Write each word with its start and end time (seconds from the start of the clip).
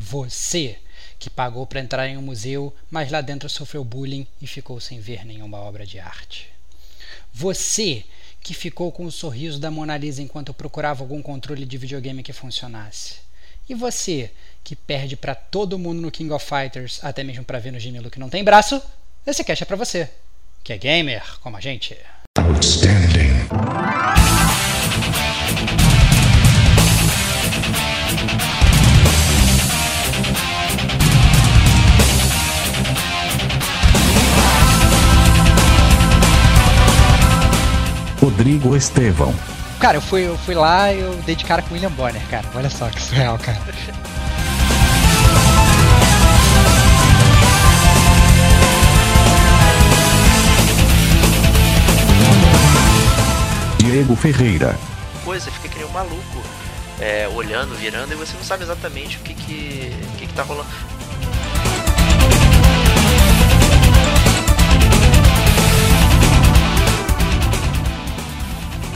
Você 0.00 0.78
que 1.18 1.28
pagou 1.28 1.66
para 1.66 1.80
entrar 1.80 2.08
em 2.08 2.16
um 2.16 2.22
museu, 2.22 2.74
mas 2.90 3.10
lá 3.10 3.20
dentro 3.20 3.50
sofreu 3.50 3.84
bullying 3.84 4.26
e 4.40 4.46
ficou 4.46 4.80
sem 4.80 4.98
ver 4.98 5.26
nenhuma 5.26 5.58
obra 5.58 5.84
de 5.84 6.00
arte. 6.00 6.48
Você 7.32 8.04
que 8.42 8.54
ficou 8.54 8.90
com 8.90 9.04
o 9.04 9.12
sorriso 9.12 9.60
da 9.60 9.70
Mona 9.70 9.98
Lisa 9.98 10.22
enquanto 10.22 10.54
procurava 10.54 11.04
algum 11.04 11.20
controle 11.20 11.66
de 11.66 11.76
videogame 11.76 12.22
que 12.22 12.32
funcionasse. 12.32 13.16
E 13.68 13.74
você 13.74 14.32
que 14.64 14.74
perde 14.74 15.16
para 15.16 15.34
todo 15.34 15.78
mundo 15.78 16.00
no 16.00 16.10
King 16.10 16.32
of 16.32 16.44
Fighters, 16.44 16.98
até 17.02 17.22
mesmo 17.22 17.44
para 17.44 17.58
ver 17.58 17.70
no 17.70 17.78
Gimelo 17.78 18.10
que 18.10 18.18
não 18.18 18.30
tem 18.30 18.42
braço, 18.42 18.82
esse 19.26 19.44
cast 19.44 19.62
é 19.62 19.66
para 19.66 19.76
você, 19.76 20.08
que 20.64 20.72
é 20.72 20.78
gamer 20.78 21.22
como 21.40 21.58
a 21.58 21.60
gente. 21.60 21.94
Outstanding. 22.38 23.48
Rodrigo 38.20 38.76
Estevão. 38.76 39.34
Cara, 39.78 39.96
eu 39.96 40.02
fui, 40.02 40.26
eu 40.26 40.36
fui 40.36 40.54
lá 40.54 40.92
e 40.92 41.00
eu 41.00 41.14
dei 41.24 41.34
de 41.34 41.44
cara 41.44 41.62
com 41.62 41.70
o 41.70 41.72
William 41.72 41.90
Bonner, 41.90 42.20
cara. 42.28 42.44
Olha 42.54 42.68
só 42.68 42.90
que 42.90 43.00
surreal, 43.00 43.38
cara. 43.38 43.58
Diego 53.78 54.14
Ferreira. 54.14 54.78
Coisa, 55.24 55.50
fica 55.50 55.68
que 55.68 55.78
nem 55.78 55.86
um 55.86 55.90
maluco. 55.90 56.42
É, 57.00 57.26
olhando, 57.28 57.74
virando, 57.74 58.12
e 58.12 58.16
você 58.16 58.36
não 58.36 58.44
sabe 58.44 58.62
exatamente 58.62 59.16
o 59.16 59.20
que 59.20 59.32
que, 59.32 59.96
o 60.12 60.16
que, 60.18 60.26
que 60.26 60.34
tá 60.34 60.42
rolando. 60.42 60.68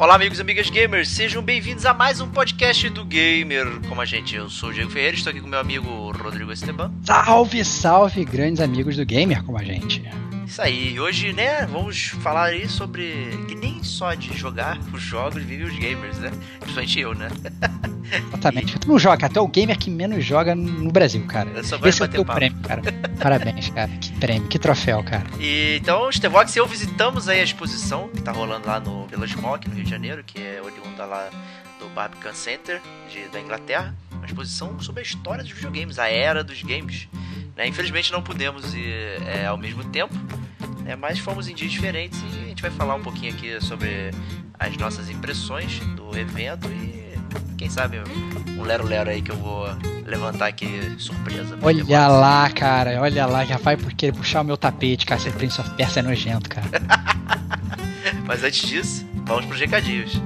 Olá, 0.00 0.14
amigos 0.14 0.38
e 0.38 0.40
amigas 0.40 0.70
gamers, 0.70 1.10
sejam 1.10 1.42
bem-vindos 1.42 1.84
a 1.84 1.92
mais 1.92 2.22
um 2.22 2.30
podcast 2.30 2.88
do 2.88 3.04
Gamer 3.04 3.66
como 3.86 4.00
a 4.00 4.06
gente. 4.06 4.34
Eu 4.34 4.48
sou 4.48 4.70
o 4.70 4.72
Diego 4.72 4.90
Ferreira, 4.90 5.14
estou 5.14 5.30
aqui 5.30 5.42
com 5.42 5.46
meu 5.46 5.58
amigo 5.58 6.10
Rodrigo 6.12 6.50
Esteban. 6.50 6.90
Salve, 7.04 7.62
salve, 7.62 8.24
grandes 8.24 8.62
amigos 8.62 8.96
do 8.96 9.04
Gamer 9.04 9.44
como 9.44 9.58
a 9.58 9.62
gente. 9.62 10.02
Isso 10.50 10.60
aí, 10.60 10.98
hoje, 10.98 11.32
né, 11.32 11.64
vamos 11.64 12.08
falar 12.08 12.46
aí 12.46 12.68
sobre 12.68 13.38
que 13.46 13.54
nem 13.54 13.84
só 13.84 14.14
de 14.14 14.36
jogar 14.36 14.76
os 14.92 15.00
jogos 15.00 15.40
vive 15.44 15.62
os 15.62 15.78
gamers, 15.78 16.18
né? 16.18 16.32
Principalmente 16.58 16.98
eu, 16.98 17.14
né? 17.14 17.28
Exatamente. 18.26 18.76
Tu 18.80 18.88
não 18.88 18.98
joga, 18.98 19.26
até 19.26 19.40
o 19.40 19.46
gamer 19.46 19.78
que 19.78 19.88
menos 19.88 20.24
joga 20.24 20.52
no 20.56 20.90
Brasil, 20.90 21.24
cara. 21.24 21.48
Esse 21.60 22.02
é 22.02 22.04
o 22.04 22.08
teu 22.08 22.24
papo. 22.24 22.40
prêmio, 22.40 22.60
cara. 22.64 22.82
Parabéns, 23.22 23.70
cara. 23.70 23.92
Que 23.92 24.12
prêmio, 24.14 24.48
que 24.48 24.58
troféu, 24.58 25.04
cara. 25.04 25.22
E, 25.38 25.78
então, 25.80 26.10
Stevox 26.10 26.56
e 26.56 26.58
eu 26.58 26.66
visitamos 26.66 27.28
aí 27.28 27.38
a 27.38 27.44
exposição 27.44 28.08
que 28.08 28.20
tá 28.20 28.32
rolando 28.32 28.66
lá 28.66 28.80
no 28.80 29.06
Village 29.06 29.36
Mall, 29.36 29.54
aqui 29.54 29.68
no 29.68 29.76
Rio 29.76 29.84
de 29.84 29.90
Janeiro, 29.90 30.24
que 30.24 30.42
é 30.42 30.60
oriunda 30.60 31.04
lá 31.04 31.30
do 31.78 31.88
Barbican 31.90 32.34
Center 32.34 32.82
de, 33.08 33.28
da 33.28 33.40
Inglaterra. 33.40 33.94
Uma 34.10 34.26
exposição 34.26 34.80
sobre 34.80 34.98
a 34.98 35.04
história 35.04 35.44
dos 35.44 35.52
videogames, 35.52 35.96
a 36.00 36.08
era 36.08 36.42
dos 36.42 36.60
games. 36.60 37.06
Né? 37.60 37.68
Infelizmente 37.68 38.10
não 38.10 38.22
pudemos 38.22 38.74
ir 38.74 39.20
é, 39.26 39.44
ao 39.44 39.58
mesmo 39.58 39.84
tempo, 39.84 40.14
né? 40.82 40.96
mas 40.96 41.18
fomos 41.18 41.46
em 41.46 41.54
dias 41.54 41.70
diferentes 41.70 42.18
e 42.18 42.38
a 42.38 42.48
gente 42.48 42.62
vai 42.62 42.70
falar 42.70 42.94
um 42.94 43.02
pouquinho 43.02 43.34
aqui 43.34 43.60
sobre 43.60 44.10
as 44.58 44.74
nossas 44.78 45.10
impressões 45.10 45.78
do 45.94 46.16
evento 46.18 46.68
e 46.68 47.10
quem 47.58 47.68
sabe 47.68 47.98
um 48.58 48.62
lero-lero 48.62 49.10
aí 49.10 49.20
que 49.20 49.30
eu 49.30 49.36
vou 49.36 49.66
levantar 50.06 50.46
aqui 50.46 50.80
surpresa. 50.96 51.58
Olha 51.60 52.08
lá, 52.08 52.48
cara, 52.48 52.98
olha 52.98 53.26
lá, 53.26 53.44
já 53.44 53.58
vai 53.58 53.76
por 53.76 53.92
querer 53.92 54.14
puxar 54.14 54.40
o 54.40 54.44
meu 54.44 54.56
tapete, 54.56 55.04
cara. 55.04 55.20
Esse 55.20 55.30
Prince 55.30 55.60
of 55.60 55.68
Persia 55.74 56.00
é 56.00 56.02
nojento, 56.02 56.48
cara. 56.48 56.66
mas 58.24 58.42
antes 58.42 58.66
disso, 58.66 59.06
vamos 59.26 59.44
pros 59.44 59.60
recadinhos. 59.60 60.18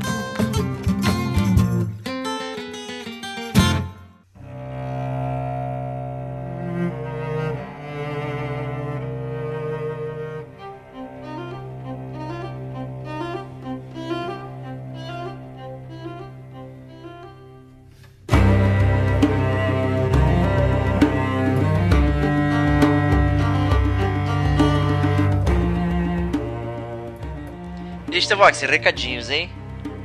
Estevox, 28.51 28.61
recadinhos, 28.63 29.31
hein? 29.31 29.51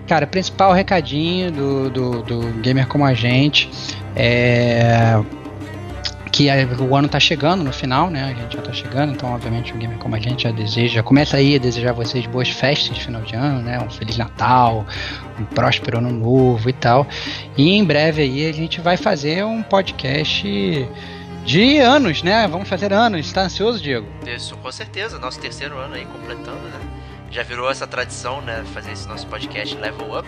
Cara, 0.08 0.26
principal 0.26 0.72
recadinho 0.72 1.52
do, 1.52 1.90
do, 1.90 2.24
do 2.24 2.40
Gamer 2.62 2.88
Como 2.88 3.06
a 3.06 3.14
Gente 3.14 3.70
é 4.16 5.22
que 6.32 6.48
o 6.80 6.96
ano 6.96 7.10
tá 7.10 7.20
chegando 7.20 7.66
no 7.66 7.74
final, 7.74 8.10
né? 8.10 8.24
A 8.24 8.42
gente 8.42 8.56
já 8.56 8.62
tá 8.62 8.72
chegando, 8.72 9.12
então 9.12 9.34
obviamente 9.34 9.74
o 9.74 9.78
Gamer 9.78 9.98
Como 9.98 10.16
a 10.16 10.20
Gente 10.20 10.44
já 10.44 10.52
deseja, 10.52 11.04
começa 11.04 11.36
aí 11.36 11.56
a 11.56 11.60
desejar 11.60 11.90
a 11.90 11.94
vocês 11.94 12.26
boas 12.28 12.50
festas 12.50 12.96
de 12.96 13.04
final 13.04 13.22
de 13.24 13.36
ano, 13.36 13.62
né? 13.62 13.78
Um 13.80 13.90
Feliz 13.90 14.16
Natal, 14.16 14.86
um 15.38 15.44
próspero 15.44 15.98
ano 15.98 16.12
novo 16.12 16.70
e 16.70 16.74
tal. 16.74 17.06
E 17.58 17.72
em 17.72 17.84
breve 17.84 18.22
aí 18.22 18.48
a 18.48 18.54
gente 18.54 18.80
vai 18.80 18.96
fazer 18.96 19.44
um 19.44 19.62
podcast 19.62 20.88
de 21.44 21.78
anos, 21.80 22.24
né? 22.24 22.48
Vamos 22.48 22.70
fazer 22.70 22.94
anos. 22.94 23.30
Tá 23.34 23.42
ansioso, 23.42 23.82
Diego? 23.82 24.08
Isso, 24.26 24.56
com 24.58 24.72
certeza. 24.72 25.20
Nosso 25.20 25.40
terceiro 25.42 25.78
ano 25.78 25.96
aí 25.96 26.06
completando, 26.06 26.62
né? 26.70 26.89
Já 27.31 27.44
virou 27.44 27.69
essa 27.69 27.85
tradição, 27.85 28.41
né? 28.41 28.63
Fazer 28.73 28.91
esse 28.91 29.07
nosso 29.07 29.28
podcast 29.28 29.75
Level 29.75 30.17
Up. 30.17 30.28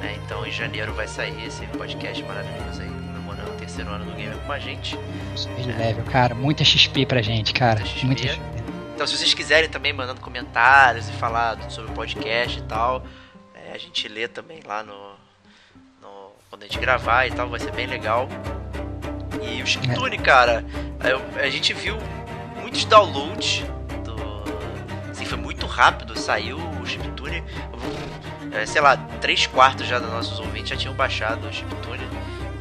Né, 0.00 0.18
então 0.22 0.46
em 0.46 0.52
janeiro 0.52 0.92
vai 0.92 1.08
sair 1.08 1.46
esse 1.46 1.66
podcast 1.68 2.22
maravilhoso 2.24 2.82
aí, 2.82 2.88
comemorando 2.88 3.50
o 3.50 3.54
terceiro 3.54 3.90
ano 3.90 4.04
do 4.04 4.12
Gamer 4.12 4.36
com 4.38 4.52
a 4.52 4.58
gente. 4.58 4.98
É. 5.58 5.86
Level, 5.86 6.04
cara, 6.04 6.34
muita 6.34 6.64
XP 6.64 7.06
pra 7.06 7.22
gente, 7.22 7.54
cara. 7.54 7.80
Muita 7.80 7.94
XP. 7.94 8.06
Muita 8.06 8.28
XP. 8.28 8.42
Então 8.94 9.06
se 9.06 9.16
vocês 9.16 9.34
quiserem 9.34 9.68
também 9.68 9.92
mandando 9.92 10.20
comentários 10.20 11.08
e 11.08 11.12
falar 11.12 11.58
sobre 11.70 11.90
o 11.90 11.94
podcast 11.94 12.58
e 12.58 12.62
tal, 12.62 13.04
é, 13.54 13.72
a 13.74 13.78
gente 13.78 14.06
lê 14.08 14.28
também 14.28 14.60
lá 14.66 14.82
no, 14.82 15.12
no, 16.02 16.32
Quando 16.50 16.62
a 16.62 16.66
gente 16.66 16.78
gravar 16.78 17.26
e 17.26 17.30
tal, 17.30 17.48
vai 17.48 17.60
ser 17.60 17.72
bem 17.72 17.86
legal. 17.86 18.28
E 19.42 19.62
o 19.62 19.66
Chiptune, 19.66 20.16
é. 20.16 20.18
cara, 20.18 20.64
a, 21.00 21.40
a 21.40 21.50
gente 21.50 21.72
viu 21.72 21.96
muitos 22.60 22.84
downloads 22.84 23.64
foi 25.26 25.38
muito 25.38 25.55
rápido, 25.76 26.18
saiu 26.18 26.56
o 26.58 26.86
chiptune. 26.86 27.44
Sei 28.66 28.80
lá, 28.80 28.96
3 28.96 29.46
quartos 29.48 29.86
já 29.86 29.98
dos 29.98 30.10
nossos 30.10 30.40
ouvintes 30.40 30.70
já 30.70 30.76
tinham 30.76 30.94
baixado 30.94 31.46
o 31.46 31.52
chiptune. 31.52 32.08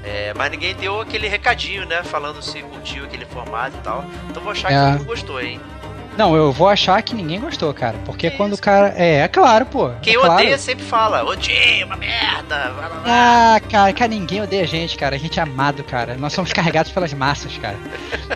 É, 0.04 0.34
mas 0.36 0.52
ninguém 0.52 0.76
deu 0.76 1.00
aquele 1.00 1.28
recadinho, 1.28 1.86
né? 1.86 2.04
Falando 2.04 2.42
se 2.42 2.62
curtiu 2.62 3.06
aquele 3.06 3.26
formato 3.26 3.78
e 3.78 3.82
tal. 3.82 4.06
Então 4.30 4.44
vou 4.44 4.52
achar 4.52 4.72
é. 4.72 4.76
que 4.76 4.82
todo 4.82 4.98
mundo 5.00 5.08
gostou, 5.08 5.42
hein? 5.42 5.60
Não, 6.18 6.36
eu 6.36 6.52
vou 6.52 6.70
achar 6.70 7.02
que 7.02 7.14
ninguém 7.14 7.40
gostou, 7.40 7.74
cara. 7.74 7.98
Porque 8.06 8.32
quando 8.32 8.54
o 8.54 8.58
cara. 8.58 8.94
É, 8.96 9.20
é 9.20 9.28
claro, 9.28 9.66
pô. 9.66 9.92
Quem 10.02 10.16
é 10.16 10.20
odeia 10.20 10.48
claro. 10.48 10.58
sempre 10.62 10.86
fala, 10.86 11.24
odeia, 11.24 11.86
uma 11.86 11.98
merda. 11.98 12.70
Blá, 12.70 12.90
blá, 12.90 13.00
blá. 13.00 13.04
Ah, 13.06 13.60
cara, 13.70 13.94
cara, 13.94 14.08
ninguém 14.08 14.42
odeia 14.42 14.64
a 14.64 14.68
gente, 14.68 14.98
cara. 14.98 15.16
A 15.16 15.20
gente 15.20 15.40
é 15.40 15.44
amado, 15.44 15.84
cara. 15.84 16.16
Nós 16.16 16.34
somos 16.34 16.54
carregados 16.54 16.92
pelas 16.92 17.14
massas, 17.14 17.58
cara. 17.58 17.78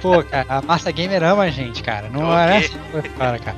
Pô, 0.02 0.24
cara, 0.24 0.46
a 0.50 0.62
massa 0.62 0.92
gamer 0.92 1.24
ama 1.24 1.44
a 1.44 1.50
gente, 1.50 1.82
cara. 1.82 2.10
Não 2.10 2.30
okay. 2.30 2.38
é 2.38 2.58
assim, 2.58 3.10
cara, 3.18 3.40
cara. 3.40 3.58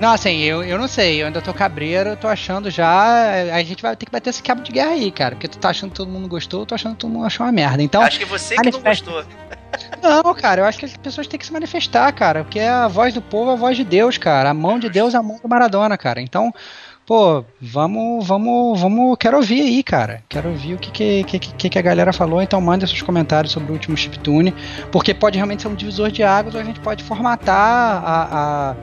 Não, 0.00 0.12
assim, 0.12 0.40
eu, 0.40 0.64
eu 0.64 0.78
não 0.78 0.88
sei, 0.88 1.22
eu 1.22 1.26
ainda 1.26 1.40
tô 1.40 1.54
cabreiro, 1.54 2.10
eu 2.10 2.16
tô 2.16 2.26
achando 2.26 2.70
já. 2.70 3.54
A 3.54 3.62
gente 3.62 3.80
vai 3.80 3.94
ter 3.94 4.06
que 4.06 4.12
bater 4.12 4.30
esse 4.30 4.42
cabo 4.42 4.62
de 4.62 4.72
guerra 4.72 4.90
aí, 4.90 5.10
cara. 5.12 5.36
Porque 5.36 5.46
tu 5.46 5.58
tá 5.58 5.70
achando 5.70 5.90
que 5.90 5.96
todo 5.96 6.10
mundo 6.10 6.26
gostou, 6.26 6.62
eu 6.62 6.66
tô 6.66 6.74
achando 6.74 6.94
que 6.94 6.98
todo 6.98 7.10
mundo 7.10 7.26
achou 7.26 7.46
uma 7.46 7.52
merda. 7.52 7.82
Então. 7.82 8.02
Acho 8.02 8.18
que 8.18 8.24
você 8.24 8.56
que 8.56 8.70
não 8.70 8.80
gostou. 8.80 9.24
Não, 10.02 10.34
cara, 10.34 10.62
eu 10.62 10.64
acho 10.64 10.78
que 10.78 10.84
as 10.84 10.96
pessoas 10.96 11.26
têm 11.26 11.38
que 11.38 11.46
se 11.46 11.52
manifestar, 11.52 12.12
cara. 12.12 12.44
Porque 12.44 12.58
é 12.58 12.68
a 12.68 12.88
voz 12.88 13.14
do 13.14 13.22
povo 13.22 13.50
é 13.50 13.54
a 13.54 13.56
voz 13.56 13.76
de 13.76 13.84
Deus, 13.84 14.18
cara. 14.18 14.50
A 14.50 14.54
mão 14.54 14.78
de 14.78 14.88
Deus 14.88 15.14
é 15.14 15.16
a 15.16 15.22
mão 15.22 15.38
do 15.40 15.48
Maradona, 15.48 15.96
cara. 15.96 16.20
Então, 16.20 16.52
pô, 17.06 17.44
vamos, 17.60 18.26
vamos, 18.26 18.80
vamos, 18.80 19.16
quero 19.18 19.36
ouvir 19.36 19.60
aí, 19.60 19.82
cara. 19.82 20.22
Quero 20.28 20.48
ouvir 20.48 20.74
o 20.74 20.78
que, 20.78 21.24
que, 21.24 21.38
que, 21.38 21.70
que 21.70 21.78
a 21.78 21.82
galera 21.82 22.12
falou, 22.12 22.42
então 22.42 22.60
manda 22.60 22.86
seus 22.86 23.02
comentários 23.02 23.52
sobre 23.52 23.70
o 23.70 23.74
último 23.74 23.96
chiptune, 23.96 24.54
porque 24.90 25.12
pode 25.12 25.36
realmente 25.36 25.62
ser 25.62 25.68
um 25.68 25.74
divisor 25.74 26.10
de 26.10 26.22
águas 26.22 26.54
ou 26.54 26.60
a 26.60 26.64
gente 26.64 26.80
pode 26.80 27.02
formatar 27.04 28.02
a, 28.04 28.70
a 28.70 28.76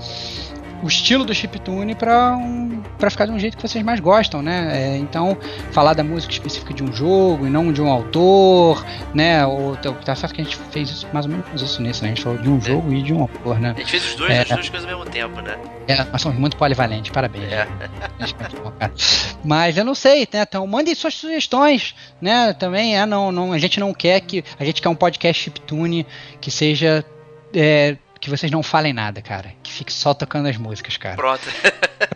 o 0.82 0.88
estilo 0.88 1.26
do 1.26 1.34
chiptune 1.34 1.96
para 1.96 2.36
um, 2.38 2.82
pra 2.98 3.10
ficar 3.10 3.26
de 3.26 3.32
um 3.32 3.40
jeito 3.40 3.58
que 3.58 3.68
vocês 3.68 3.84
mais 3.84 4.00
gostam, 4.00 4.42
né? 4.42 4.70
É, 4.72 4.98
então, 4.98 5.38
falar 5.72 5.94
da 5.94 6.04
música 6.04 6.32
específica 6.32 6.74
de 6.74 6.84
um 6.84 6.94
jogo 6.94 7.46
e 7.46 7.50
não 7.50 7.72
de 7.72 7.82
um 7.82 7.90
autor, 7.90 8.86
né? 9.14 9.46
Ou, 9.46 9.76
tá 9.76 10.16
certo 10.16 10.34
que 10.34 10.42
a 10.42 10.44
gente 10.44 10.58
fez 10.72 10.90
isso, 10.90 11.08
mais 11.14 11.26
ou 11.26 11.32
menos 11.32 11.62
isso 11.62 11.82
nisso, 11.82 12.04
né? 12.04 12.12
A 12.12 12.14
gente 12.14 12.24
falou 12.24 12.40
de 12.40 12.50
um 12.50 12.58
é. 12.58 12.62
jogo 12.62 12.94
é. 12.94 12.96
e 12.96 13.02
de 13.02 13.14
um 13.14 13.22
autor, 13.22 13.60
né? 13.60 13.74
A 13.76 13.80
gente 13.80 13.92
fez 13.92 14.06
os 14.06 14.16
dois, 14.16 14.32
é, 14.32 14.42
as 14.42 14.50
duas 14.50 14.70
coisas 14.70 14.90
ao 14.90 14.98
mesmo 14.98 15.12
tempo, 15.12 15.42
né? 15.42 15.58
É, 15.88 16.04
nós 16.04 16.22
somos 16.22 16.38
muito 16.38 16.56
polivalentes, 16.58 17.12
parabéns. 17.12 17.52
É. 17.52 17.68
Mas 19.44 19.78
eu 19.78 19.86
não 19.86 19.96
sei, 19.96 20.28
né? 20.32 20.46
Então 20.48 20.66
mandem 20.68 20.94
suas 20.96 21.16
sugestões, 21.16 21.96
né? 22.22 22.54
Também 22.54 22.98
é, 22.98 23.06
não, 23.06 23.32
não, 23.32 23.52
a 23.52 23.58
gente 23.58 23.80
não 23.80 23.94
quer 23.94 24.20
que. 24.22 24.44
A 24.60 24.66
gente 24.66 24.82
quer 24.82 24.90
um 24.90 24.96
podcast 24.96 25.44
chiptune 25.44 26.06
que 26.40 26.52
seja. 26.52 27.04
É, 27.54 27.98
que 28.20 28.30
vocês 28.30 28.52
não 28.52 28.62
falem 28.62 28.94
nada, 28.94 29.22
cara. 29.22 29.54
Que 29.64 29.72
fique 29.72 29.94
só 29.94 30.14
tocando 30.14 30.48
as 30.48 30.58
músicas, 30.58 30.98
cara. 30.98 31.16
Pronto. 31.16 31.42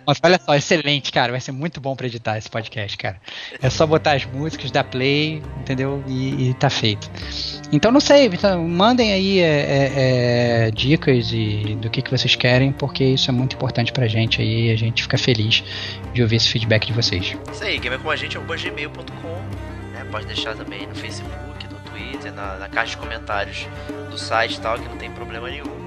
Nossa, 0.06 0.20
olha 0.24 0.40
só, 0.44 0.56
excelente, 0.56 1.12
cara. 1.12 1.32
Vai 1.32 1.40
ser 1.42 1.52
muito 1.52 1.80
bom 1.80 1.96
pra 1.96 2.08
editar 2.08 2.38
esse 2.38 2.50
podcast, 2.50 2.98
cara. 2.98 3.22
É 3.62 3.70
só 3.70 3.86
botar 3.86 4.14
as 4.14 4.26
músicas, 4.26 4.72
dar 4.72 4.84
play, 4.84 5.42
entendeu? 5.60 6.04
E, 6.08 6.50
e 6.50 6.54
tá 6.56 6.70
feito. 6.70 7.10
Então 7.72 7.92
não 7.92 8.00
sei, 8.00 8.28
então, 8.28 8.68
mandem 8.68 9.14
aí 9.14 9.40
é, 9.40 9.44
é, 9.44 9.92
é, 10.68 10.72
dicas 10.72 11.32
e 11.32 11.76
do 11.82 11.90
que, 11.90 12.02
que 12.02 12.12
vocês 12.12 12.36
querem, 12.36 12.72
porque 12.72 13.04
isso 13.04 13.32
é 13.32 13.34
muito 13.34 13.56
importante 13.56 13.92
pra 13.92 14.08
gente 14.08 14.42
aí. 14.42 14.72
A 14.72 14.76
gente 14.76 15.04
fica 15.04 15.18
feliz 15.18 15.64
de 16.14 16.22
ouvir 16.22 16.36
esse 16.36 16.50
feedback 16.50 16.86
de 16.86 16.94
vocês. 16.94 17.36
Isso 17.52 17.64
aí, 17.64 17.80
gamercomagente.gmail.com 17.80 19.74
né? 19.94 20.06
Pode 20.12 20.26
deixar 20.26 20.56
também 20.56 20.86
no 20.86 20.96
Facebook, 20.96 21.68
no 21.72 21.80
Twitter, 21.90 22.34
na, 22.34 22.58
na 22.58 22.68
caixa 22.68 22.92
de 22.92 22.98
comentários 22.98 23.68
do 24.10 24.18
site 24.18 24.56
e 24.56 24.60
tal, 24.60 24.78
que 24.78 24.88
não 24.88 24.98
tem 24.98 25.10
problema 25.12 25.50
nenhum 25.50 25.83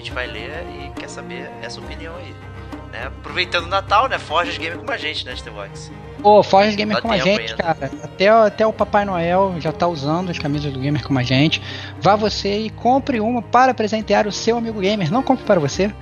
gente 0.00 0.12
vai 0.12 0.26
ler 0.26 0.66
e 0.74 1.00
quer 1.00 1.08
saber 1.08 1.50
essa 1.62 1.80
opinião 1.80 2.14
aí. 2.16 2.34
Né? 2.92 3.06
Aproveitando 3.06 3.66
o 3.66 3.68
Natal, 3.68 4.08
né? 4.08 4.18
Forjas 4.18 4.58
Gamer 4.58 4.78
com 4.78 4.90
a 4.90 4.96
gente, 4.96 5.24
né, 5.24 5.36
Stevox? 5.36 5.92
Pô, 6.20 6.42
Forjas 6.42 6.74
Gamer 6.74 6.96
Dá 6.96 7.02
com 7.02 7.12
a 7.12 7.18
gente, 7.18 7.52
ainda. 7.52 7.56
cara. 7.56 7.90
Até, 8.02 8.28
até 8.28 8.66
o 8.66 8.72
Papai 8.72 9.04
Noel 9.04 9.54
já 9.58 9.72
tá 9.72 9.86
usando 9.86 10.30
as 10.30 10.38
camisas 10.38 10.72
do 10.72 10.80
Gamer 10.80 11.06
com 11.06 11.16
a 11.16 11.22
gente. 11.22 11.62
Vá 12.00 12.16
você 12.16 12.58
e 12.58 12.70
compre 12.70 13.20
uma 13.20 13.40
para 13.40 13.72
presentear 13.72 14.26
o 14.26 14.32
seu 14.32 14.58
amigo 14.58 14.80
gamer. 14.80 15.10
Não 15.10 15.22
compre 15.22 15.44
para 15.44 15.60
você, 15.60 15.92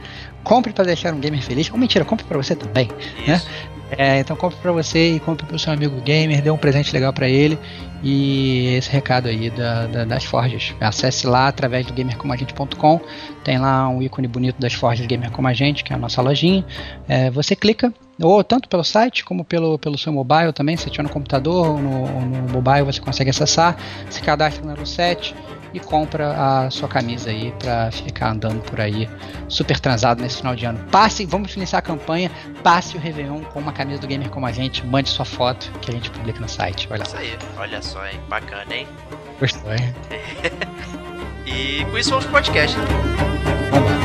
compre 0.45 0.73
para 0.73 0.85
deixar 0.85 1.13
um 1.13 1.21
gamer 1.21 1.43
feliz. 1.43 1.71
Ou 1.71 1.79
mentira, 1.79 2.05
compre 2.05 2.25
para 2.27 2.37
você 2.37 2.55
também. 2.57 2.89
Né? 3.27 3.35
Isso. 3.35 3.47
Né? 3.47 3.79
É, 3.91 4.19
então 4.19 4.37
compre 4.37 4.59
para 4.61 4.71
você 4.73 5.15
e 5.15 5.21
compre 5.21 5.47
para 5.47 5.57
o 5.57 5.59
seu 5.59 5.73
amigo 5.73 5.99
gamer, 6.03 6.43
dê 6.43 6.51
um 6.51 6.59
presente 6.59 6.93
legal 6.93 7.13
para 7.13 7.27
ele 7.27 7.59
e 8.03 8.75
esse 8.77 8.91
recado 8.91 9.29
aí 9.29 9.51
da, 9.51 9.87
da, 9.87 10.05
das 10.05 10.25
forjas. 10.25 10.75
Acesse 10.81 11.27
lá 11.27 11.49
através 11.49 11.87
do 11.87 11.95
gamercomagente.com, 11.95 13.01
tem 13.43 13.59
lá 13.59 13.89
um 13.89 14.03
ícone 14.03 14.29
bonito 14.29 14.61
das 14.61 14.75
forjas 14.75 15.07
Gamer 15.07 15.31
Como 15.31 15.49
a 15.49 15.55
Gente, 15.55 15.83
que 15.83 15.93
é 15.93 15.97
a 15.97 15.99
nossa 15.99 16.21
lojinha. 16.21 16.65
É, 17.09 17.31
você 17.31 17.57
clica, 17.57 17.93
ou 18.21 18.45
tanto 18.45 18.69
pelo 18.69 18.85
site 18.85 19.25
como 19.25 19.43
pelo, 19.43 19.79
pelo 19.79 19.97
seu 19.97 20.13
mobile 20.13 20.53
também, 20.53 20.77
se 20.77 20.91
tiver 20.91 21.05
no 21.05 21.09
computador 21.09 21.69
ou 21.69 21.79
no, 21.79 22.21
no 22.21 22.53
mobile 22.53 22.83
você 22.83 23.01
consegue 23.01 23.31
acessar, 23.31 23.77
se 24.11 24.21
cadastra 24.21 24.65
no 24.65 24.87
7 24.87 25.35
e 25.73 25.81
compra 25.81 26.35
a 26.37 26.71
sua 26.71 26.89
camisa 26.89 27.31
aí 27.31 27.53
para 27.59 27.91
ficar 27.91 28.31
andando 28.31 28.63
por 28.63 28.81
aí 28.81 29.09
super 29.49 29.79
transado 29.79 30.23
nesse 30.23 30.39
final 30.39 30.55
de 30.55 30.65
ano. 30.65 30.79
Passe, 30.91 31.25
vamos 31.25 31.53
finalizar 31.53 31.79
a 31.79 31.83
campanha, 31.83 32.31
passe 32.63 32.97
o 32.97 33.01
Réveillon 33.01 33.43
com 33.45 33.59
uma 33.59 33.73
camisa 33.73 34.01
do 34.01 34.07
Gamer 34.07 34.31
como 34.31 34.47
a 34.47 34.53
gente, 34.53 34.85
mande 34.87 35.09
sua 35.09 35.25
foto 35.25 35.71
que 35.81 35.91
a 35.91 35.95
gente 35.95 36.11
publica 36.11 36.41
no 36.41 36.49
site. 36.49 36.89
Olha 36.91 37.03
isso 37.03 37.17
aí, 37.17 37.37
olha 37.57 37.83
só, 37.83 38.07
hein? 38.07 38.21
Bacana, 38.29 38.75
hein? 38.75 38.87
Gostou, 39.41 39.73
hein? 39.73 39.95
e 41.47 41.85
com 41.91 41.99
isso 41.99 42.11
vamos 42.11 42.25
pro 42.25 42.35
podcast. 42.35 42.77
Né? 42.77 42.85
Vamos 43.71 43.91
lá. 43.91 43.99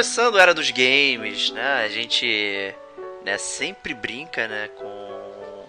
Começando 0.00 0.38
a 0.38 0.40
era 0.40 0.54
dos 0.54 0.70
games, 0.70 1.50
né? 1.50 1.84
A 1.84 1.88
gente 1.88 2.74
né, 3.22 3.36
sempre 3.36 3.92
brinca, 3.92 4.48
né, 4.48 4.68
com 4.68 5.66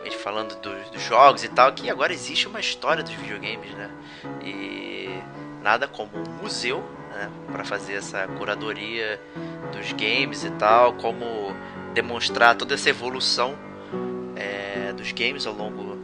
a 0.00 0.04
gente 0.04 0.16
falando 0.16 0.58
dos, 0.62 0.88
dos 0.88 1.02
jogos 1.02 1.44
e 1.44 1.48
tal, 1.50 1.70
que 1.74 1.90
agora 1.90 2.10
existe 2.10 2.48
uma 2.48 2.58
história 2.58 3.02
dos 3.02 3.12
videogames, 3.12 3.70
né? 3.72 3.90
E 4.42 5.10
nada 5.62 5.86
como 5.86 6.10
um 6.16 6.42
museu, 6.42 6.82
né, 7.10 7.30
para 7.52 7.64
fazer 7.66 7.96
essa 7.96 8.26
curadoria 8.26 9.20
dos 9.70 9.92
games 9.92 10.42
e 10.42 10.50
tal, 10.52 10.94
como 10.94 11.54
demonstrar 11.92 12.56
toda 12.56 12.72
essa 12.72 12.88
evolução 12.88 13.58
é, 14.36 14.90
dos 14.94 15.12
games 15.12 15.46
ao 15.46 15.52
longo 15.52 15.95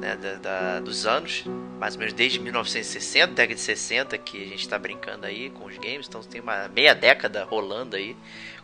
né, 0.00 0.16
da, 0.16 0.34
da, 0.34 0.80
dos 0.80 1.06
anos, 1.06 1.44
mais 1.78 1.94
ou 1.94 2.00
menos 2.00 2.14
desde 2.14 2.40
1960, 2.40 3.34
década 3.34 3.54
de 3.54 3.60
60, 3.60 4.18
que 4.18 4.42
a 4.42 4.46
gente 4.46 4.60
está 4.60 4.78
brincando 4.78 5.26
aí 5.26 5.50
com 5.50 5.66
os 5.66 5.76
games, 5.76 6.06
então 6.08 6.22
tem 6.22 6.40
uma 6.40 6.68
meia 6.68 6.94
década 6.94 7.44
rolando 7.44 7.96
aí 7.96 8.16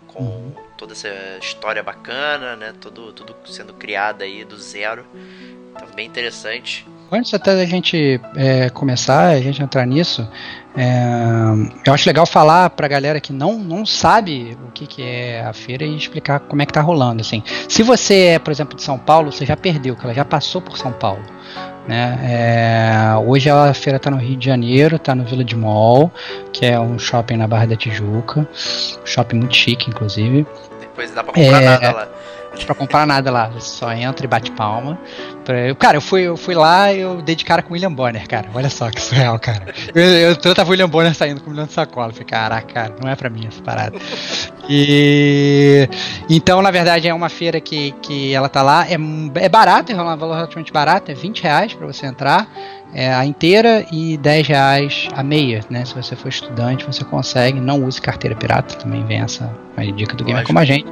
com 0.06 0.52
toda 0.78 0.92
essa 0.92 1.08
história 1.40 1.82
bacana, 1.82 2.56
né, 2.56 2.72
tudo, 2.80 3.12
tudo 3.12 3.36
sendo 3.46 3.74
criado 3.74 4.22
aí 4.22 4.44
do 4.44 4.56
zero, 4.56 5.04
então 5.74 5.86
bem 5.94 6.06
interessante. 6.06 6.86
Antes 7.12 7.32
até 7.34 7.54
da 7.54 7.64
gente 7.64 8.20
é, 8.34 8.68
começar, 8.70 9.28
a 9.28 9.40
gente 9.40 9.62
entrar 9.62 9.86
nisso, 9.86 10.28
é, 10.76 11.88
eu 11.88 11.94
acho 11.94 12.06
legal 12.06 12.26
falar 12.26 12.68
pra 12.70 12.86
galera 12.86 13.18
que 13.20 13.32
não, 13.32 13.58
não 13.58 13.86
sabe 13.86 14.56
o 14.68 14.70
que, 14.72 14.86
que 14.86 15.02
é 15.02 15.42
a 15.42 15.52
feira 15.52 15.84
e 15.84 15.96
explicar 15.96 16.40
como 16.40 16.60
é 16.60 16.66
que 16.66 16.72
tá 16.72 16.82
rolando. 16.82 17.22
Assim. 17.22 17.42
Se 17.68 17.82
você 17.82 18.14
é, 18.14 18.38
por 18.38 18.50
exemplo, 18.50 18.76
de 18.76 18.82
São 18.82 18.98
Paulo, 18.98 19.32
você 19.32 19.46
já 19.46 19.56
perdeu, 19.56 19.96
que 19.96 20.04
ela 20.04 20.14
já 20.14 20.24
passou 20.24 20.60
por 20.60 20.76
São 20.76 20.92
Paulo. 20.92 21.22
Né? 21.88 22.18
É, 22.24 23.16
hoje 23.16 23.48
a 23.48 23.72
feira 23.72 23.96
está 23.96 24.10
no 24.10 24.18
Rio 24.18 24.36
de 24.36 24.44
Janeiro, 24.44 24.96
está 24.96 25.14
no 25.14 25.24
Village 25.24 25.56
Mall, 25.56 26.12
que 26.52 26.66
é 26.66 26.78
um 26.78 26.98
shopping 26.98 27.36
na 27.36 27.46
Barra 27.46 27.66
da 27.66 27.76
Tijuca, 27.76 28.46
shopping 29.04 29.36
muito 29.36 29.56
chique, 29.56 29.88
inclusive. 29.88 30.46
Depois 30.80 31.10
dá 31.12 31.22
pra 31.22 31.32
comprar 31.32 31.62
é, 31.62 31.64
nada 31.64 31.92
lá 31.92 32.08
pra 32.64 32.74
comprar 32.74 33.06
nada 33.06 33.30
lá. 33.30 33.48
Você 33.48 33.68
só 33.68 33.92
entra 33.92 34.24
e 34.24 34.28
bate 34.28 34.50
palma. 34.52 34.98
Pra... 35.46 35.72
Cara, 35.76 35.96
eu 35.98 36.00
fui, 36.00 36.22
eu 36.22 36.36
fui 36.36 36.56
lá 36.56 36.92
e 36.92 37.00
eu 37.00 37.22
dei 37.22 37.36
de 37.36 37.44
cara 37.44 37.62
com 37.62 37.70
o 37.70 37.72
William 37.74 37.92
Bonner, 37.92 38.26
cara. 38.26 38.48
Olha 38.52 38.68
só 38.68 38.90
que 38.90 39.00
surreal, 39.00 39.38
cara. 39.38 39.72
Eu, 39.94 40.02
eu, 40.02 40.36
eu 40.42 40.54
tava 40.54 40.68
o 40.68 40.72
William 40.72 40.88
Bonner 40.88 41.14
saindo 41.14 41.40
com 41.40 41.48
um 41.48 41.52
milhão 41.52 41.66
de 41.66 41.72
sacola. 41.72 42.10
falei, 42.10 42.26
caraca, 42.26 42.74
cara, 42.74 42.96
não 43.00 43.08
é 43.08 43.14
pra 43.14 43.30
mim 43.30 43.46
essa 43.46 43.62
parada. 43.62 43.96
E 44.68 45.88
então, 46.28 46.60
na 46.60 46.72
verdade, 46.72 47.06
é 47.06 47.14
uma 47.14 47.28
feira 47.28 47.60
que, 47.60 47.92
que 48.02 48.34
ela 48.34 48.48
tá 48.48 48.60
lá. 48.60 48.84
É, 48.88 48.96
é 49.36 49.48
barato, 49.48 49.92
é 49.92 49.94
um 49.94 50.16
valor 50.16 50.34
relativamente 50.34 50.72
barato, 50.72 51.12
é 51.12 51.14
20 51.14 51.40
reais 51.44 51.72
pra 51.72 51.86
você 51.86 52.06
entrar 52.06 52.48
é, 52.94 53.12
a 53.12 53.24
inteira 53.26 53.84
e 53.92 54.16
10 54.16 54.46
reais 54.46 55.08
a 55.12 55.22
meia, 55.22 55.60
né? 55.68 55.84
Se 55.84 55.94
você 55.94 56.16
for 56.16 56.28
estudante, 56.28 56.86
você 56.86 57.04
consegue. 57.04 57.60
Não 57.60 57.84
use 57.84 58.00
carteira 58.00 58.34
pirata, 58.34 58.74
também 58.76 59.04
vem 59.04 59.20
essa 59.20 59.52
dica 59.94 60.16
do 60.16 60.24
gamer 60.24 60.44
como 60.44 60.58
a 60.58 60.64
gente. 60.64 60.86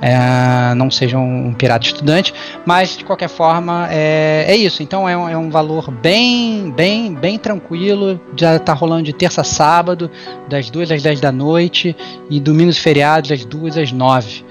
É, 0.00 0.74
não 0.74 0.90
seja 0.90 1.18
um, 1.18 1.48
um, 1.48 1.52
pirata 1.52 1.86
estudante, 1.86 2.32
mas 2.64 2.96
de 2.96 3.04
qualquer 3.04 3.28
forma 3.28 3.88
é, 3.90 4.46
é 4.48 4.56
isso. 4.56 4.82
Então 4.82 5.08
é 5.08 5.16
um, 5.16 5.28
é 5.28 5.36
um, 5.36 5.50
valor 5.50 5.90
bem, 5.90 6.70
bem, 6.70 7.14
bem 7.14 7.38
tranquilo. 7.38 8.20
Já 8.36 8.56
está 8.56 8.72
rolando 8.72 9.02
de 9.02 9.12
terça 9.12 9.42
a 9.42 9.44
sábado, 9.44 10.10
das 10.48 10.70
2 10.70 10.92
às 10.92 11.02
10 11.02 11.20
da 11.20 11.32
noite, 11.32 11.94
e 12.30 12.40
domingos 12.40 12.78
e 12.78 12.80
feriados, 12.80 13.30
das 13.30 13.44
2 13.44 13.78
às 13.78 13.92
9. 13.92 14.44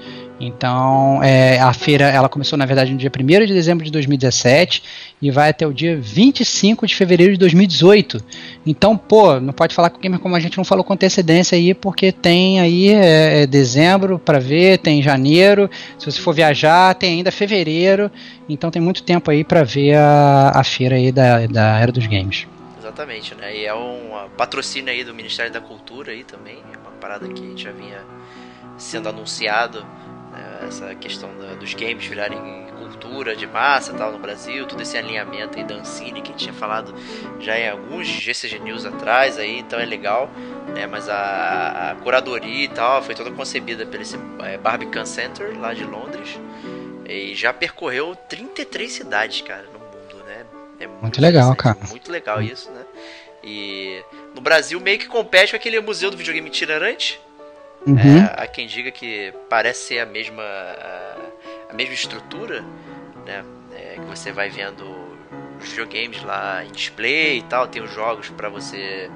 Então, 0.46 1.22
é, 1.22 1.58
a 1.58 1.72
feira 1.72 2.04
ela 2.04 2.28
começou 2.28 2.58
na 2.58 2.66
verdade 2.66 2.92
no 2.92 2.98
dia 2.98 3.10
1 3.10 3.46
de 3.46 3.52
dezembro 3.54 3.84
de 3.84 3.90
2017 3.90 4.82
e 5.22 5.30
vai 5.30 5.48
até 5.48 5.66
o 5.66 5.72
dia 5.72 5.96
25 5.96 6.86
de 6.86 6.94
fevereiro 6.94 7.32
de 7.32 7.38
2018. 7.38 8.22
Então, 8.66 8.96
pô, 8.96 9.40
não 9.40 9.52
pode 9.52 9.74
falar 9.74 9.88
com 9.90 9.98
o 9.98 10.00
gamer 10.00 10.20
como 10.20 10.36
a 10.36 10.40
gente 10.40 10.58
não 10.58 10.64
falou 10.64 10.84
com 10.84 10.92
antecedência 10.92 11.56
aí, 11.56 11.72
porque 11.72 12.12
tem 12.12 12.60
aí 12.60 12.90
é, 12.90 13.42
é 13.42 13.46
dezembro 13.46 14.18
para 14.18 14.38
ver, 14.38 14.78
tem 14.78 15.02
janeiro. 15.02 15.70
Se 15.98 16.04
você 16.04 16.20
for 16.20 16.34
viajar, 16.34 16.94
tem 16.94 17.14
ainda 17.14 17.32
fevereiro. 17.32 18.10
Então, 18.48 18.70
tem 18.70 18.82
muito 18.82 19.02
tempo 19.02 19.30
aí 19.30 19.42
para 19.42 19.62
ver 19.62 19.94
a, 19.94 20.52
a 20.54 20.64
feira 20.64 20.96
aí 20.96 21.10
da, 21.10 21.46
da 21.46 21.78
era 21.78 21.90
dos 21.90 22.06
games. 22.06 22.46
Exatamente, 22.78 23.34
né? 23.34 23.56
E 23.56 23.64
é 23.64 23.74
um 23.74 24.28
patrocínio 24.36 24.92
aí 24.92 25.02
do 25.02 25.14
Ministério 25.14 25.50
da 25.50 25.60
Cultura 25.60 26.12
aí 26.12 26.22
também, 26.22 26.58
é 26.72 26.76
uma 26.76 26.90
parada 27.00 27.26
que 27.28 27.56
já 27.56 27.72
vinha 27.72 28.00
sendo 28.76 29.08
anunciado 29.08 29.84
essa 30.66 30.94
questão 30.94 31.30
da, 31.38 31.54
dos 31.54 31.74
games 31.74 32.04
virarem 32.06 32.64
cultura 32.78 33.34
de 33.34 33.46
massa 33.46 33.92
tal 33.92 34.12
no 34.12 34.18
Brasil, 34.18 34.66
todo 34.66 34.80
esse 34.82 34.96
alinhamento 34.96 35.58
aí 35.58 35.64
da 35.64 35.74
Ancine 35.74 36.20
que 36.20 36.28
a 36.28 36.32
gente 36.32 36.44
tinha 36.44 36.54
falado 36.54 36.94
já 37.40 37.58
em 37.58 37.68
alguns 37.68 38.06
GCG 38.06 38.58
News 38.58 38.84
atrás 38.84 39.38
aí, 39.38 39.58
então 39.58 39.78
é 39.78 39.84
legal, 39.84 40.30
né, 40.74 40.86
mas 40.86 41.08
a, 41.08 41.92
a 41.92 41.94
curadoria 41.96 42.64
e 42.64 42.68
tal 42.68 43.02
foi 43.02 43.14
toda 43.14 43.30
concebida 43.30 43.86
pelo 43.86 44.02
esse 44.02 44.18
é, 44.40 44.58
Barbican 44.58 45.04
Center 45.04 45.58
lá 45.58 45.72
de 45.72 45.84
Londres 45.84 46.38
e 47.06 47.34
já 47.34 47.52
percorreu 47.52 48.16
33 48.28 48.90
cidades, 48.90 49.42
cara, 49.42 49.64
no 49.64 49.78
mundo, 49.78 50.24
né? 50.24 50.44
É 50.80 50.86
muito, 50.86 51.02
muito 51.02 51.20
legal, 51.20 51.54
cara. 51.54 51.78
Muito 51.88 52.10
legal 52.10 52.40
isso, 52.40 52.70
né? 52.70 52.82
E 53.42 54.02
no 54.34 54.40
Brasil 54.40 54.80
meio 54.80 54.98
que 54.98 55.06
compete 55.06 55.50
com 55.50 55.56
aquele 55.56 55.78
museu 55.80 56.10
do 56.10 56.16
videogame 56.16 56.48
itinerante, 56.48 57.20
Uhum. 57.86 57.96
É, 57.98 58.34
há 58.36 58.46
quem 58.46 58.66
diga 58.66 58.90
que 58.90 59.32
parece 59.48 59.88
ser 59.88 59.98
a 60.00 60.06
mesma, 60.06 60.42
a, 60.42 61.16
a 61.70 61.74
mesma 61.74 61.94
estrutura, 61.94 62.62
né? 63.26 63.44
É, 63.74 63.94
que 63.96 64.06
você 64.06 64.32
vai 64.32 64.48
vendo 64.48 64.84
os 65.60 65.68
videogames 65.68 66.22
lá 66.22 66.64
em 66.64 66.70
display 66.70 67.38
e 67.38 67.42
tal, 67.42 67.66
tem 67.66 67.82
os 67.82 67.92
jogos 67.92 68.28
para 68.30 68.48
você 68.48 69.10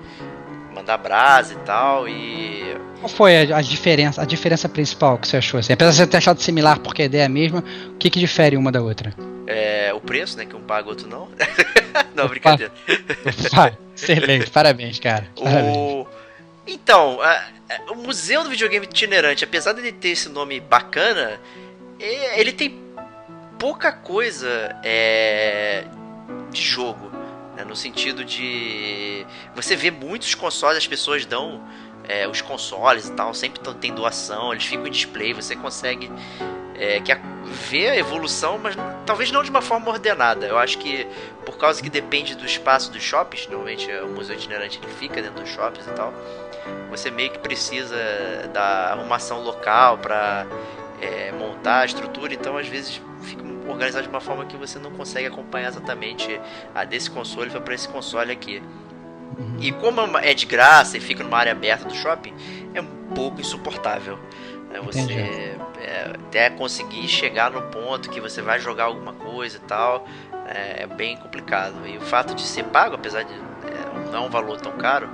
mandar 0.75 0.97
brasa 0.99 1.55
e 1.55 1.57
tal 1.59 2.09
e 2.09 2.77
qual 3.01 3.09
foi 3.09 3.53
a, 3.53 3.61
diferença 3.61 4.23
a 4.23 4.25
diferença 4.25 4.69
principal 4.69 5.19
que 5.19 5.27
você 5.27 5.39
achou 5.39 5.59
assim? 5.59 5.73
apesar 5.73 5.91
de 5.91 5.97
você 5.97 6.07
ter 6.07 6.17
achado 6.19 6.41
similar 6.41 6.79
porque 6.79 7.03
a 7.03 7.05
ideia 7.07 7.23
é 7.23 7.27
a 7.27 7.29
mesma 7.29 7.65
o 7.89 7.95
que 7.95 8.09
que 8.09 8.21
difere 8.21 8.57
uma 8.57 8.71
da 8.71 8.81
outra 8.81 9.13
é 9.47 9.93
o 9.93 10.01
preço 10.01 10.37
né 10.37 10.45
que 10.45 10.55
um 10.55 10.61
paga 10.63 10.89
outro 10.89 11.09
não 11.09 11.29
não 12.15 12.29
brincadeira 12.29 12.73
excelente 13.97 14.51
parabéns 14.51 15.01
cara 15.01 15.27
parabéns. 15.35 15.77
o 15.77 16.07
então 16.69 17.19
o 17.91 17.95
Museu 17.95 18.45
do 18.45 18.51
Videogame 18.51 18.87
Itinerante, 18.87 19.45
apesar 19.45 19.73
de 19.73 19.93
ter 19.93 20.11
esse 20.11 20.29
nome 20.29 20.61
bacana, 20.61 21.41
ele 21.99 22.53
tem 22.53 22.81
pouca 23.59 23.93
coisa 23.93 24.77
é, 24.85 25.85
de 26.51 26.63
jogo. 26.63 27.11
Né? 27.57 27.65
No 27.65 27.75
sentido 27.75 28.25
de. 28.25 29.27
Você 29.55 29.75
vê 29.75 29.91
muitos 29.91 30.35
consoles, 30.35 30.79
as 30.79 30.87
pessoas 30.87 31.27
dão 31.27 31.63
é, 32.09 32.27
os 32.27 32.41
consoles 32.41 33.09
e 33.09 33.13
tal, 33.13 33.35
sempre 33.35 33.61
tem 33.75 33.93
doação, 33.93 34.53
eles 34.53 34.65
ficam 34.65 34.87
em 34.87 34.91
display, 34.91 35.33
você 35.35 35.55
consegue 35.55 36.11
é, 36.79 37.01
que 37.01 37.15
ver 37.71 37.91
a 37.91 37.97
evolução, 37.97 38.59
mas 38.59 38.77
talvez 39.07 39.31
não 39.31 39.43
de 39.43 39.51
uma 39.51 39.63
forma 39.63 39.91
ordenada. 39.91 40.47
Eu 40.47 40.59
acho 40.59 40.79
que 40.79 41.07
por 41.45 41.57
causa 41.57 41.83
que 41.83 41.91
depende 41.91 42.35
do 42.35 42.45
espaço 42.45 42.93
dos 42.93 43.03
shoppings, 43.03 43.47
normalmente 43.47 43.91
o 44.03 44.09
museu 44.09 44.37
itinerante 44.37 44.79
ele 44.83 44.93
fica 44.93 45.23
dentro 45.23 45.43
dos 45.43 45.51
shoppings 45.51 45.87
e 45.87 45.91
tal 45.93 46.13
você 46.91 47.11
meio 47.11 47.31
que 47.31 47.39
precisa 47.39 47.97
da 48.53 48.93
arrumação 48.93 49.43
local 49.43 49.99
para 49.99 50.47
é, 51.01 51.33
montar 51.33 51.81
a 51.81 51.85
estrutura, 51.85 52.33
então 52.35 52.57
às 52.57 52.67
vezes 52.67 53.01
fica 53.23 53.43
organizado 53.69 54.05
de 54.05 54.09
uma 54.09 54.21
forma 54.21 54.45
que 54.47 54.57
você 54.57 54.79
não 54.79 54.91
consegue 54.91 55.27
acompanhar 55.27 55.69
exatamente 55.69 56.41
a 56.75 56.85
desse 56.85 57.11
console 57.11 57.51
para 57.51 57.75
esse 57.75 57.89
console 57.89 58.33
aqui. 58.33 58.63
Uhum. 59.39 59.57
E 59.61 59.71
como 59.73 60.01
é 60.19 60.35
de 60.35 60.47
graça 60.47 60.97
e 60.97 61.01
fica 61.01 61.23
numa 61.23 61.39
área 61.39 61.53
aberta 61.53 61.85
do 61.87 61.95
shopping, 61.95 62.35
é 62.75 62.81
um 62.81 63.15
pouco 63.15 63.41
insuportável. 63.41 64.19
Né? 64.71 64.81
Você 64.85 65.57
é, 65.81 66.13
até 66.15 66.51
conseguir 66.51 67.07
chegar 67.09 67.51
no 67.51 67.63
ponto 67.63 68.11
que 68.11 68.21
você 68.21 68.43
vai 68.43 68.59
jogar 68.59 68.85
alguma 68.85 69.13
coisa 69.13 69.57
e 69.57 69.61
tal, 69.61 70.07
é, 70.47 70.83
é 70.83 70.87
bem 70.87 71.17
complicado. 71.17 71.87
E 71.87 71.97
o 71.97 72.01
fato 72.01 72.35
de 72.35 72.43
ser 72.43 72.65
pago, 72.65 72.95
apesar 72.95 73.23
de 73.23 73.33
é, 73.33 74.11
não 74.11 74.19
é 74.19 74.21
um 74.21 74.31
valor 74.31 74.61
tão 74.61 74.73
caro, 74.73 75.09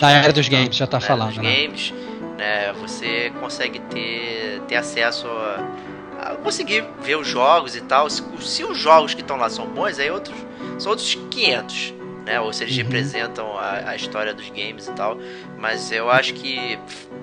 da 0.00 0.10
era 0.10 0.32
dos 0.32 0.48
games, 0.48 0.76
já 0.76 0.86
tá 0.86 1.00
falando. 1.00 1.28
Dos 1.28 1.38
né? 1.38 1.42
games, 1.42 1.94
né? 2.38 2.72
Você 2.80 3.30
consegue 3.40 3.78
ter, 3.80 4.60
ter 4.66 4.76
acesso 4.76 5.26
a, 5.28 6.30
a, 6.30 6.36
conseguir 6.36 6.84
ver 7.00 7.16
os 7.16 7.26
jogos 7.26 7.76
e 7.76 7.80
tal. 7.82 8.08
Se, 8.08 8.22
se 8.40 8.64
os 8.64 8.78
jogos 8.78 9.14
que 9.14 9.20
estão 9.20 9.36
lá 9.36 9.50
são 9.50 9.66
bons, 9.66 9.98
aí 9.98 10.10
outros 10.10 10.36
são 10.78 10.90
outros 10.90 11.14
500, 11.14 11.94
né? 12.24 12.40
Ou 12.40 12.52
se 12.52 12.64
eles 12.64 12.76
uhum. 12.76 12.82
representam 12.84 13.58
a, 13.58 13.90
a, 13.90 13.96
história 13.96 14.32
dos 14.32 14.48
games 14.48 14.88
e 14.88 14.92
tal. 14.92 15.18
Mas 15.58 15.92
eu 15.92 16.10
acho 16.10 16.34
que 16.34 16.78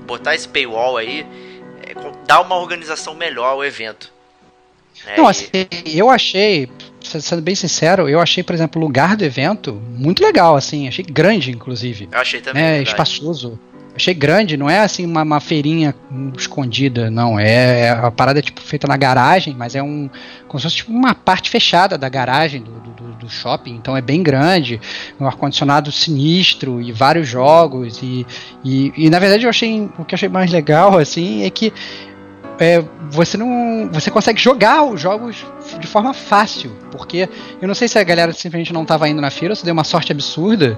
botar 0.06 0.36
esse 0.36 0.48
paywall 0.48 0.98
aí 0.98 1.22
é, 1.22 1.49
dá 2.26 2.42
uma 2.42 2.56
organização 2.56 3.14
melhor 3.14 3.48
ao 3.48 3.64
evento. 3.64 4.12
Né? 5.06 5.16
Não, 5.18 5.28
assim, 5.28 5.50
eu 5.86 6.10
achei, 6.10 6.70
sendo 7.02 7.42
bem 7.42 7.56
sincero, 7.56 8.10
eu 8.10 8.20
achei, 8.20 8.44
por 8.44 8.54
exemplo, 8.54 8.82
o 8.82 8.86
lugar 8.86 9.16
do 9.16 9.24
evento 9.24 9.74
muito 9.74 10.24
legal, 10.24 10.56
assim, 10.56 10.88
achei 10.88 11.04
grande, 11.04 11.52
inclusive. 11.52 12.10
Eu 12.12 12.20
achei 12.20 12.42
também. 12.42 12.64
É, 12.64 12.82
espaçoso. 12.82 13.60
Achei 13.96 14.14
grande, 14.14 14.56
não 14.56 14.70
é 14.70 14.80
assim 14.80 15.06
uma, 15.06 15.24
uma, 15.24 15.40
feirinha 15.42 15.94
escondida, 16.38 17.12
não. 17.12 17.38
É, 17.38 17.82
é 17.82 17.90
a 17.90 18.10
parada 18.10 18.40
é 18.40 18.42
tipo 18.42 18.62
feita 18.62 18.88
na 18.88 18.96
garagem, 18.96 19.54
mas 19.58 19.76
é 19.76 19.84
um. 19.84 20.10
como 20.48 20.60
se 20.60 20.64
fosse 20.64 20.76
tipo, 20.78 20.92
uma 20.92 21.14
parte 21.14 21.50
fechada 21.50 21.98
da 21.98 22.08
garagem 22.08 22.62
do, 22.62 22.72
do, 22.80 22.92
shopping, 23.30 23.76
então 23.76 23.96
é 23.96 24.02
bem 24.02 24.22
grande, 24.24 24.80
um 25.20 25.26
ar-condicionado 25.26 25.92
sinistro 25.92 26.82
e 26.82 26.92
vários 26.92 27.28
jogos. 27.28 28.02
E, 28.02 28.26
e, 28.64 28.94
e, 28.96 29.10
na 29.10 29.20
verdade 29.20 29.44
eu 29.44 29.50
achei. 29.50 29.90
O 29.98 30.06
que 30.06 30.14
eu 30.14 30.18
achei 30.18 30.30
mais 30.30 30.52
legal, 30.52 30.98
assim, 30.98 31.44
é 31.44 31.50
que 31.50 31.74
é, 32.60 32.84
você 33.10 33.38
não. 33.38 33.90
Você 33.92 34.12
consegue 34.12 34.40
jogar 34.40 34.84
os 34.84 35.00
jogos 35.00 35.46
de 35.80 35.88
forma 35.88 36.14
fácil. 36.14 36.72
Porque 36.92 37.30
eu 37.62 37.68
não 37.68 37.76
sei 37.76 37.88
se 37.88 37.98
a 37.98 38.04
galera 38.04 38.34
simplesmente 38.34 38.74
não 38.74 38.84
estava 38.84 39.08
indo 39.08 39.22
na 39.22 39.32
feira, 39.32 39.56
se 39.56 39.64
deu 39.64 39.74
uma 39.74 39.86
sorte 39.86 40.12
absurda, 40.12 40.78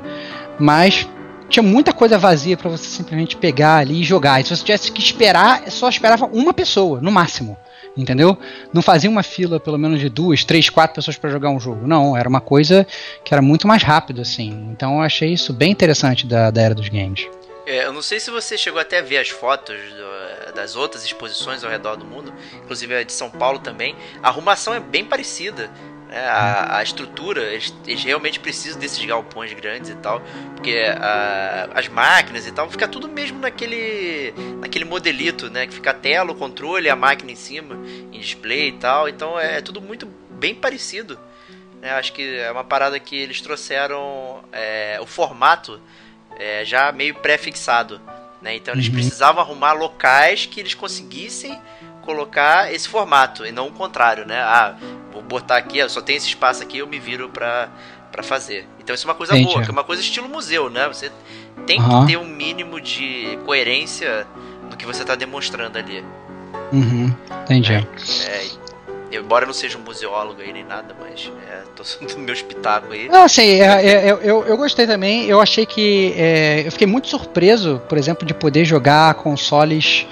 mas 0.60 1.08
tinha 1.50 1.63
muita 1.63 1.91
coisa 1.91 2.17
vazia 2.17 2.55
para 2.55 2.70
você 2.70 2.86
simplesmente 2.86 3.36
pegar 3.36 3.77
ali 3.77 4.01
e 4.01 4.03
jogar. 4.03 4.39
E 4.39 4.43
se 4.43 4.55
você 4.55 4.63
tivesse 4.63 4.91
que 4.91 5.01
esperar, 5.01 5.70
só 5.70 5.89
esperava 5.89 6.25
uma 6.27 6.53
pessoa, 6.53 7.01
no 7.01 7.12
máximo. 7.12 7.58
Entendeu? 7.95 8.38
Não 8.74 8.81
fazia 8.81 9.10
uma 9.10 9.24
fila 9.24 9.60
pelo 9.60 9.77
menos 9.77 10.00
de 10.00 10.10
duas, 10.10 10.45
três, 10.45 10.69
quatro 10.69 10.95
pessoas 10.95 11.17
para 11.17 11.29
jogar 11.29 11.50
um 11.50 11.60
jogo. 11.60 11.86
Não, 11.86 12.15
era 12.15 12.27
uma 12.27 12.39
coisa 12.39 12.88
que 13.24 13.33
era 13.33 13.41
muito 13.41 13.67
mais 13.67 13.83
rápido 13.83 14.21
assim. 14.21 14.69
Então 14.71 14.95
eu 14.95 15.01
achei 15.01 15.33
isso 15.33 15.51
bem 15.51 15.71
interessante 15.71 16.25
da, 16.25 16.50
da 16.50 16.62
era 16.62 16.75
dos 16.75 16.88
games. 16.88 17.27
É, 17.65 17.86
eu 17.86 17.93
não 17.93 18.01
sei 18.01 18.19
se 18.19 18.31
você 18.31 18.57
chegou 18.57 18.79
até 18.79 19.00
a 19.00 19.01
ver 19.01 19.17
as 19.17 19.29
fotos 19.29 19.75
do, 19.75 20.53
das 20.53 20.75
outras 20.75 21.05
exposições 21.05 21.63
ao 21.63 21.69
redor 21.69 21.95
do 21.95 22.05
mundo, 22.05 22.33
inclusive 22.63 22.95
a 22.95 23.03
de 23.03 23.13
São 23.13 23.29
Paulo 23.29 23.60
também. 23.60 23.95
A 24.21 24.29
arrumação 24.29 24.74
é 24.74 24.79
bem 24.79 25.05
parecida. 25.05 25.69
Né? 26.12 26.20
A, 26.27 26.80
a, 26.80 26.84
estrutura, 26.84 27.41
eles, 27.41 27.74
eles, 27.88 28.03
realmente 28.03 28.38
precisam 28.38 28.77
desses 28.77 29.03
galpões 29.06 29.53
grandes 29.53 29.89
e 29.89 29.96
tal, 29.96 30.22
porque 30.53 30.77
a, 31.00 31.70
as 31.74 31.88
máquinas 31.88 32.46
e 32.46 32.51
tal, 32.51 32.70
fica 32.70 32.86
tudo 32.86 33.08
mesmo 33.08 33.39
naquele, 33.39 34.34
naquele 34.60 34.84
modelito, 34.84 35.50
né? 35.50 35.65
Que 35.65 35.74
fica 35.74 35.91
a 35.91 35.94
tela, 35.94 36.34
o 36.34 36.36
controle, 36.36 36.89
a 36.89 36.98
máquina 36.98 37.32
em 37.32 37.36
cima, 37.36 37.75
em 38.12 38.20
display 38.20 38.68
e 38.68 38.74
tal. 38.74 39.08
Então 39.08 39.39
é, 39.39 39.60
é 39.60 39.62
tudo 39.62 39.80
muito 39.80 40.06
bem 40.30 40.53
parecido. 40.53 41.18
Né? 41.80 41.91
Acho 41.91 42.12
que 42.12 42.39
é 42.39 42.51
uma 42.51 42.65
parada 42.65 43.00
que 43.00 43.15
eles 43.15 43.39
trouxeram 43.39 44.44
é, 44.51 45.00
o 45.01 45.06
formato 45.06 45.80
é, 46.38 46.65
já 46.65 46.91
meio 46.91 47.15
pré-fixado. 47.15 48.01
Né? 48.41 48.56
Então 48.56 48.74
eles 48.74 48.88
uhum. 48.88 48.94
precisavam 48.94 49.41
arrumar 49.41 49.72
locais 49.72 50.46
que 50.46 50.60
eles 50.60 50.74
conseguissem 50.74 51.58
colocar 52.01 52.74
esse 52.74 52.88
formato 52.88 53.46
e 53.46 53.51
não 53.51 53.67
o 53.67 53.72
contrário, 53.72 54.25
né? 54.25 54.41
Ah, 54.41 54.75
vou 55.12 55.22
botar 55.22 55.58
aqui, 55.58 55.88
só 55.89 56.01
tem 56.01 56.15
esse 56.15 56.27
espaço 56.27 56.63
aqui, 56.63 56.79
eu 56.79 56.88
me 56.88 57.00
viro 57.00 57.29
para 57.29 57.70
para 58.12 58.22
fazer. 58.22 58.67
Então 58.77 58.93
isso 58.93 59.08
é 59.08 59.10
uma 59.10 59.15
coisa 59.15 59.34
Entendi. 59.34 59.53
boa, 59.53 59.63
que 59.63 59.70
é 59.70 59.72
uma 59.72 59.86
coisa 59.86 60.01
estilo 60.01 60.27
museu, 60.27 60.70
né? 60.70 60.86
Você 60.89 61.10
tem 61.65 61.79
uhum. 61.79 62.01
que 62.01 62.12
ter 62.12 62.17
um 62.17 62.25
mínimo 62.25 62.81
de 62.81 63.39
coerência 63.46 64.27
no 64.70 64.75
que 64.75 64.86
você 64.86 65.03
está 65.03 65.15
demonstrando 65.15 65.77
ali. 65.77 66.03
Uhum. 66.74 67.13
Entendi. 67.43 67.74
É, 67.74 67.77
é, 68.27 68.46
Embora 69.12 69.43
eu 69.43 69.48
não 69.48 69.53
seja 69.53 69.77
um 69.77 69.81
museólogo 69.81 70.41
aí 70.41 70.53
nem 70.53 70.63
nada, 70.63 70.96
mas 70.98 71.29
é, 71.50 71.63
tô 71.75 71.84
do 72.15 72.20
meu 72.20 72.34
espetáculo 72.34 72.93
aí. 72.93 73.10
Não, 73.10 73.24
assim, 73.24 73.60
é, 73.60 74.10
é, 74.10 74.12
eu, 74.12 74.46
eu 74.46 74.55
gostei 74.55 74.88
também. 74.88 75.25
Eu 75.25 75.41
achei 75.41 75.65
que. 75.65 76.13
É, 76.15 76.63
eu 76.65 76.72
fiquei 76.72 76.88
muito 76.88 77.10
surpreso, 77.10 77.81
por 77.89 77.98
exemplo, 77.98 78.25
de 78.25 78.34
poder 78.34 78.63
jogar 78.63 79.13
consoles 79.15 80.08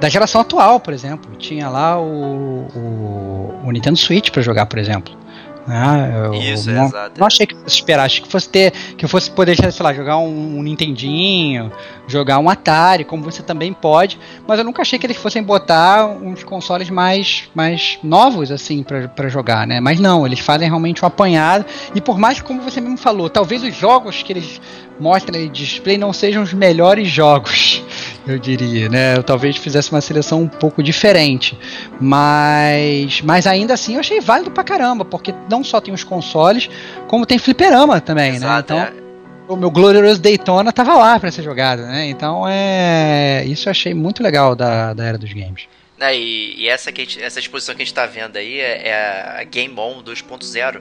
da 0.00 0.08
geração 0.08 0.40
atual, 0.40 0.80
por 0.80 0.92
exemplo. 0.92 1.34
Tinha 1.36 1.68
lá 1.68 2.00
o, 2.00 2.66
o, 2.74 3.60
o 3.64 3.72
Nintendo 3.72 3.96
Switch 3.96 4.30
para 4.30 4.42
jogar, 4.42 4.66
por 4.66 4.78
exemplo. 4.78 5.24
Né? 5.66 6.12
Eu 6.14 6.34
Isso, 6.34 6.70
não, 6.70 6.84
exato. 6.84 7.18
não 7.18 7.26
achei 7.26 7.46
que 7.46 7.54
fosse 7.54 7.76
esperar, 7.76 8.04
achei 8.04 8.22
que 8.22 8.28
fosse 8.30 8.48
ter, 8.48 8.70
que 8.70 9.06
fosse 9.08 9.30
poder, 9.30 9.56
sei 9.56 9.82
lá, 9.82 9.94
jogar 9.94 10.18
um, 10.18 10.58
um 10.58 10.62
Nintendinho, 10.62 11.72
jogar 12.06 12.38
um 12.38 12.50
Atari, 12.50 13.04
como 13.04 13.22
você 13.22 13.42
também 13.42 13.72
pode, 13.72 14.18
mas 14.46 14.58
eu 14.58 14.64
nunca 14.64 14.82
achei 14.82 14.98
que 14.98 15.06
eles 15.06 15.16
fossem 15.16 15.42
botar 15.42 16.06
uns 16.06 16.44
consoles 16.44 16.90
mais, 16.90 17.48
mais 17.54 17.98
novos, 18.02 18.50
assim, 18.50 18.82
pra 18.82 19.28
jogar, 19.28 19.66
né? 19.66 19.80
Mas 19.80 19.98
não, 19.98 20.26
eles 20.26 20.40
fazem 20.40 20.68
realmente 20.68 21.02
um 21.02 21.08
apanhado, 21.08 21.64
e 21.94 22.00
por 22.00 22.18
mais 22.18 22.40
que, 22.40 22.46
como 22.46 22.60
você 22.60 22.80
mesmo 22.80 22.98
falou, 22.98 23.30
talvez 23.30 23.62
os 23.62 23.74
jogos 23.74 24.22
que 24.22 24.34
eles 24.34 24.60
mostram 25.00 25.38
aí 25.38 25.48
de 25.48 25.64
display 25.64 25.98
não 25.98 26.12
sejam 26.12 26.42
os 26.42 26.52
melhores 26.52 27.08
jogos, 27.08 27.82
eu 28.26 28.38
diria, 28.38 28.88
né? 28.88 29.16
Eu 29.16 29.22
talvez 29.22 29.56
fizesse 29.56 29.90
uma 29.90 30.00
seleção 30.00 30.42
um 30.42 30.48
pouco 30.48 30.82
diferente, 30.82 31.58
mas, 32.00 33.20
mas 33.22 33.46
ainda 33.46 33.74
assim 33.74 33.94
eu 33.94 34.00
achei 34.00 34.20
válido 34.20 34.50
pra 34.50 34.62
caramba, 34.64 35.04
porque 35.04 35.34
não 35.50 35.62
só 35.64 35.80
tem 35.80 35.92
os 35.92 36.04
consoles, 36.04 36.68
como 37.08 37.26
tem 37.26 37.38
fliperama 37.38 38.00
também, 38.00 38.34
Exato, 38.36 38.74
né? 38.74 38.92
Então, 38.92 39.00
é. 39.48 39.52
o 39.52 39.56
meu 39.56 39.70
Glorious 39.70 40.18
Daytona 40.18 40.72
tava 40.72 40.94
lá 40.94 41.18
pra 41.18 41.30
ser 41.30 41.42
jogado, 41.42 41.82
né? 41.82 42.06
Então 42.08 42.44
é. 42.48 43.44
Isso 43.46 43.68
eu 43.68 43.70
achei 43.70 43.92
muito 43.94 44.22
legal 44.22 44.54
da, 44.54 44.94
da 44.94 45.04
era 45.04 45.18
dos 45.18 45.32
games. 45.32 45.62
Né, 45.98 46.16
e, 46.16 46.62
e 46.62 46.68
essa, 46.68 46.90
que 46.90 47.02
gente- 47.02 47.22
essa 47.22 47.38
exposição 47.38 47.72
que 47.74 47.82
a 47.82 47.84
gente 47.84 47.92
está 47.92 48.04
vendo 48.04 48.36
aí 48.36 48.58
é, 48.58 48.88
é 48.88 49.38
a 49.40 49.44
Game 49.44 49.72
On 49.78 50.02
2.0, 50.02 50.80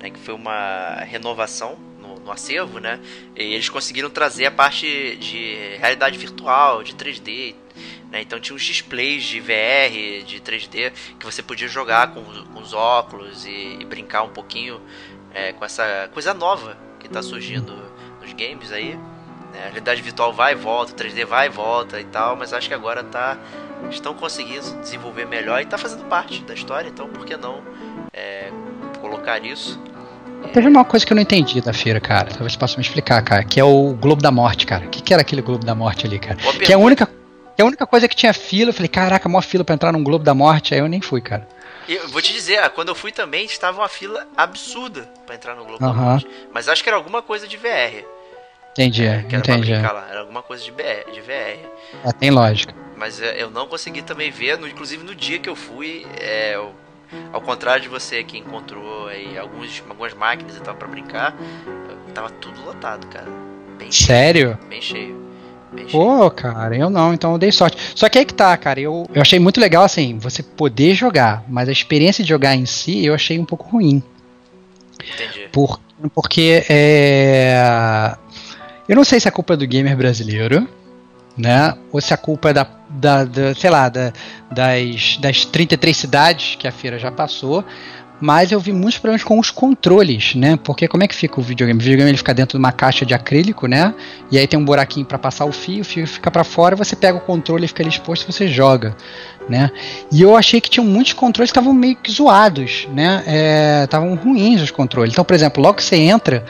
né, 0.00 0.08
que 0.10 0.18
foi 0.18 0.34
uma 0.34 1.00
renovação 1.06 1.74
no, 2.24 2.30
acervo, 2.32 2.78
né? 2.78 2.98
E 3.36 3.42
eles 3.54 3.68
conseguiram 3.68 4.08
trazer 4.10 4.46
a 4.46 4.50
parte 4.50 5.16
de 5.16 5.76
realidade 5.78 6.16
virtual, 6.18 6.82
de 6.82 6.94
3D. 6.94 7.54
Né, 8.10 8.20
então 8.22 8.38
tinha 8.38 8.54
uns 8.54 8.62
displays 8.62 9.24
de 9.24 9.40
VR, 9.40 10.24
de 10.24 10.40
3D, 10.40 10.92
que 11.18 11.26
você 11.26 11.42
podia 11.42 11.66
jogar 11.66 12.12
com, 12.14 12.20
os- 12.20 12.42
com 12.48 12.60
os 12.60 12.72
óculos 12.72 13.44
e, 13.44 13.78
e 13.80 13.84
brincar 13.84 14.22
um 14.22 14.28
pouquinho 14.28 14.80
é, 15.32 15.52
com 15.52 15.64
essa 15.64 16.08
coisa 16.12 16.32
nova 16.32 16.76
que 17.00 17.08
está 17.08 17.20
surgindo 17.22 17.74
nos 18.20 18.32
games 18.34 18.70
aí. 18.70 18.94
né? 19.52 19.58
A 19.58 19.64
realidade 19.64 20.00
virtual 20.00 20.32
vai 20.32 20.52
e 20.52 20.54
volta, 20.54 20.92
o 20.92 20.94
3D 20.96 21.24
vai 21.26 21.46
e 21.46 21.50
volta 21.50 22.00
e 22.00 22.04
tal, 22.04 22.36
mas 22.36 22.52
acho 22.52 22.68
que 22.68 22.74
agora 22.74 23.02
tá 23.02 23.36
estão 23.90 24.14
conseguindo 24.14 24.80
desenvolver 24.80 25.26
melhor 25.26 25.60
e 25.60 25.66
tá 25.66 25.76
fazendo 25.76 26.04
parte 26.04 26.40
da 26.44 26.54
história, 26.54 26.88
então 26.88 27.08
por 27.08 27.26
que 27.26 27.36
não 27.36 27.62
é, 28.12 28.50
colocar 29.00 29.44
isso? 29.44 29.82
Teve 30.52 30.68
uma 30.68 30.84
coisa 30.84 31.04
que 31.04 31.12
eu 31.12 31.16
não 31.16 31.22
entendi 31.22 31.60
da 31.60 31.72
feira, 31.72 32.00
cara. 32.00 32.26
Talvez 32.30 32.52
você 32.52 32.58
possa 32.58 32.76
me 32.76 32.82
explicar, 32.82 33.20
cara. 33.22 33.42
Que 33.44 33.58
é 33.58 33.64
o 33.64 33.92
Globo 33.94 34.22
da 34.22 34.30
Morte, 34.30 34.66
cara. 34.66 34.86
O 34.86 34.88
que, 34.88 35.02
que 35.02 35.12
era 35.12 35.22
aquele 35.22 35.42
Globo 35.42 35.64
da 35.64 35.74
Morte 35.74 36.06
ali, 36.06 36.18
cara? 36.18 36.36
Que 36.36 36.72
é 36.72 36.74
a 36.74 36.78
única. 36.78 37.06
Que 37.06 37.62
é 37.62 37.62
a 37.62 37.66
única 37.66 37.86
coisa 37.86 38.08
que 38.08 38.16
tinha 38.16 38.32
fila, 38.32 38.70
eu 38.70 38.74
falei, 38.74 38.88
caraca, 38.88 39.28
maior 39.28 39.42
fila 39.42 39.62
pra 39.64 39.74
entrar 39.74 39.92
num 39.92 40.02
Globo 40.02 40.24
da 40.24 40.34
Morte, 40.34 40.74
aí 40.74 40.80
eu 40.80 40.88
nem 40.88 41.00
fui, 41.00 41.20
cara. 41.20 41.46
Eu 41.88 42.08
vou 42.08 42.20
te 42.22 42.32
dizer, 42.32 42.58
ah, 42.58 42.68
quando 42.68 42.88
eu 42.88 42.94
fui 42.96 43.12
também 43.12 43.44
estava 43.44 43.80
uma 43.80 43.88
fila 43.88 44.26
absurda 44.36 45.08
pra 45.26 45.34
entrar 45.36 45.54
no 45.54 45.64
Globo 45.64 45.78
da 45.78 45.86
Aham. 45.86 46.04
Morte. 46.12 46.26
Mas 46.52 46.68
acho 46.68 46.82
que 46.82 46.88
era 46.88 46.96
alguma 46.96 47.22
coisa 47.22 47.46
de 47.46 47.56
VR. 47.56 48.04
Entendi, 48.72 49.04
é, 49.06 49.22
que 49.22 49.36
era 49.36 49.38
entendi. 49.38 49.72
lá, 49.72 50.06
era 50.10 50.20
alguma 50.20 50.42
coisa 50.42 50.64
de 50.64 50.70
VR. 50.72 51.12
De 51.12 51.20
VR. 51.20 51.60
É, 52.04 52.12
tem 52.18 52.30
lógica. 52.32 52.74
Mas 52.96 53.20
é, 53.22 53.40
eu 53.40 53.50
não 53.50 53.68
consegui 53.68 54.02
também 54.02 54.30
ver, 54.32 54.58
no- 54.58 54.66
inclusive 54.66 55.04
no 55.04 55.14
dia 55.14 55.38
que 55.38 55.48
eu 55.48 55.54
fui, 55.54 56.04
é, 56.20 56.54
eu- 56.56 56.74
ao 57.32 57.40
contrário 57.40 57.82
de 57.82 57.88
você 57.88 58.22
que 58.22 58.38
encontrou 58.38 59.08
aí 59.08 59.36
alguns, 59.38 59.82
algumas 59.88 60.14
máquinas 60.14 60.56
e 60.56 60.60
tal 60.60 60.74
pra 60.74 60.88
brincar, 60.88 61.36
tava 62.14 62.30
tudo 62.30 62.64
lotado, 62.64 63.06
cara. 63.08 63.26
Bem 63.78 63.90
cheio. 63.90 64.06
Sério? 64.06 64.58
Bem 64.68 64.80
cheio. 64.80 65.24
Bem 65.72 65.88
cheio. 65.88 66.04
Pô, 66.04 66.30
cara, 66.30 66.76
eu 66.76 66.88
não, 66.88 67.12
então 67.12 67.32
eu 67.32 67.38
dei 67.38 67.50
sorte. 67.50 67.76
Só 67.94 68.08
que 68.08 68.18
aí 68.18 68.24
que 68.24 68.34
tá, 68.34 68.56
cara, 68.56 68.80
eu, 68.80 69.08
eu 69.12 69.20
achei 69.20 69.38
muito 69.38 69.60
legal, 69.60 69.84
assim, 69.84 70.18
você 70.18 70.42
poder 70.42 70.94
jogar, 70.94 71.44
mas 71.48 71.68
a 71.68 71.72
experiência 71.72 72.22
de 72.22 72.28
jogar 72.30 72.54
em 72.54 72.66
si 72.66 73.04
eu 73.04 73.14
achei 73.14 73.38
um 73.38 73.44
pouco 73.44 73.68
ruim. 73.68 74.02
Entendi. 75.02 75.48
Por, 75.52 75.80
porque 76.14 76.64
é. 76.68 78.16
Eu 78.88 78.96
não 78.96 79.04
sei 79.04 79.18
se 79.18 79.28
a 79.28 79.32
culpa 79.32 79.54
é 79.54 79.56
do 79.56 79.66
gamer 79.66 79.96
brasileiro, 79.96 80.68
né? 81.36 81.74
Ou 81.92 82.00
se 82.00 82.12
a 82.14 82.16
culpa 82.16 82.50
é 82.50 82.52
da, 82.52 82.66
da, 82.88 83.24
da- 83.24 83.54
sei 83.54 83.70
lá, 83.70 83.88
da- 83.88 84.12
das, 84.50 85.16
das 85.18 85.44
33 85.44 85.96
cidades 85.96 86.56
que 86.56 86.66
a 86.68 86.72
feira 86.72 86.98
já 86.98 87.10
passou. 87.10 87.64
Mas 88.20 88.52
eu 88.52 88.60
vi 88.60 88.72
muitos 88.72 88.96
problemas 88.98 89.24
com 89.24 89.38
os 89.40 89.50
controles, 89.50 90.36
né? 90.36 90.56
Porque 90.62 90.86
como 90.86 91.02
é 91.02 91.08
que 91.08 91.14
fica 91.14 91.38
o 91.40 91.42
videogame? 91.42 91.78
O 91.78 91.82
videogame 91.82 92.10
ele 92.10 92.16
fica 92.16 92.32
dentro 92.32 92.56
de 92.56 92.62
uma 92.64 92.70
caixa 92.70 93.04
de 93.04 93.12
acrílico, 93.12 93.66
né? 93.66 93.92
E 94.30 94.38
aí 94.38 94.46
tem 94.46 94.58
um 94.58 94.64
buraquinho 94.64 95.04
para 95.04 95.18
passar 95.18 95.44
o 95.44 95.52
fio, 95.52 95.82
o 95.82 95.84
fio 95.84 96.06
fica 96.06 96.30
para 96.30 96.44
fora, 96.44 96.76
você 96.76 96.94
pega 96.94 97.18
o 97.18 97.20
controle 97.20 97.64
e 97.64 97.68
fica 97.68 97.82
ali 97.82 97.90
exposto 97.90 98.30
você 98.30 98.46
joga, 98.46 98.96
né? 99.48 99.68
E 100.12 100.22
eu 100.22 100.36
achei 100.36 100.60
que 100.60 100.70
tinham 100.70 100.86
muitos 100.86 101.12
controles 101.12 101.50
que 101.50 101.58
estavam 101.58 101.74
meio 101.74 101.96
que 101.96 102.10
zoados, 102.10 102.86
né? 102.94 103.22
Estavam 103.82 104.14
ruins 104.14 104.62
os 104.62 104.70
controles. 104.70 105.12
Então, 105.12 105.24
por 105.24 105.34
exemplo, 105.34 105.60
logo 105.60 105.74
que 105.74 105.84
você 105.84 105.96
entra, 105.96 106.44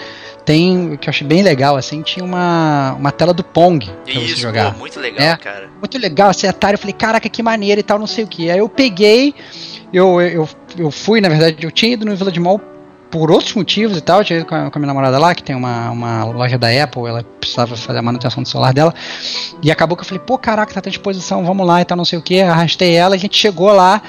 tem, 0.45 0.93
o 0.95 0.99
que 0.99 1.09
eu 1.09 1.11
achei 1.11 1.27
bem 1.27 1.43
legal, 1.43 1.77
assim, 1.77 2.03
tinha 2.03 2.25
uma, 2.25 2.95
uma 2.99 3.11
tela 3.11 3.33
do 3.33 3.43
Pong 3.43 3.85
pra 3.87 4.13
você 4.15 4.21
Isso, 4.21 4.37
jogar 4.41 4.73
pô, 4.73 4.79
muito 4.81 5.01
legal, 5.01 5.27
É. 5.27 5.37
cara. 5.37 5.69
muito 5.79 5.99
legal, 5.99 6.31
assim, 6.31 6.47
Atari, 6.47 6.75
eu 6.75 6.79
falei, 6.79 6.93
caraca, 6.93 7.29
que 7.29 7.43
maneiro 7.43 7.81
e 7.81 7.83
tal, 7.83 7.99
não 7.99 8.07
sei 8.07 8.25
o 8.25 8.27
que. 8.27 8.51
Aí 8.51 8.59
eu 8.59 8.69
peguei, 8.69 9.35
eu, 9.93 10.21
eu, 10.21 10.49
eu 10.77 10.91
fui, 10.91 11.21
na 11.21 11.29
verdade, 11.29 11.57
eu 11.65 11.71
tinha 11.71 11.93
ido 11.95 12.05
no 12.05 12.15
Village 12.15 12.39
Mall 12.41 12.61
por 13.11 13.31
outros 13.31 13.55
motivos 13.55 13.97
e 13.97 14.01
tal, 14.01 14.19
eu 14.19 14.25
tinha 14.25 14.39
ido 14.41 14.47
com 14.47 14.55
a, 14.55 14.71
com 14.71 14.77
a 14.77 14.81
minha 14.81 14.89
namorada 14.89 15.19
lá, 15.19 15.35
que 15.35 15.43
tem 15.43 15.55
uma, 15.55 15.91
uma 15.91 16.25
loja 16.25 16.59
da 16.59 16.67
Apple, 16.83 17.07
ela 17.07 17.23
precisava 17.41 17.77
fazer 17.77 18.01
a 18.01 18.03
manutenção 18.03 18.43
do 18.43 18.49
celular 18.49 18.75
dela, 18.75 18.93
e 19.63 19.71
acabou 19.71 19.97
que 19.97 20.03
eu 20.03 20.07
falei, 20.07 20.23
pô, 20.27 20.37
caraca, 20.37 20.75
tá 20.81 20.81
à 20.81 20.91
disposição, 20.91 21.45
vamos 21.45 21.65
lá 21.67 21.81
e 21.81 21.85
tal, 21.85 21.97
não 21.97 22.05
sei 22.05 22.19
o 22.19 22.23
que, 22.23 22.41
arrastei 22.41 22.95
ela, 22.95 23.15
a 23.15 23.19
gente 23.19 23.37
chegou 23.39 23.73
lá, 23.73 24.03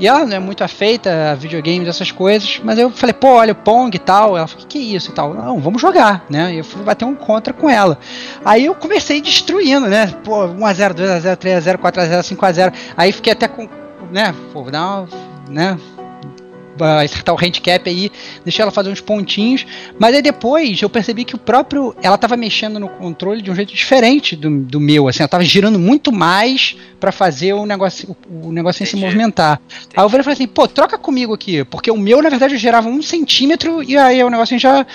e 0.00 0.08
ela 0.08 0.24
não 0.24 0.34
é 0.34 0.38
muito 0.38 0.64
afeita 0.64 1.32
a 1.32 1.34
videogames, 1.34 1.86
essas 1.86 2.10
coisas, 2.10 2.58
mas 2.64 2.78
eu 2.78 2.88
falei, 2.90 3.12
pô, 3.12 3.34
olha 3.34 3.52
o 3.52 3.54
Pong 3.54 3.94
e 3.94 3.98
tal. 3.98 4.34
Ela 4.34 4.46
falou, 4.46 4.66
que, 4.66 4.78
que 4.78 4.78
é 4.78 4.96
isso 4.96 5.10
e 5.10 5.14
tal? 5.14 5.34
Não, 5.34 5.60
vamos 5.60 5.82
jogar, 5.82 6.24
né? 6.30 6.54
E 6.54 6.58
eu 6.58 6.64
fui 6.64 6.82
bater 6.82 7.04
um 7.04 7.14
contra 7.14 7.52
com 7.52 7.68
ela. 7.68 7.98
Aí 8.42 8.64
eu 8.64 8.74
comecei 8.74 9.20
destruindo, 9.20 9.86
né? 9.86 10.06
Pô, 10.24 10.48
1x0, 10.48 10.94
2x0, 10.94 11.36
3x0, 11.36 11.76
4x0, 11.76 12.36
5x0. 12.36 12.72
Aí 12.96 13.12
fiquei 13.12 13.34
até 13.34 13.46
com, 13.46 13.68
né? 14.10 14.34
Pô, 14.54 14.70
dar 14.70 15.02
uma, 15.02 15.08
né? 15.50 15.78
Acertar 16.84 17.34
o 17.34 17.38
handicap 17.38 17.88
aí, 17.88 18.10
deixei 18.44 18.62
ela 18.62 18.70
fazer 18.70 18.90
uns 18.90 19.00
pontinhos, 19.00 19.66
mas 19.98 20.14
aí 20.14 20.22
depois 20.22 20.80
eu 20.82 20.88
percebi 20.90 21.24
que 21.24 21.34
o 21.34 21.38
próprio. 21.38 21.94
Ela 22.02 22.16
tava 22.18 22.36
mexendo 22.36 22.78
no 22.78 22.88
controle 22.88 23.42
de 23.42 23.50
um 23.50 23.54
jeito 23.54 23.74
diferente 23.74 24.34
do, 24.36 24.50
do 24.62 24.80
meu, 24.80 25.08
assim, 25.08 25.20
ela 25.22 25.28
tava 25.28 25.44
girando 25.44 25.78
muito 25.78 26.12
mais 26.12 26.76
para 26.98 27.10
fazer 27.12 27.52
o 27.54 27.64
negócio, 27.66 28.16
o, 28.28 28.48
o 28.48 28.52
negocinho 28.52 28.86
se 28.86 28.96
Entendi. 28.96 29.06
movimentar. 29.06 29.60
Aí 29.96 30.04
eu 30.04 30.08
falei 30.10 30.24
assim, 30.32 30.46
pô, 30.46 30.68
troca 30.68 30.98
comigo 30.98 31.32
aqui, 31.34 31.64
porque 31.64 31.90
o 31.90 31.96
meu, 31.96 32.20
na 32.22 32.28
verdade, 32.28 32.54
eu 32.54 32.58
gerava 32.58 32.88
um 32.88 33.02
centímetro 33.02 33.82
e 33.82 33.96
aí 33.96 34.22
o 34.22 34.30
negocinho 34.30 34.60
já, 34.60 34.86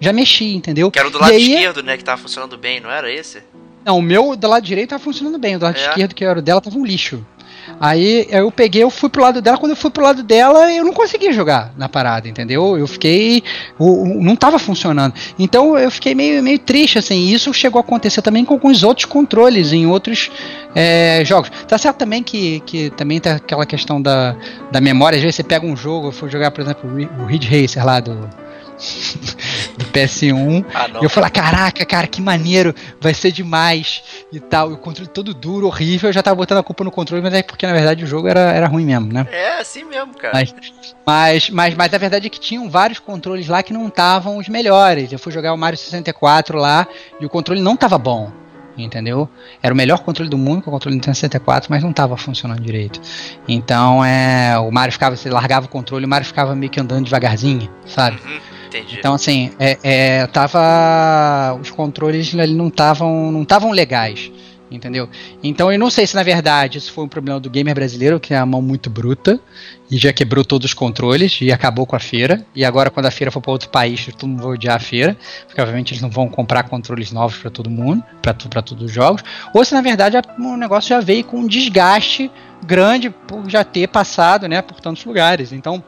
já 0.00 0.12
mexia, 0.12 0.54
entendeu? 0.54 0.90
Que 0.90 0.98
era 0.98 1.08
o 1.08 1.10
do 1.10 1.18
lado 1.20 1.32
aí- 1.32 1.52
esquerdo, 1.52 1.82
né? 1.82 1.96
Que 1.96 2.04
tava 2.04 2.20
funcionando 2.20 2.56
bem, 2.58 2.80
não 2.80 2.90
era 2.90 3.10
esse? 3.12 3.42
Não, 3.84 3.98
o 3.98 4.02
meu 4.02 4.36
do 4.36 4.46
lado 4.48 4.64
direito 4.64 4.90
tava 4.90 5.02
funcionando 5.02 5.38
bem, 5.38 5.56
o 5.56 5.58
do 5.58 5.64
lado 5.64 5.76
É. 5.76 5.88
esquerdo, 5.88 6.14
que 6.14 6.24
era 6.24 6.38
o 6.38 6.42
dela, 6.42 6.60
tava 6.60 6.76
um 6.78 6.84
lixo. 6.84 7.24
Aí 7.80 8.26
eu 8.30 8.50
peguei, 8.50 8.82
eu 8.82 8.90
fui 8.90 9.08
pro 9.08 9.22
lado 9.22 9.40
dela, 9.40 9.58
quando 9.58 9.70
eu 9.72 9.76
fui 9.76 9.90
pro 9.90 10.02
lado 10.02 10.22
dela, 10.22 10.72
eu 10.72 10.84
não 10.84 10.92
conseguia 10.92 11.32
jogar 11.32 11.72
na 11.76 11.88
parada, 11.88 12.28
entendeu? 12.28 12.76
Eu 12.78 12.86
fiquei. 12.86 13.42
o- 13.78 14.02
o- 14.18 14.22
não 14.22 14.36
tava 14.36 14.58
funcionando. 14.58 15.14
Então 15.38 15.76
eu 15.78 15.90
fiquei 15.90 16.14
meio, 16.14 16.42
meio 16.42 16.58
triste, 16.58 16.98
assim. 16.98 17.16
E 17.16 17.32
isso 17.34 17.52
chegou 17.52 17.78
a 17.78 17.82
acontecer 17.82 18.22
também 18.22 18.44
com, 18.44 18.58
os 18.62 18.82
outros 18.82 19.04
controles 19.06 19.72
em 19.72 19.86
outros 19.86 20.30
é, 20.74 21.22
jogos. 21.24 21.50
Tá 21.66 21.76
certo 21.78 21.96
também 21.98 22.22
que, 22.22 22.60
que 22.60 22.90
também 22.90 23.20
tem 23.20 23.32
aquela 23.32 23.66
questão 23.66 24.00
da, 24.00 24.36
da 24.70 24.80
memória. 24.80 25.16
Às 25.16 25.22
vezes 25.22 25.36
você 25.36 25.42
pega 25.42 25.66
um 25.66 25.76
jogo, 25.76 26.08
eu 26.08 26.12
fui 26.12 26.30
jogar, 26.30 26.50
por 26.50 26.60
exemplo, 26.62 26.90
o 27.20 27.24
Ridge 27.24 27.48
Racer 27.48 27.84
lá 27.84 28.00
do. 28.00 28.28
do 29.82 29.90
PS1 29.90 30.64
Ah, 30.74 30.88
e 31.00 31.04
eu 31.04 31.10
falei, 31.10 31.30
caraca, 31.30 31.84
cara, 31.84 32.06
que 32.06 32.20
maneiro, 32.20 32.74
vai 33.00 33.14
ser 33.14 33.32
demais 33.32 34.02
e 34.32 34.40
tal. 34.40 34.70
E 34.70 34.74
o 34.74 34.76
controle 34.76 35.08
todo 35.08 35.34
duro, 35.34 35.66
horrível, 35.66 36.08
eu 36.08 36.12
já 36.12 36.22
tava 36.22 36.36
botando 36.36 36.58
a 36.58 36.62
culpa 36.62 36.84
no 36.84 36.90
controle, 36.90 37.22
mas 37.22 37.34
é 37.34 37.42
porque 37.42 37.66
na 37.66 37.72
verdade 37.72 38.04
o 38.04 38.06
jogo 38.06 38.28
era, 38.28 38.40
era 38.52 38.66
ruim 38.66 38.84
mesmo, 38.84 39.12
né? 39.12 39.26
É, 39.30 39.60
assim 39.60 39.84
mesmo, 39.84 40.14
cara. 40.14 40.34
Mas, 40.34 40.54
mas, 41.06 41.50
mas, 41.50 41.74
mas 41.74 41.94
a 41.94 41.98
verdade 41.98 42.26
é 42.26 42.30
que 42.30 42.40
tinham 42.40 42.68
vários 42.70 42.98
controles 42.98 43.48
lá 43.48 43.62
que 43.62 43.72
não 43.72 43.88
estavam 43.88 44.36
os 44.36 44.48
melhores. 44.48 45.12
Eu 45.12 45.18
fui 45.18 45.32
jogar 45.32 45.52
o 45.52 45.58
Mario 45.58 45.78
64 45.78 46.58
lá 46.58 46.86
e 47.20 47.26
o 47.26 47.28
controle 47.28 47.60
não 47.60 47.76
tava 47.76 47.98
bom. 47.98 48.30
Entendeu? 48.76 49.28
Era 49.62 49.74
o 49.74 49.76
melhor 49.76 49.98
controle 49.98 50.30
do 50.30 50.38
mundo, 50.38 50.62
com 50.62 50.70
o 50.70 50.72
controle 50.72 50.94
do 50.94 50.98
Nintendo 50.98 51.16
64, 51.16 51.70
mas 51.70 51.82
não 51.82 51.90
estava 51.90 52.16
funcionando 52.16 52.60
direito. 52.62 53.00
Então 53.46 54.02
é. 54.02 54.58
O 54.58 54.70
Mario 54.70 54.92
ficava, 54.92 55.14
você 55.14 55.28
largava 55.28 55.66
o 55.66 55.68
controle, 55.68 56.06
o 56.06 56.08
Mario 56.08 56.26
ficava 56.26 56.54
meio 56.54 56.72
que 56.72 56.80
andando 56.80 57.04
devagarzinho, 57.04 57.70
sabe? 57.84 58.18
Uhum, 58.24 58.40
entendi. 58.78 58.98
Então, 58.98 59.14
assim, 59.14 59.50
é, 59.58 59.78
é, 59.82 60.26
tava. 60.26 61.58
Os 61.60 61.70
controles 61.70 62.34
ali 62.34 62.54
não 62.54 62.68
estavam 62.68 63.30
não 63.30 63.42
estavam 63.42 63.70
legais. 63.70 64.30
Entendeu? 64.74 65.06
Então 65.42 65.70
eu 65.70 65.78
não 65.78 65.90
sei 65.90 66.06
se 66.06 66.14
na 66.14 66.22
verdade 66.22 66.78
isso 66.78 66.92
foi 66.92 67.04
um 67.04 67.08
problema 67.08 67.38
do 67.38 67.50
gamer 67.50 67.74
brasileiro, 67.74 68.18
que 68.18 68.32
é 68.32 68.38
a 68.38 68.46
mão 68.46 68.62
muito 68.62 68.88
bruta, 68.88 69.38
e 69.90 69.98
já 69.98 70.12
quebrou 70.14 70.42
todos 70.44 70.68
os 70.68 70.74
controles 70.74 71.38
e 71.42 71.52
acabou 71.52 71.84
com 71.84 71.94
a 71.94 72.00
feira. 72.00 72.46
E 72.54 72.64
agora, 72.64 72.90
quando 72.90 73.06
a 73.06 73.10
feira 73.10 73.30
for 73.30 73.42
para 73.42 73.52
outro 73.52 73.68
país, 73.68 74.06
todo 74.16 74.28
mundo 74.28 74.42
vai 74.44 74.52
odiar 74.52 74.76
a 74.76 74.80
feira, 74.80 75.16
porque 75.46 75.60
obviamente 75.60 75.92
eles 75.92 76.00
não 76.00 76.08
vão 76.08 76.26
comprar 76.26 76.62
controles 76.70 77.12
novos 77.12 77.36
para 77.36 77.50
todo 77.50 77.68
mundo, 77.68 78.02
para 78.22 78.62
todos 78.62 78.84
os 78.84 78.90
jogos. 78.90 79.22
Ou 79.52 79.62
se 79.62 79.74
na 79.74 79.82
verdade 79.82 80.16
o 80.38 80.56
negócio 80.56 80.88
já 80.88 81.00
veio 81.00 81.24
com 81.24 81.40
um 81.40 81.46
desgaste 81.46 82.30
grande 82.64 83.10
por 83.10 83.48
já 83.50 83.64
ter 83.64 83.88
passado 83.88 84.48
né, 84.48 84.62
por 84.62 84.80
tantos 84.80 85.04
lugares. 85.04 85.52
Então, 85.52 85.84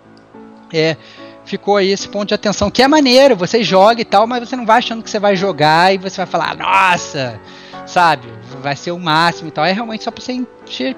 é, 0.73 0.97
ficou 1.45 1.77
aí 1.77 1.91
esse 1.91 2.09
ponto 2.09 2.29
de 2.29 2.35
atenção, 2.35 2.71
que 2.71 2.83
é 2.83 2.89
maneiro, 2.89 3.37
você 3.37 3.63
joga 3.63 4.01
e 4.01 4.05
tal, 4.05 4.27
mas 4.27 4.49
você 4.49 4.57
não 4.57 4.67
vai 4.67 4.79
achando 4.79 5.03
que 5.03 5.11
você 5.11 5.19
vai 5.19 5.37
jogar 5.37 5.95
e 5.95 5.99
você 5.99 6.17
vai 6.17 6.27
falar, 6.27 6.57
nossa, 6.57 7.41
sabe, 7.87 8.29
vai 8.63 8.75
ser 8.75 8.93
o 8.93 8.99
máximo 8.99 9.49
e 9.49 9.51
tal. 9.51 9.65
É 9.65 9.73
realmente 9.73 10.05
só 10.05 10.11
pra 10.11 10.23
você 10.23 10.45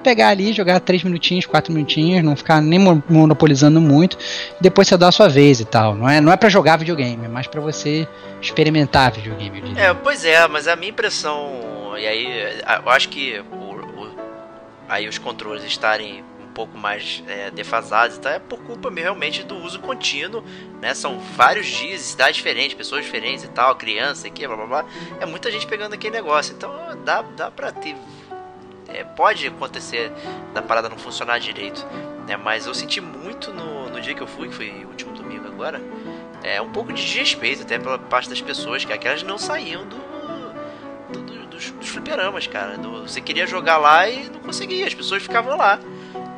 pegar 0.01 0.29
ali, 0.29 0.53
jogar 0.53 0.79
3 0.79 1.03
minutinhos, 1.03 1.45
4 1.45 1.73
minutinhos, 1.73 2.23
não 2.23 2.35
ficar 2.35 2.61
nem 2.61 2.79
monopolizando 2.79 3.81
muito, 3.81 4.17
depois 4.59 4.87
você 4.87 4.97
dá 4.97 5.09
a 5.09 5.11
sua 5.11 5.27
vez 5.27 5.59
e 5.59 5.65
tal. 5.65 5.95
Não 5.95 6.09
é, 6.09 6.21
não 6.21 6.31
é 6.31 6.37
para 6.37 6.49
jogar 6.49 6.77
videogame, 6.77 7.25
é 7.25 7.29
mais 7.29 7.47
para 7.47 7.61
você 7.61 8.07
experimentar 8.41 9.11
videogame. 9.11 9.73
É, 9.75 9.93
pois 9.93 10.23
é, 10.23 10.47
mas 10.47 10.67
a 10.67 10.75
minha 10.75 10.89
impressão, 10.89 11.93
e 11.97 12.07
aí 12.07 12.27
eu 12.83 12.89
acho 12.89 13.09
que 13.09 13.43
o, 13.51 13.55
o, 13.55 14.15
aí 14.87 15.07
os 15.07 15.17
controles 15.17 15.63
estarem 15.63 16.23
pouco 16.57 16.75
mais 16.75 17.23
é, 17.27 17.51
defasados, 17.51 18.17
tá? 18.17 18.31
É 18.31 18.39
por 18.39 18.57
culpa 18.63 18.89
realmente 18.89 19.43
do 19.43 19.55
uso 19.57 19.79
contínuo, 19.79 20.43
né? 20.81 20.95
São 20.95 21.19
vários 21.19 21.67
dias, 21.67 22.01
cidades 22.01 22.37
diferentes, 22.37 22.73
pessoas 22.73 23.05
diferentes 23.05 23.43
e 23.43 23.47
tal, 23.49 23.75
criança 23.75 24.25
aqui, 24.25 24.47
blá 24.47 24.55
blá 24.55 24.65
blá. 24.65 24.85
É 25.21 25.25
muita 25.27 25.51
gente 25.51 25.67
pegando 25.67 25.93
aquele 25.93 26.15
negócio. 26.15 26.55
Então 26.55 26.73
dá, 27.05 27.21
dá 27.21 27.51
pra 27.51 27.71
ter. 27.71 27.95
É, 28.87 29.03
pode 29.03 29.45
acontecer 29.45 30.11
da 30.51 30.63
parada 30.63 30.89
não 30.89 30.97
funcionar 30.97 31.37
direito, 31.37 31.85
né? 32.27 32.35
Mas 32.35 32.65
eu 32.65 32.73
senti 32.73 32.99
muito 32.99 33.53
no, 33.53 33.91
no 33.91 34.01
dia 34.01 34.15
que 34.15 34.21
eu 34.21 34.27
fui, 34.27 34.47
que 34.47 34.55
foi 34.55 34.83
o 34.83 34.87
último 34.87 35.13
domingo 35.13 35.45
agora, 35.45 35.79
é 36.41 36.59
um 36.59 36.71
pouco 36.71 36.91
de 36.91 37.05
desrespeito 37.05 37.61
até 37.61 37.77
pela 37.77 37.99
parte 37.99 38.29
das 38.29 38.41
pessoas, 38.41 38.83
que 38.83 38.91
aquelas 38.91 39.21
não 39.21 39.37
saíam 39.37 39.85
do 39.85 40.07
dos, 41.57 41.71
dos 41.71 41.89
fliperamas, 41.89 42.47
cara. 42.47 42.77
Do, 42.77 43.01
você 43.01 43.19
queria 43.19 43.45
jogar 43.45 43.77
lá 43.77 44.09
e 44.09 44.29
não 44.29 44.39
conseguia, 44.39 44.87
as 44.87 44.93
pessoas 44.93 45.21
ficavam 45.21 45.55
lá. 45.57 45.79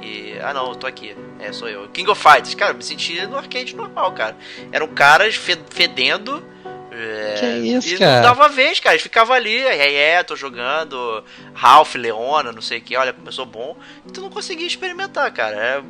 E. 0.01 0.37
Ah 0.41 0.53
não, 0.53 0.69
eu 0.69 0.75
tô 0.75 0.87
aqui. 0.87 1.15
É, 1.39 1.51
sou 1.51 1.67
eu. 1.67 1.87
King 1.89 2.09
of 2.09 2.21
Fighters, 2.21 2.53
cara, 2.55 2.73
me 2.73 2.83
senti 2.83 3.25
no 3.27 3.37
arcade 3.37 3.75
normal, 3.75 4.11
cara. 4.13 4.35
Eram 4.71 4.87
caras 4.87 5.35
fedendo. 5.35 6.43
É, 6.91 7.35
que 7.39 7.45
isso, 7.45 7.95
e 7.95 7.97
cara? 7.97 8.15
não 8.15 8.21
dava 8.23 8.49
vez, 8.49 8.79
cara. 8.79 8.95
Eles 8.95 9.03
ficavam 9.03 9.33
ali, 9.33 9.57
é, 9.57 9.93
é, 9.93 10.23
tô 10.23 10.35
jogando 10.35 11.23
Ralph, 11.53 11.95
Leona, 11.95 12.51
não 12.51 12.61
sei 12.61 12.79
o 12.79 12.81
que, 12.81 12.97
olha, 12.97 13.13
começou 13.13 13.45
bom. 13.45 13.77
E 14.05 14.11
tu 14.11 14.21
não 14.21 14.29
conseguia 14.29 14.67
experimentar, 14.67 15.31
cara. 15.31 15.55
É 15.55 15.81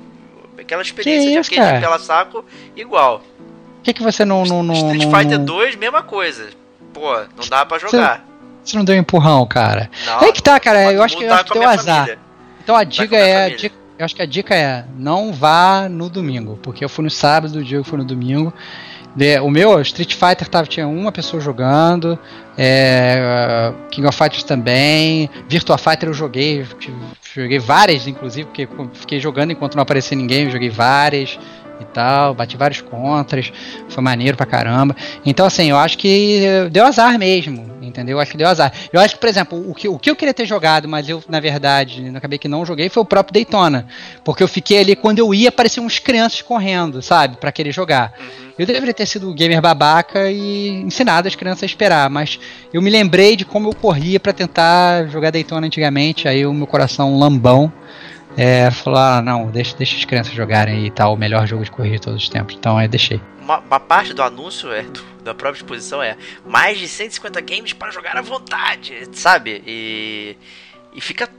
aquela 0.62 0.82
experiência 0.82 1.32
que 1.32 1.40
isso, 1.40 1.52
de 1.52 1.60
arcade 1.60 1.82
pela 1.82 2.00
saco, 2.00 2.46
igual. 2.76 3.20
Por 3.20 3.84
que, 3.84 3.94
que 3.94 4.04
você 4.04 4.26
não, 4.26 4.44
não, 4.44 4.62
não. 4.62 4.74
Street 4.74 5.04
Fighter 5.04 5.40
2, 5.40 5.76
mesma 5.78 6.04
coisa. 6.04 6.50
Pô, 6.94 7.16
não 7.36 7.48
dá 7.50 7.66
pra 7.66 7.80
jogar. 7.80 8.26
Você, 8.64 8.72
você 8.72 8.78
não 8.78 8.84
deu 8.84 8.96
um 8.96 9.00
empurrão, 9.00 9.46
cara. 9.48 9.90
Não, 10.06 10.22
é 10.22 10.32
que 10.32 10.44
tá, 10.44 10.60
cara. 10.60 10.92
Eu 10.92 11.02
acho 11.02 11.18
que, 11.18 11.24
eu 11.24 11.34
acho 11.34 11.46
que 11.46 11.54
deu 11.54 11.68
azar. 11.68 12.08
Família. 12.08 12.29
Então 12.70 12.78
a 12.78 12.84
dica 12.84 13.18
é. 13.18 13.46
A 13.46 13.50
dica, 13.50 13.76
eu 13.98 14.06
acho 14.06 14.16
que 14.16 14.22
a 14.22 14.28
dica 14.28 14.54
é 14.54 14.86
não 14.96 15.34
vá 15.34 15.90
no 15.90 16.08
domingo, 16.08 16.60
porque 16.62 16.86
eu 16.86 16.90
fui 16.90 17.04
no 17.04 17.10
sábado, 17.10 17.58
o 17.58 17.64
Diego 17.64 17.84
foi 17.84 17.98
no 17.98 18.06
domingo. 18.06 18.54
O 19.42 19.50
meu 19.50 19.82
Street 19.82 20.14
Fighter 20.14 20.48
tava, 20.48 20.68
tinha 20.68 20.88
uma 20.88 21.12
pessoa 21.12 21.42
jogando, 21.42 22.18
é, 22.56 23.74
King 23.90 24.08
of 24.08 24.16
Fighters 24.16 24.44
também, 24.44 25.32
Virtua 25.50 25.80
Fighter 25.80 26.10
eu 26.10 26.14
joguei, 26.14 26.64
joguei 27.34 27.58
várias 27.58 28.06
inclusive, 28.06 28.46
porque 28.46 28.70
fiquei 28.94 29.20
jogando 29.20 29.52
enquanto 29.52 29.74
não 29.74 29.82
aparecia 29.82 30.16
ninguém, 30.16 30.44
eu 30.46 30.52
joguei 30.52 30.70
várias 30.70 31.40
e 31.80 31.86
tal, 31.86 32.34
bati 32.34 32.58
vários 32.58 32.82
contras, 32.82 33.52
foi 33.88 34.04
maneiro 34.04 34.38
pra 34.38 34.46
caramba. 34.46 34.96
Então, 35.26 35.46
assim, 35.46 35.70
eu 35.70 35.78
acho 35.78 35.98
que 35.98 36.42
deu 36.72 36.86
azar 36.86 37.18
mesmo, 37.18 37.78
entendeu? 37.82 38.18
Eu 38.18 38.22
acho 38.22 38.32
que 38.32 38.38
deu 38.38 38.48
azar. 38.48 38.72
Eu 38.92 39.00
acho 39.00 39.16
que, 39.16 39.20
por 39.20 39.30
exemplo, 39.30 39.70
o 39.70 39.74
que, 39.74 39.88
o 39.88 39.98
que 39.98 40.10
eu 40.10 40.16
queria 40.16 40.34
ter 40.34 40.46
jogado, 40.46 40.88
mas 40.88 41.08
eu, 41.10 41.24
na 41.28 41.40
verdade, 41.40 42.12
acabei 42.16 42.38
que 42.38 42.48
não 42.48 42.66
joguei, 42.66 42.90
foi 42.90 43.02
o 43.02 43.06
próprio 43.06 43.34
Daytona. 43.34 43.88
Porque 44.24 44.44
eu 44.44 44.48
fiquei 44.48 44.80
ali, 44.80 44.96
quando 44.96 45.20
eu 45.20 45.34
ia, 45.34 45.52
pareciam 45.52 45.86
uns 45.86 46.00
crianças 46.00 46.42
correndo, 46.42 47.02
sabe? 47.02 47.38
para 47.38 47.52
querer 47.52 47.72
jogar. 47.72 48.14
Eu 48.58 48.66
deveria 48.66 48.94
ter 48.94 49.06
sido 49.06 49.34
gamer 49.34 49.62
babaca 49.62 50.30
e 50.30 50.68
ensinado 50.82 51.28
as 51.28 51.36
crianças 51.36 51.64
a 51.64 51.66
esperar, 51.66 52.10
mas 52.10 52.40
eu 52.74 52.82
me 52.82 52.90
lembrei 52.90 53.36
de 53.36 53.46
como 53.46 53.70
eu 53.70 53.74
corria 53.74 54.20
para 54.20 54.34
tentar 54.34 55.08
jogar 55.08 55.32
Daytona 55.32 55.66
antigamente, 55.66 56.28
aí 56.28 56.46
o 56.46 56.54
meu 56.54 56.68
coração 56.68 57.18
lambão 57.18 57.72
é, 58.38 58.70
falou, 58.72 59.00
ah, 59.00 59.22
não, 59.22 59.50
deixa, 59.50 59.76
deixa 59.76 59.98
as 59.98 60.06
crianças 60.06 60.34
jogarem 60.34 60.86
e 60.86 60.92
tal, 60.92 61.14
o 61.14 61.18
melhor 61.18 61.48
jogo 61.48 61.64
de 61.64 61.72
corrida 61.72 61.96
de 61.96 62.02
todos 62.02 62.24
os 62.24 62.30
tempos. 62.30 62.56
Então, 62.56 62.78
aí 62.78 62.88
deixei. 62.88 63.22
Uma, 63.42 63.60
uma 63.60 63.80
parte 63.80 64.14
do 64.14 64.22
anúncio 64.22 64.72
é 64.72 64.84
do, 64.84 65.04
da 65.24 65.34
própria 65.34 65.60
exposição 65.60 66.02
é 66.02 66.16
mais 66.46 66.78
de 66.78 66.88
150 66.88 67.42
games 67.42 67.74
para 67.74 67.92
jogar 67.92 68.16
à 68.18 68.22
vontade, 68.22 69.08
sabe? 69.14 69.64
E, 69.66 70.38
e 70.94 71.02
fica. 71.02 71.30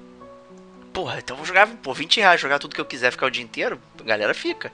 Porra, 0.92 1.18
então 1.18 1.37
vou 1.37 1.46
jogar 1.46 1.68
por 1.68 1.94
20 1.94 2.18
reais, 2.18 2.40
jogar 2.40 2.59
tudo 2.59 2.74
que 2.74 2.81
eu 2.81 2.85
quiser, 2.85 3.12
ficar 3.12 3.26
o 3.26 3.31
dia 3.31 3.44
inteiro, 3.44 3.81
a 3.98 4.03
galera 4.03 4.35
fica. 4.35 4.72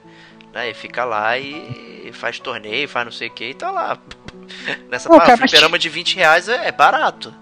Né? 0.51 0.71
E 0.71 0.73
fica 0.73 1.05
lá 1.05 1.37
e 1.37 2.09
faz 2.13 2.39
torneio, 2.39 2.89
faz 2.89 3.05
não 3.05 3.11
sei 3.11 3.27
o 3.27 3.31
que 3.31 3.49
e 3.49 3.53
tá 3.53 3.69
lá. 3.69 3.97
Nessa 4.89 5.07
Pô, 5.07 5.17
parada, 5.17 5.37
fliperama 5.37 5.77
de 5.77 5.89
20 5.89 6.15
reais 6.15 6.49
é, 6.49 6.67
é 6.67 6.71
barato. 6.71 7.33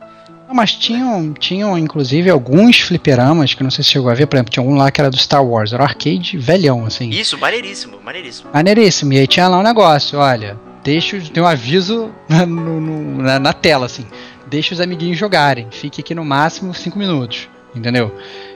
Mas 0.53 0.73
tinham, 0.73 1.33
tinham, 1.33 1.77
inclusive, 1.77 2.29
alguns 2.29 2.79
fliperamas, 2.79 3.53
que 3.53 3.63
não 3.63 3.71
sei 3.71 3.83
se 3.83 3.89
chegou 3.89 4.09
a 4.09 4.13
ver, 4.13 4.27
por 4.27 4.35
exemplo, 4.35 4.51
tinha 4.51 4.63
um 4.63 4.75
lá 4.75 4.91
que 4.91 5.01
era 5.01 5.09
do 5.09 5.17
Star 5.17 5.43
Wars, 5.43 5.73
era 5.73 5.81
um 5.81 5.85
arcade 5.85 6.37
velhão, 6.37 6.85
assim. 6.85 7.09
Isso, 7.09 7.37
maneiríssimo, 7.37 7.99
maneiríssimo. 8.03 8.49
Maneiríssimo, 8.53 9.13
e 9.13 9.19
aí 9.19 9.27
tinha 9.27 9.47
lá 9.47 9.59
um 9.59 9.63
negócio, 9.63 10.19
olha, 10.19 10.57
deixa, 10.83 11.19
tem 11.19 11.41
um 11.41 11.47
aviso 11.47 12.11
na, 12.29 12.45
no, 12.47 12.79
no, 12.79 13.21
na, 13.21 13.39
na 13.39 13.53
tela, 13.53 13.85
assim, 13.85 14.05
deixa 14.47 14.73
os 14.73 14.79
amiguinhos 14.79 15.17
jogarem, 15.17 15.67
fique 15.71 16.01
aqui 16.01 16.13
no 16.13 16.23
máximo 16.23 16.73
5 16.73 16.97
minutos, 16.97 17.49
entendeu? 17.75 18.15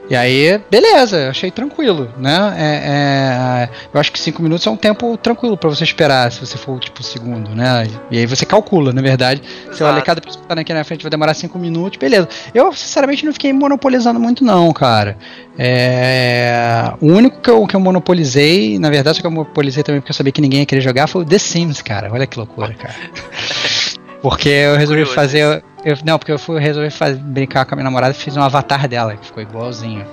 E 0.09 0.15
aí, 0.15 0.59
beleza, 0.71 1.29
achei 1.29 1.51
tranquilo, 1.51 2.09
né? 2.17 2.55
É, 2.57 2.63
é, 2.65 3.69
eu 3.93 3.99
acho 3.99 4.11
que 4.11 4.19
cinco 4.19 4.41
minutos 4.41 4.65
é 4.65 4.69
um 4.71 4.75
tempo 4.75 5.15
tranquilo 5.17 5.55
para 5.55 5.69
você 5.69 5.83
esperar, 5.83 6.31
se 6.31 6.39
você 6.39 6.57
for 6.57 6.79
tipo 6.79 7.03
segundo, 7.03 7.51
né? 7.51 7.87
E 8.09 8.17
aí 8.17 8.25
você 8.25 8.43
calcula, 8.43 8.91
na 8.91 9.03
verdade. 9.03 9.43
Exato. 9.43 9.77
Se 9.77 9.83
olha 9.83 10.01
cada 10.01 10.19
pessoa 10.19 10.41
que 10.41 10.47
tá 10.47 10.59
aqui 10.59 10.73
na 10.73 10.83
frente 10.83 11.03
vai 11.03 11.11
demorar 11.11 11.35
cinco 11.35 11.59
minutos, 11.59 11.99
beleza. 11.99 12.27
Eu, 12.55 12.73
sinceramente, 12.73 13.23
não 13.23 13.31
fiquei 13.31 13.53
monopolizando 13.53 14.19
muito, 14.19 14.43
não, 14.43 14.73
cara. 14.73 15.15
É, 15.55 16.91
o 16.99 17.05
único 17.05 17.39
que 17.39 17.49
eu, 17.49 17.67
que 17.67 17.75
eu 17.75 17.79
monopolizei, 17.79 18.79
na 18.79 18.89
verdade, 18.89 19.21
que 19.21 19.27
eu 19.27 19.31
monopolizei 19.31 19.83
também 19.83 20.01
porque 20.01 20.11
eu 20.11 20.15
sabia 20.15 20.31
que 20.31 20.41
ninguém 20.41 20.61
ia 20.61 20.65
querer 20.65 20.81
jogar, 20.81 21.05
foi 21.05 21.21
o 21.21 21.25
The 21.25 21.37
Sims, 21.37 21.83
cara. 21.83 22.11
Olha 22.11 22.25
que 22.25 22.35
loucura, 22.35 22.73
cara. 22.73 22.95
Porque 24.21 24.49
eu 24.49 24.75
resolvi 24.75 25.05
fazer. 25.05 25.63
Eu, 25.83 25.97
não, 26.03 26.19
porque 26.19 26.31
eu 26.31 26.39
fui, 26.39 26.59
resolvi 26.59 26.89
fazer, 26.89 27.19
brincar 27.19 27.65
com 27.65 27.73
a 27.73 27.77
minha 27.77 27.85
namorada 27.85 28.11
e 28.11 28.17
fiz 28.17 28.35
um 28.35 28.41
avatar 28.41 28.87
dela, 28.87 29.15
que 29.15 29.25
ficou 29.25 29.41
igualzinho. 29.41 30.05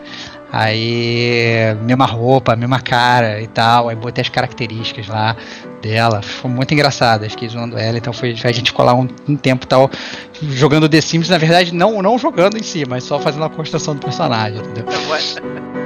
Aí, 0.52 1.74
mesma 1.82 2.06
roupa, 2.06 2.54
mesma 2.54 2.80
cara 2.80 3.40
e 3.42 3.48
tal. 3.48 3.88
Aí 3.88 3.96
botei 3.96 4.22
as 4.22 4.28
características 4.28 5.08
lá 5.08 5.36
dela. 5.82 6.22
Foi 6.22 6.50
muito 6.50 6.72
engraçado. 6.72 7.28
Fiquei 7.28 7.48
zoando 7.48 7.76
ela. 7.76 7.98
Então 7.98 8.12
foi 8.12 8.30
a 8.30 8.52
gente 8.52 8.72
colar 8.72 8.94
um, 8.94 9.08
um 9.28 9.36
tempo 9.36 9.66
tal 9.66 9.90
jogando 10.40 10.88
The 10.88 11.00
Sims. 11.00 11.28
Na 11.28 11.38
verdade, 11.38 11.74
não, 11.74 12.00
não 12.00 12.16
jogando 12.16 12.56
em 12.56 12.62
si, 12.62 12.84
mas 12.88 13.04
só 13.04 13.18
fazendo 13.18 13.44
a 13.44 13.50
construção 13.50 13.94
do 13.94 14.00
personagem, 14.00 14.60
entendeu? 14.60 14.86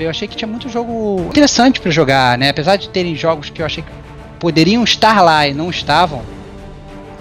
Eu 0.00 0.10
achei 0.10 0.26
que 0.26 0.36
tinha 0.36 0.48
muito 0.48 0.68
jogo 0.68 1.26
interessante 1.28 1.80
para 1.80 1.90
jogar, 1.90 2.38
né? 2.38 2.48
Apesar 2.48 2.76
de 2.76 2.88
terem 2.88 3.14
jogos 3.14 3.50
que 3.50 3.60
eu 3.62 3.66
achei 3.66 3.82
que 3.82 3.90
poderiam 4.38 4.82
estar 4.82 5.20
lá 5.20 5.46
e 5.46 5.54
não 5.54 5.70
estavam, 5.70 6.22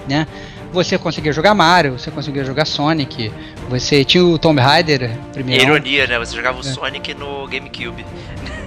né? 0.08 0.28
Você 0.72 0.98
conseguia 0.98 1.34
jogar 1.34 1.56
Mario, 1.56 1.98
você 1.98 2.12
conseguia 2.12 2.46
jogar 2.46 2.66
Sonic, 2.66 3.32
você 3.68 4.06
tinha 4.06 4.24
o 4.24 4.38
Tomb 4.38 4.62
Raider 4.62 5.12
primeiro. 5.34 5.64
Ironia, 5.64 6.06
né? 6.06 6.20
Você 6.20 6.36
jogava 6.36 6.58
o 6.58 6.62
é. 6.62 6.64
Sonic 6.64 7.14
no 7.16 7.48
GameCube. 7.48 8.06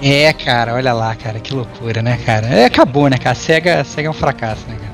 É, 0.02 0.32
cara, 0.32 0.74
olha 0.74 0.92
lá, 0.92 1.14
cara, 1.14 1.38
que 1.38 1.54
loucura, 1.54 2.02
né, 2.02 2.18
cara? 2.26 2.48
É, 2.48 2.64
acabou, 2.64 3.08
né, 3.08 3.16
cara? 3.16 3.30
A 3.30 3.34
SEGA, 3.36 3.80
a 3.80 3.84
SEGA 3.84 4.08
é 4.08 4.10
um 4.10 4.14
fracasso, 4.14 4.66
né, 4.66 4.76
cara? 4.76 4.92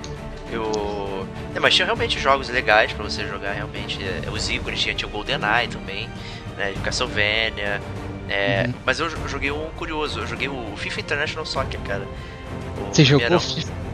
Eu... 0.52 1.26
É, 1.54 1.61
mas 1.61 1.74
tinha 1.74 1.87
realmente 1.87 2.20
jogos 2.20 2.50
legais 2.50 2.92
para 2.92 3.04
você 3.04 3.26
jogar, 3.26 3.52
realmente. 3.52 3.98
É, 4.02 4.31
os 4.31 4.50
ícones, 4.50 4.78
tinha, 4.78 4.94
tinha 4.94 5.09
o 5.09 5.11
GoldenEye 5.11 5.68
também, 5.68 6.11
né, 6.59 6.74
Castlevania, 6.85 7.81
é, 8.29 8.64
uhum. 8.67 8.75
Mas 8.85 9.01
eu 9.01 9.09
joguei 9.29 9.51
um 9.51 9.71
curioso, 9.77 10.21
eu 10.21 10.27
joguei 10.27 10.49
o 10.49 10.77
FIFA 10.77 11.01
International 11.01 11.47
Soccer, 11.47 11.81
cara. 11.81 12.07
O 12.81 12.95
Você 12.95 13.05
jogou 13.05 13.38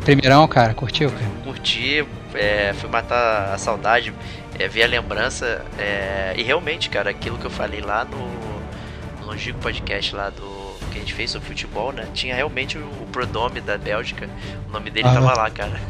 primeirão, 0.04 0.46
cara? 0.46 0.74
Curtiu, 0.74 1.10
cara? 1.10 1.24
Curti, 1.44 2.04
é, 2.34 2.74
fui 2.74 2.90
matar 2.90 3.54
a 3.54 3.58
saudade, 3.58 4.12
é, 4.58 4.68
ver 4.68 4.84
a 4.84 4.86
lembrança. 4.86 5.64
É, 5.78 6.34
e 6.36 6.42
realmente, 6.42 6.90
cara, 6.90 7.10
aquilo 7.10 7.38
que 7.38 7.44
eu 7.44 7.50
falei 7.50 7.80
lá 7.80 8.04
no, 8.04 9.20
no 9.20 9.26
Longico 9.26 9.58
Podcast 9.60 10.14
lá 10.14 10.30
do 10.30 10.64
que 10.90 10.98
a 10.98 11.00
gente 11.00 11.14
fez 11.14 11.30
sobre 11.30 11.48
futebol, 11.48 11.92
né? 11.92 12.06
Tinha 12.14 12.34
realmente 12.34 12.78
o, 12.78 13.04
Prodome 13.10 13.60
da 13.60 13.78
Bélgica. 13.78 14.28
O 14.68 14.72
nome 14.72 14.90
dele 14.90 15.06
Ah. 15.08 15.14
tava 15.14 15.34
lá, 15.34 15.50
cara. 15.50 15.80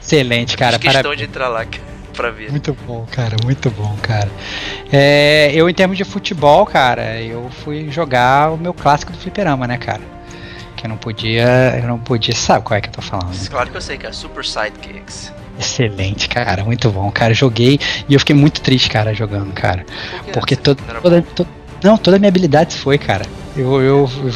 Excelente, 0.00 0.56
cara. 0.56 0.78
Fiz 0.78 0.92
questão 0.92 1.14
de 1.14 1.24
entrar 1.24 1.48
lá 1.48 1.64
cara, 1.64 1.82
pra 2.20 2.30
ver. 2.30 2.50
Muito 2.50 2.76
bom, 2.86 3.06
cara, 3.10 3.36
muito 3.42 3.70
bom, 3.70 3.96
cara. 4.02 4.30
É, 4.92 5.50
eu, 5.54 5.68
em 5.68 5.74
termos 5.74 5.96
de 5.96 6.04
futebol, 6.04 6.66
cara, 6.66 7.20
eu 7.20 7.48
fui 7.64 7.90
jogar 7.90 8.52
o 8.52 8.58
meu 8.58 8.74
clássico 8.74 9.10
do 9.10 9.18
fliperama, 9.18 9.66
né, 9.66 9.78
cara? 9.78 10.02
Que 10.76 10.86
eu 10.86 10.88
não 10.90 10.98
podia. 10.98 11.78
Eu 11.80 11.88
não 11.88 11.98
podia. 11.98 12.34
Sabe 12.34 12.64
qual 12.64 12.76
é 12.76 12.80
que 12.80 12.88
eu 12.88 12.92
tô 12.92 13.02
falando? 13.02 13.48
Claro 13.48 13.70
que 13.70 13.76
eu 13.76 13.80
sei, 13.80 13.96
cara. 13.96 14.12
Super 14.12 14.44
Sidekicks. 14.44 15.32
Excelente, 15.58 16.28
cara, 16.28 16.64
muito 16.64 16.90
bom, 16.90 17.10
cara. 17.10 17.34
Joguei 17.34 17.78
e 18.08 18.14
eu 18.14 18.20
fiquei 18.20 18.34
muito 18.34 18.60
triste, 18.60 18.88
cara, 18.88 19.12
jogando, 19.14 19.52
cara. 19.52 19.84
Por? 20.24 20.32
Porque 20.32 20.56
todo, 20.56 20.82
toda, 21.02 21.24
não, 21.82 21.96
toda 21.98 22.16
a 22.16 22.18
minha 22.18 22.28
habilidade 22.28 22.76
foi, 22.76 22.98
cara. 22.98 23.26
Eu, 23.56 23.80
eu, 23.82 24.10
eu 24.24 24.32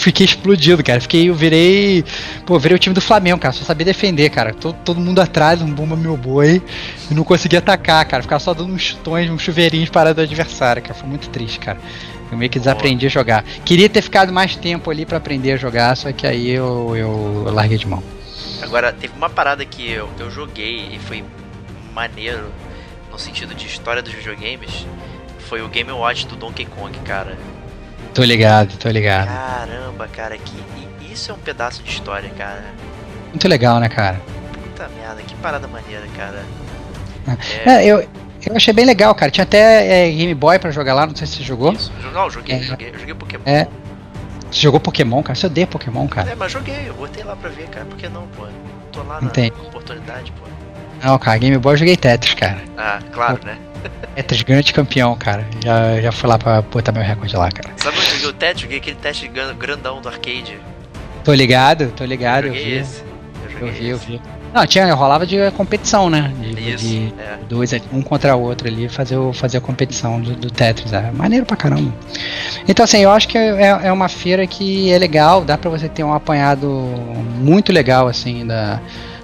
fiquei 0.00 0.26
explodido, 0.26 0.82
cara. 0.82 1.00
Fiquei, 1.00 1.28
eu 1.28 1.34
virei. 1.34 2.04
Pô, 2.46 2.58
virei 2.58 2.76
o 2.76 2.78
time 2.78 2.94
do 2.94 3.00
Flamengo, 3.00 3.38
cara. 3.38 3.52
Só 3.52 3.64
sabia 3.64 3.84
defender, 3.84 4.30
cara. 4.30 4.52
Todo, 4.52 4.76
todo 4.84 5.00
mundo 5.00 5.20
atrás, 5.20 5.62
um 5.62 5.72
bomba 5.72 5.96
meu 5.96 6.16
boi. 6.16 6.62
E 7.10 7.14
não 7.14 7.22
conseguia 7.22 7.58
atacar, 7.58 8.04
cara. 8.06 8.22
Ficava 8.22 8.40
só 8.40 8.54
dando 8.54 8.72
uns 8.72 8.82
chutões, 8.82 9.30
uns 9.30 9.42
chuveirinhos 9.42 9.90
para 9.90 10.14
do 10.14 10.20
adversário, 10.20 10.82
cara. 10.82 10.94
Foi 10.94 11.08
muito 11.08 11.28
triste, 11.28 11.58
cara. 11.58 11.78
Eu 12.30 12.38
meio 12.38 12.50
que 12.50 12.58
desaprendi 12.58 13.06
a 13.06 13.08
jogar. 13.08 13.44
Queria 13.64 13.88
ter 13.88 14.02
ficado 14.02 14.32
mais 14.32 14.54
tempo 14.56 14.90
ali 14.90 15.04
pra 15.04 15.18
aprender 15.18 15.52
a 15.52 15.56
jogar, 15.56 15.96
só 15.96 16.12
que 16.12 16.26
aí 16.26 16.48
eu, 16.50 16.94
eu, 16.96 17.44
eu 17.46 17.52
larguei 17.52 17.76
de 17.76 17.86
mão. 17.86 18.02
Agora, 18.62 18.92
teve 18.92 19.12
uma 19.16 19.28
parada 19.28 19.64
que 19.64 19.90
eu, 19.90 20.08
eu 20.18 20.30
joguei 20.30 20.90
e 20.92 20.98
foi 20.98 21.24
maneiro 21.92 22.52
no 23.10 23.18
sentido 23.18 23.54
de 23.54 23.66
história 23.66 24.00
dos 24.00 24.12
videogames. 24.12 24.86
Foi 25.40 25.60
o 25.60 25.68
Game 25.68 25.90
Watch 25.90 26.26
do 26.28 26.36
Donkey 26.36 26.66
Kong, 26.66 26.96
cara. 27.00 27.36
Tô 28.14 28.22
ligado, 28.24 28.76
tô 28.78 28.88
ligado. 28.88 29.28
Caramba, 29.28 30.08
cara, 30.08 30.36
que 30.36 30.52
isso 31.12 31.30
é 31.30 31.34
um 31.34 31.38
pedaço 31.38 31.82
de 31.82 31.90
história, 31.90 32.28
cara. 32.36 32.64
Muito 33.28 33.46
legal, 33.48 33.78
né, 33.78 33.88
cara? 33.88 34.20
Puta 34.52 34.88
merda, 34.96 35.22
que 35.22 35.34
parada 35.36 35.68
maneira, 35.68 36.04
cara. 36.16 36.42
É, 37.64 37.84
eu, 37.86 38.00
eu 38.00 38.56
achei 38.56 38.72
bem 38.74 38.84
legal, 38.84 39.14
cara. 39.14 39.30
Tinha 39.30 39.44
até 39.44 40.08
é, 40.08 40.10
Game 40.10 40.34
Boy 40.34 40.58
pra 40.58 40.70
jogar 40.70 40.94
lá, 40.94 41.06
não 41.06 41.14
sei 41.14 41.26
se 41.26 41.36
você 41.36 41.42
jogou. 41.44 41.72
Isso. 41.72 41.92
Não, 42.12 42.28
joguei, 42.30 42.56
É. 42.56 42.62
joguei, 42.62 42.90
eu 42.90 42.98
joguei 42.98 43.14
Pokémon. 43.14 43.42
É. 43.46 43.68
Você 44.50 44.60
jogou 44.62 44.80
Pokémon, 44.80 45.22
cara? 45.22 45.36
Você 45.36 45.46
odeia 45.46 45.66
Pokémon, 45.66 46.08
cara? 46.08 46.30
É, 46.30 46.34
mas 46.34 46.50
joguei, 46.50 46.88
eu 46.88 46.94
botei 46.94 47.22
lá 47.22 47.36
pra 47.36 47.50
ver, 47.50 47.68
cara. 47.68 47.86
Por 47.86 47.96
que 47.96 48.08
não, 48.08 48.26
pô? 48.36 48.46
Tô 48.90 49.02
lá 49.04 49.20
na 49.20 49.28
Entendi. 49.28 49.52
oportunidade, 49.66 50.32
pô. 50.32 50.44
Não, 51.06 51.16
cara, 51.18 51.38
Game 51.38 51.56
Boy 51.58 51.74
eu 51.74 51.78
joguei 51.78 51.96
Tetris, 51.96 52.34
cara. 52.34 52.58
Ah, 52.76 52.98
claro, 53.12 53.38
né? 53.44 53.56
Tetris 54.14 54.42
grande 54.42 54.72
campeão, 54.72 55.14
cara. 55.16 55.46
Já, 55.64 56.00
já 56.00 56.12
fui 56.12 56.28
lá 56.28 56.38
pra 56.38 56.62
botar 56.62 56.92
meu 56.92 57.02
recorde 57.02 57.34
lá, 57.36 57.50
cara. 57.50 57.70
Sabe 57.76 57.96
onde 57.98 58.06
eu 58.08 58.14
joguei 58.14 58.28
o 58.28 58.32
teste? 58.32 58.62
Joguei 58.62 58.78
aquele 58.78 58.96
teste 58.96 59.28
gran- 59.28 59.54
grandão 59.54 60.00
do 60.00 60.08
arcade. 60.08 60.58
Tô 61.24 61.32
ligado, 61.34 61.92
tô 61.96 62.04
ligado, 62.04 62.46
eu 62.46 62.54
joguei 62.54 62.64
vi. 62.64 62.76
esse. 62.78 63.02
Eu 63.60 63.66
Eu 63.68 63.72
vi, 63.72 63.88
eu 63.88 63.96
esse. 63.96 64.06
vi. 64.06 64.20
Não, 64.52 64.66
tinha, 64.66 64.92
rolava 64.94 65.24
de 65.24 65.36
competição, 65.52 66.10
né? 66.10 66.32
De, 66.40 66.70
Isso, 66.74 66.84
de 66.84 67.14
é. 67.20 67.38
dois, 67.48 67.70
um 67.92 68.02
contra 68.02 68.34
o 68.34 68.40
outro 68.42 68.66
ali, 68.66 68.88
fazer, 68.88 69.16
o, 69.16 69.32
fazer 69.32 69.58
a 69.58 69.60
competição 69.60 70.20
do, 70.20 70.34
do 70.34 70.50
Tetris. 70.50 70.92
É 70.92 71.08
maneiro 71.12 71.46
pra 71.46 71.56
caramba. 71.56 71.92
Então, 72.66 72.82
assim, 72.84 72.98
eu 72.98 73.12
acho 73.12 73.28
que 73.28 73.38
é, 73.38 73.78
é 73.84 73.92
uma 73.92 74.08
feira 74.08 74.44
que 74.48 74.90
é 74.90 74.98
legal, 74.98 75.44
dá 75.44 75.56
pra 75.56 75.70
você 75.70 75.88
ter 75.88 76.02
um 76.02 76.12
apanhado 76.12 76.68
muito 77.38 77.70
legal, 77.72 78.08
assim, 78.08 78.44
da. 78.44 78.80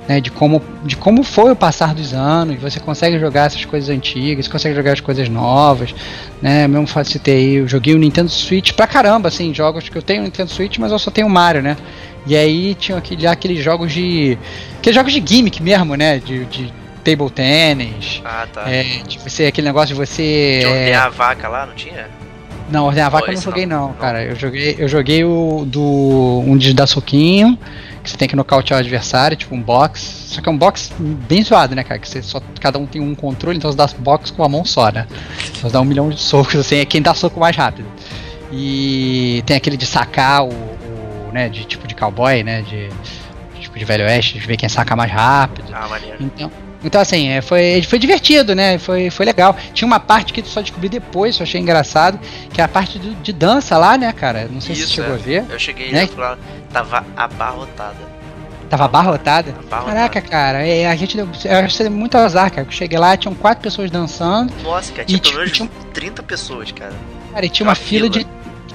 Né, 0.09 0.21
de, 0.21 0.31
como, 0.31 0.63
de 0.85 0.97
como 0.97 1.25
foi 1.25 1.51
o 1.51 1.57
passar 1.57 1.93
dos 1.93 2.15
anos, 2.15 2.61
você 2.61 2.79
consegue 2.79 3.19
jogar 3.19 3.47
essas 3.47 3.65
coisas 3.65 3.91
antigas, 3.91 4.45
você 4.45 4.53
consegue 4.53 4.73
jogar 4.77 4.93
as 4.93 5.01
coisas 5.01 5.29
novas, 5.29 5.93
né? 6.41 6.69
Mesmo 6.69 6.87
citei 7.05 7.35
aí, 7.35 7.55
eu 7.57 7.67
joguei 7.67 7.93
o 7.93 7.99
Nintendo 7.99 8.31
Switch 8.31 8.73
pra 8.73 8.87
caramba, 8.87 9.27
assim, 9.27 9.53
jogos 9.53 9.89
que 9.89 9.99
eu 9.99 10.03
tenho 10.03 10.21
o 10.21 10.25
Nintendo 10.25 10.49
Switch, 10.49 10.79
mas 10.79 10.93
eu 10.93 10.99
só 11.01 11.11
tenho 11.11 11.27
o 11.27 11.31
Mario, 11.31 11.61
né? 11.61 11.77
E 12.27 12.37
aí 12.37 12.75
tinha 12.75 12.99
aquele, 12.99 13.27
aqueles 13.27 13.63
jogos 13.63 13.93
de. 13.93 14.37
Aqueles 14.79 14.95
jogos 14.97 15.13
de 15.13 15.23
gimmick 15.25 15.63
mesmo, 15.63 15.95
né? 15.95 16.19
De, 16.19 16.45
de 16.47 16.73
table 17.05 17.31
tennis. 17.31 18.21
Ah, 18.25 18.47
tá. 18.53 18.65
É, 18.69 18.83
de 19.07 19.19
você, 19.19 19.47
aquele 19.47 19.69
negócio 19.69 19.89
de 19.89 19.95
você. 19.95 20.61
É, 20.65 20.69
ordenar 20.69 21.07
a 21.07 21.09
vaca 21.09 21.49
lá, 21.49 21.67
não 21.67 21.75
tinha? 21.75 22.09
não, 22.69 22.87
ordenar 22.87 23.07
a 23.07 23.11
vaca 23.11 23.27
Oh, 23.29 23.31
eu 23.31 23.35
não 23.37 23.43
joguei 23.43 23.65
não. 23.65 23.81
não, 23.81 23.89
Não. 23.89 23.95
cara. 23.95 24.25
Eu 24.25 24.35
joguei, 24.35 24.75
eu 24.77 24.89
joguei 24.89 25.25
o 25.25 25.65
do. 25.65 26.43
um 26.45 26.57
de 26.57 26.75
dar 26.75 26.89
soquinho, 26.89 27.57
que 28.07 28.11
você 28.13 28.17
tem 28.17 28.29
que 28.29 28.37
nocautear 28.37 28.79
o 28.79 28.81
adversário, 28.81 29.37
tipo 29.37 29.55
um 29.55 29.61
box. 29.61 30.01
Só 30.29 30.41
que 30.41 30.49
é 30.49 30.53
um 30.53 30.57
box 30.57 30.93
bem 30.99 31.43
zoado, 31.43 31.75
né, 31.75 31.83
cara? 31.83 31.99
Que 31.99 32.09
você 32.09 32.23
só. 32.23 32.41
Cada 32.61 32.79
um 32.79 32.87
tem 32.87 33.03
um 33.03 33.15
controle, 33.15 33.59
então 33.59 33.71
você 33.71 33.77
dá 33.77 33.89
box 33.99 34.31
com 34.31 34.45
a 34.45 34.49
mão 34.49 34.65
só, 34.65 34.91
né? 34.91 35.07
Então 35.49 35.63
você 35.63 35.73
dá 35.73 35.81
um 35.81 35.85
milhão 35.85 36.09
de 36.09 36.21
socos, 36.21 36.55
assim, 36.55 36.77
é 36.77 36.85
quem 36.85 37.03
dá 37.03 37.13
soco 37.13 37.41
mais 37.41 37.57
rápido. 37.57 37.89
E 38.53 39.43
tem 39.45 39.57
aquele 39.57 39.77
de 39.77 39.85
sacar 39.85 40.45
o. 40.45 40.51
o, 40.51 41.33
né, 41.33 41.49
de 41.49 41.65
tipo 41.65 41.87
de 41.87 41.95
cowboy, 41.95 42.43
né? 42.43 42.63
De. 42.63 42.89
Tipo 43.61 43.79
de 43.79 43.85
velho 43.85 44.05
oeste, 44.05 44.39
de 44.39 44.47
ver 44.47 44.57
quem 44.57 44.69
saca 44.69 44.95
mais 44.95 45.11
rápido. 45.11 45.69
Ah, 45.73 45.89
maneiro. 45.89 46.17
Então, 46.21 46.51
então 46.87 47.01
assim, 47.01 47.29
é, 47.29 47.41
foi, 47.43 47.83
foi 47.83 47.99
divertido, 47.99 48.55
né? 48.55 48.79
Foi, 48.79 49.11
foi 49.11 49.27
legal. 49.27 49.57
Tinha 49.75 49.87
uma 49.87 50.01
parte 50.01 50.33
que 50.33 50.41
tu 50.43 50.49
só 50.49 50.61
descobri 50.61 50.89
depois, 50.89 51.39
eu 51.39 51.43
achei 51.45 51.61
engraçado, 51.61 52.19
que 52.53 52.61
é 52.61 52.65
a 52.65 52.69
parte 52.69 52.99
do- 52.99 53.15
de 53.17 53.33
dança 53.33 53.77
lá, 53.79 53.97
né, 53.99 54.13
cara? 54.13 54.49
Não 54.51 54.61
sei 54.61 54.75
se 54.75 54.83
Isso, 54.83 54.91
você 54.91 54.95
chegou 55.03 55.13
é. 55.13 55.15
a 55.15 55.21
ver. 55.23 55.45
Eu 55.51 55.59
cheguei 55.59 55.93
Né? 55.93 56.09
lá, 56.17 56.39
tava 56.73 57.05
abarrotada. 57.17 58.17
Tava 58.69 58.85
abarrotada. 58.87 59.51
Abarrotada. 59.51 59.85
Caraca, 59.95 60.21
cara, 60.23 60.67
é, 60.67 60.89
a 60.89 60.97
gente 60.97 61.17
deu. 61.17 61.29
Eu 61.45 61.59
acho 61.59 61.77
que 61.77 61.83
deu 61.85 61.93
muito 61.93 62.17
azar, 62.19 62.51
cara. 62.51 62.67
Eu 62.67 62.71
cheguei 62.73 62.99
lá, 62.99 63.17
tinham 63.17 63.35
quatro 63.35 63.63
pessoas 63.63 63.91
dançando, 63.91 64.53
Nossa, 64.63 64.91
cara, 64.93 65.05
tinha 65.05 65.19
E 65.19 65.21
pelo 65.21 65.37
menos 65.37 65.53
tinha 65.53 65.69
30 65.95 66.23
pessoas, 66.25 66.73
cara. 66.73 66.93
cara, 67.33 67.47
e 67.47 67.49
tinha 67.49 67.65
Uma 67.65 67.71
uma 67.71 67.77
fila 67.77 68.11
fila. 68.11 68.25
de. 68.25 68.27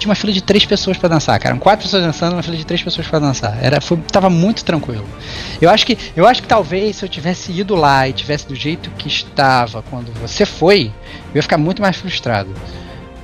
Tinha 0.02 0.10
uma 0.10 0.16
fila 0.16 0.34
de 0.34 0.42
três 0.42 0.66
pessoas 0.66 0.98
pra 0.98 1.08
dançar, 1.08 1.38
cara. 1.40 1.52
Eram 1.54 1.60
quatro 1.60 1.86
pessoas 1.86 2.04
dançando, 2.04 2.34
uma 2.34 2.42
fila 2.42 2.58
de 2.58 2.66
três 2.66 2.82
pessoas 2.82 3.06
pra 3.08 3.20
dançar. 3.20 3.56
Era, 3.64 3.80
foi, 3.80 3.98
tava 4.12 4.32
muito 4.32 4.66
tranquilo. 4.66 5.08
Eu 5.62 5.70
acho 5.70 5.86
que, 5.86 5.96
eu 6.18 6.26
acho 6.28 6.42
que 6.42 6.48
talvez 6.48 6.96
se 6.96 7.06
eu 7.06 7.10
tivesse 7.10 7.52
ido 7.52 7.76
lá 7.76 8.10
e 8.10 8.14
tivesse 8.14 8.48
do 8.48 8.56
jeito 8.56 8.90
que 8.98 9.08
estava 9.08 9.84
quando 9.84 10.12
você 10.20 10.44
foi, 10.44 10.92
eu 11.28 11.36
ia 11.36 11.44
ficar 11.44 11.60
muito 11.60 11.84
mais 11.84 11.98
frustrado. 11.98 12.50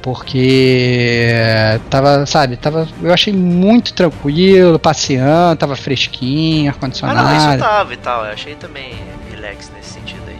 Porque 0.03 1.79
tava, 1.89 2.27
sabe, 2.27 2.57
tava, 2.57 2.87
eu 3.01 3.11
achei 3.11 3.33
muito 3.33 3.91
tranquilo, 3.93 4.77
passeando, 4.77 5.57
tava 5.57 5.75
fresquinho, 5.75 6.69
Ah, 6.69 6.73
ar-condicionado. 6.75 7.27
não, 7.27 7.37
isso 7.37 7.57
tava 7.57 7.93
e 7.93 7.97
tal. 7.97 8.23
Eu 8.23 8.33
achei 8.33 8.53
também 8.53 8.93
relax 9.31 9.71
nesse 9.75 9.93
sentido 9.95 10.21
aí. 10.27 10.37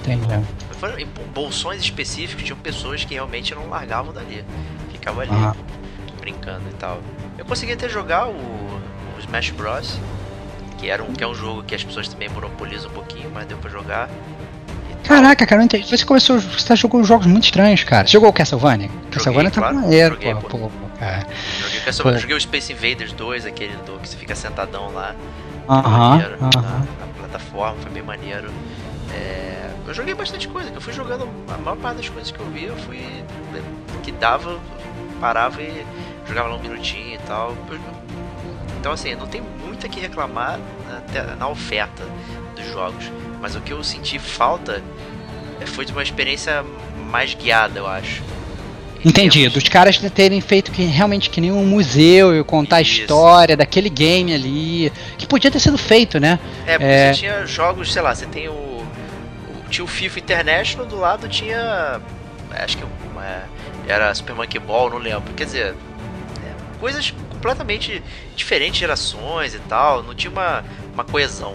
Entendeu? 0.00 0.42
Foram 0.80 0.98
em 0.98 1.06
bolsões 1.34 1.82
específicos, 1.82 2.42
tinham 2.42 2.56
pessoas 2.58 3.04
que 3.04 3.12
realmente 3.14 3.54
não 3.54 3.68
largavam 3.68 4.14
dali. 4.14 4.42
Ficavam 4.98 5.20
ali 5.22 5.30
Ah. 5.32 5.54
brincando 6.20 6.62
e 6.70 6.74
tal. 6.74 7.00
Eu 7.36 7.44
consegui 7.44 7.72
até 7.72 7.88
jogar 7.88 8.26
o, 8.28 8.32
o 8.32 9.18
Smash 9.20 9.50
Bros. 9.50 9.98
Que, 10.78 10.88
era 10.88 11.02
um, 11.02 11.12
que 11.12 11.24
é 11.24 11.26
um 11.26 11.34
jogo 11.34 11.64
que 11.64 11.74
as 11.74 11.82
pessoas 11.82 12.06
também 12.06 12.28
monopolizam 12.28 12.88
um 12.90 12.94
pouquinho, 12.94 13.28
mas 13.34 13.46
deu 13.46 13.58
pra 13.58 13.68
jogar. 13.68 14.08
Caraca, 15.04 15.44
cara. 15.46 15.66
Você 15.66 16.04
começou, 16.04 16.38
você 16.38 16.76
jogou 16.76 17.02
jogos 17.02 17.26
muito 17.26 17.44
estranhos, 17.44 17.82
cara. 17.82 18.06
Você 18.06 18.12
jogou 18.12 18.28
o 18.28 18.32
Castlevania? 18.32 18.88
Castlevania 19.10 19.50
tá 19.50 19.60
claro. 19.60 19.74
maneiro, 19.76 20.14
Joguei, 20.14 20.34
pô, 20.34 20.40
pô. 20.42 20.58
pô, 20.58 20.70
cara. 21.00 21.26
Joguei, 21.62 21.80
Castlevania, 21.80 22.20
joguei 22.20 22.36
o 22.36 22.40
Space 22.40 22.72
Invaders 22.72 23.12
2, 23.12 23.46
aquele 23.46 23.74
do 23.78 23.98
que 23.98 24.08
você 24.08 24.16
fica 24.16 24.34
sentadão 24.36 24.92
lá. 24.92 25.14
Aham, 25.68 26.08
maneiro, 26.10 26.34
aham. 26.40 26.50
na, 26.62 27.06
na 27.06 27.12
plataforma, 27.18 27.76
foi 27.80 27.90
bem 27.90 28.02
maneiro. 28.02 28.50
É, 29.12 29.70
eu 29.86 29.94
joguei 29.94 30.14
bastante 30.14 30.46
coisa, 30.46 30.70
eu 30.72 30.80
fui 30.80 30.92
jogando 30.92 31.28
a 31.52 31.58
maior 31.58 31.76
parte 31.76 31.96
das 31.96 32.08
coisas 32.08 32.30
que 32.30 32.38
eu 32.38 32.46
vi, 32.50 32.64
eu 32.64 32.76
fui. 32.76 33.00
que 34.02 34.12
dava, 34.12 34.58
parava 35.20 35.60
e 35.62 35.84
jogava 36.26 36.48
lá 36.48 36.56
um 36.56 36.60
minutinho 36.60 37.14
e 37.14 37.18
tal. 37.26 37.56
Então 38.80 38.92
assim, 38.92 39.14
não 39.14 39.26
tem 39.26 39.40
muito 39.64 39.84
a 39.86 39.88
que 39.88 40.00
reclamar 40.00 40.58
na, 40.88 41.00
te- 41.00 41.36
na 41.36 41.48
oferta 41.48 42.02
dos 42.56 42.66
jogos. 42.72 43.10
Mas 43.40 43.54
o 43.54 43.60
que 43.60 43.72
eu 43.72 43.82
senti 43.84 44.18
falta 44.18 44.82
é, 45.60 45.66
foi 45.66 45.84
de 45.84 45.92
uma 45.92 46.02
experiência 46.02 46.64
mais 47.10 47.34
guiada, 47.34 47.78
eu 47.78 47.86
acho. 47.86 48.22
Entendi, 49.04 49.48
dos 49.48 49.62
caras 49.68 49.96
terem 50.10 50.40
feito 50.40 50.72
que 50.72 50.82
realmente 50.82 51.30
que 51.30 51.40
nem 51.40 51.52
um 51.52 51.64
museu 51.64 52.36
e 52.38 52.42
contar 52.42 52.76
a 52.76 52.80
Isso. 52.82 53.02
história 53.02 53.56
daquele 53.56 53.88
game 53.88 54.34
ali, 54.34 54.92
que 55.16 55.24
podia 55.24 55.52
ter 55.52 55.60
sido 55.60 55.78
feito, 55.78 56.18
né? 56.18 56.36
É, 56.66 56.72
porque 56.72 56.84
É. 56.84 57.12
você 57.14 57.20
tinha 57.20 57.46
jogos, 57.46 57.92
sei 57.92 58.02
lá, 58.02 58.12
você 58.12 58.26
tem 58.26 58.48
o, 58.48 58.52
o- 58.52 58.86
Tinha 59.70 59.84
o 59.84 59.88
FIFA 59.88 60.18
International, 60.18 60.84
do 60.86 60.96
lado 60.98 61.28
tinha. 61.28 62.00
Acho 62.50 62.76
que 62.78 62.84
uma- 63.12 63.44
era 63.88 64.14
Super 64.14 64.34
Monkey 64.34 64.58
Ball, 64.58 64.90
não 64.90 64.98
lembro. 64.98 65.32
Quer 65.34 65.44
dizer, 65.44 65.74
é, 66.44 66.78
coisas 66.78 67.10
completamente 67.30 68.02
diferentes 68.36 68.78
gerações 68.78 69.54
e 69.54 69.58
tal, 69.60 70.02
não 70.02 70.14
tinha 70.14 70.30
uma, 70.30 70.64
uma 70.92 71.04
coesão. 71.04 71.54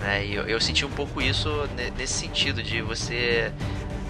Né? 0.00 0.24
E 0.24 0.34
eu, 0.34 0.44
eu 0.44 0.60
senti 0.60 0.84
um 0.84 0.90
pouco 0.90 1.20
isso 1.20 1.68
ne- 1.76 1.90
nesse 1.90 2.14
sentido, 2.14 2.62
de 2.62 2.80
você. 2.80 3.52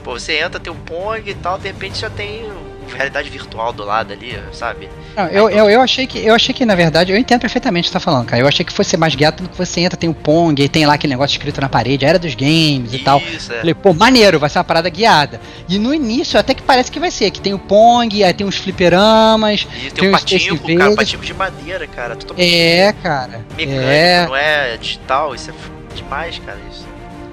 Pô, 0.05 0.13
você 0.19 0.39
entra, 0.39 0.59
tem 0.61 0.73
o 0.73 0.77
Pong 0.77 1.29
e 1.29 1.35
tal, 1.35 1.59
de 1.59 1.67
repente 1.67 1.99
já 1.99 2.09
tem 2.09 2.51
realidade 2.97 3.29
virtual 3.31 3.73
do 3.73 3.85
lado 3.85 4.13
ali, 4.13 4.39
sabe? 4.53 4.89
Não, 5.17 5.27
eu, 5.27 5.49
eu, 5.51 5.69
eu, 5.71 5.81
achei 5.81 6.07
que, 6.07 6.19
eu 6.25 6.35
achei 6.35 6.55
que, 6.55 6.65
na 6.65 6.75
verdade, 6.75 7.13
eu 7.13 7.19
entendo 7.19 7.41
perfeitamente 7.41 7.85
o 7.85 7.89
que 7.89 7.93
você 7.93 7.99
tá 7.99 8.01
falando, 8.01 8.27
cara. 8.27 8.43
Eu 8.43 8.49
achei 8.49 8.65
que 8.65 8.73
fosse 8.73 8.97
mais 8.97 9.15
guiado 9.15 9.49
que 9.49 9.57
você 9.59 9.81
entra, 9.81 9.97
tem 9.97 10.09
o 10.09 10.15
Pong, 10.15 10.63
e 10.63 10.69
tem 10.69 10.87
lá 10.87 10.95
aquele 10.95 11.13
negócio 11.13 11.35
escrito 11.35 11.61
na 11.61 11.69
parede, 11.69 12.05
era 12.05 12.19
dos 12.19 12.35
games 12.35 12.93
e 12.93 12.97
Isso, 12.97 13.05
tal. 13.05 13.19
é. 13.21 13.39
Falei, 13.39 13.75
pô, 13.75 13.93
maneiro, 13.93 14.39
vai 14.39 14.49
ser 14.51 14.59
uma 14.59 14.65
parada 14.65 14.89
guiada. 14.89 15.41
E 15.69 15.79
no 15.79 15.93
início 15.95 16.39
até 16.39 16.55
que 16.55 16.63
parece 16.63 16.91
que 16.91 17.01
vai 17.01 17.11
ser, 17.11 17.31
que 17.31 17.41
tem 17.41 17.55
o 17.55 17.59
Pong, 17.59 18.23
aí 18.23 18.33
tem 18.35 18.47
os 18.47 18.57
fliperamas. 18.57 19.67
E 19.77 19.91
tem 19.91 19.91
Tem 19.91 20.09
um 20.09 20.13
patinho 20.13 20.59
cara, 20.79 20.95
patinho 20.97 21.23
de 21.23 21.35
madeira, 21.35 21.87
cara. 21.87 22.17
Totalmente 22.17 22.49
É, 22.55 22.93
cara. 22.93 23.45
mecânico, 23.57 23.83
É. 23.85 24.27
não 24.27 24.37
é 24.37 24.77
digital, 24.77 25.35
isso 25.35 25.51
é 25.51 25.97
demais, 25.97 26.39
cara. 26.45 26.59
Isso. 26.71 26.90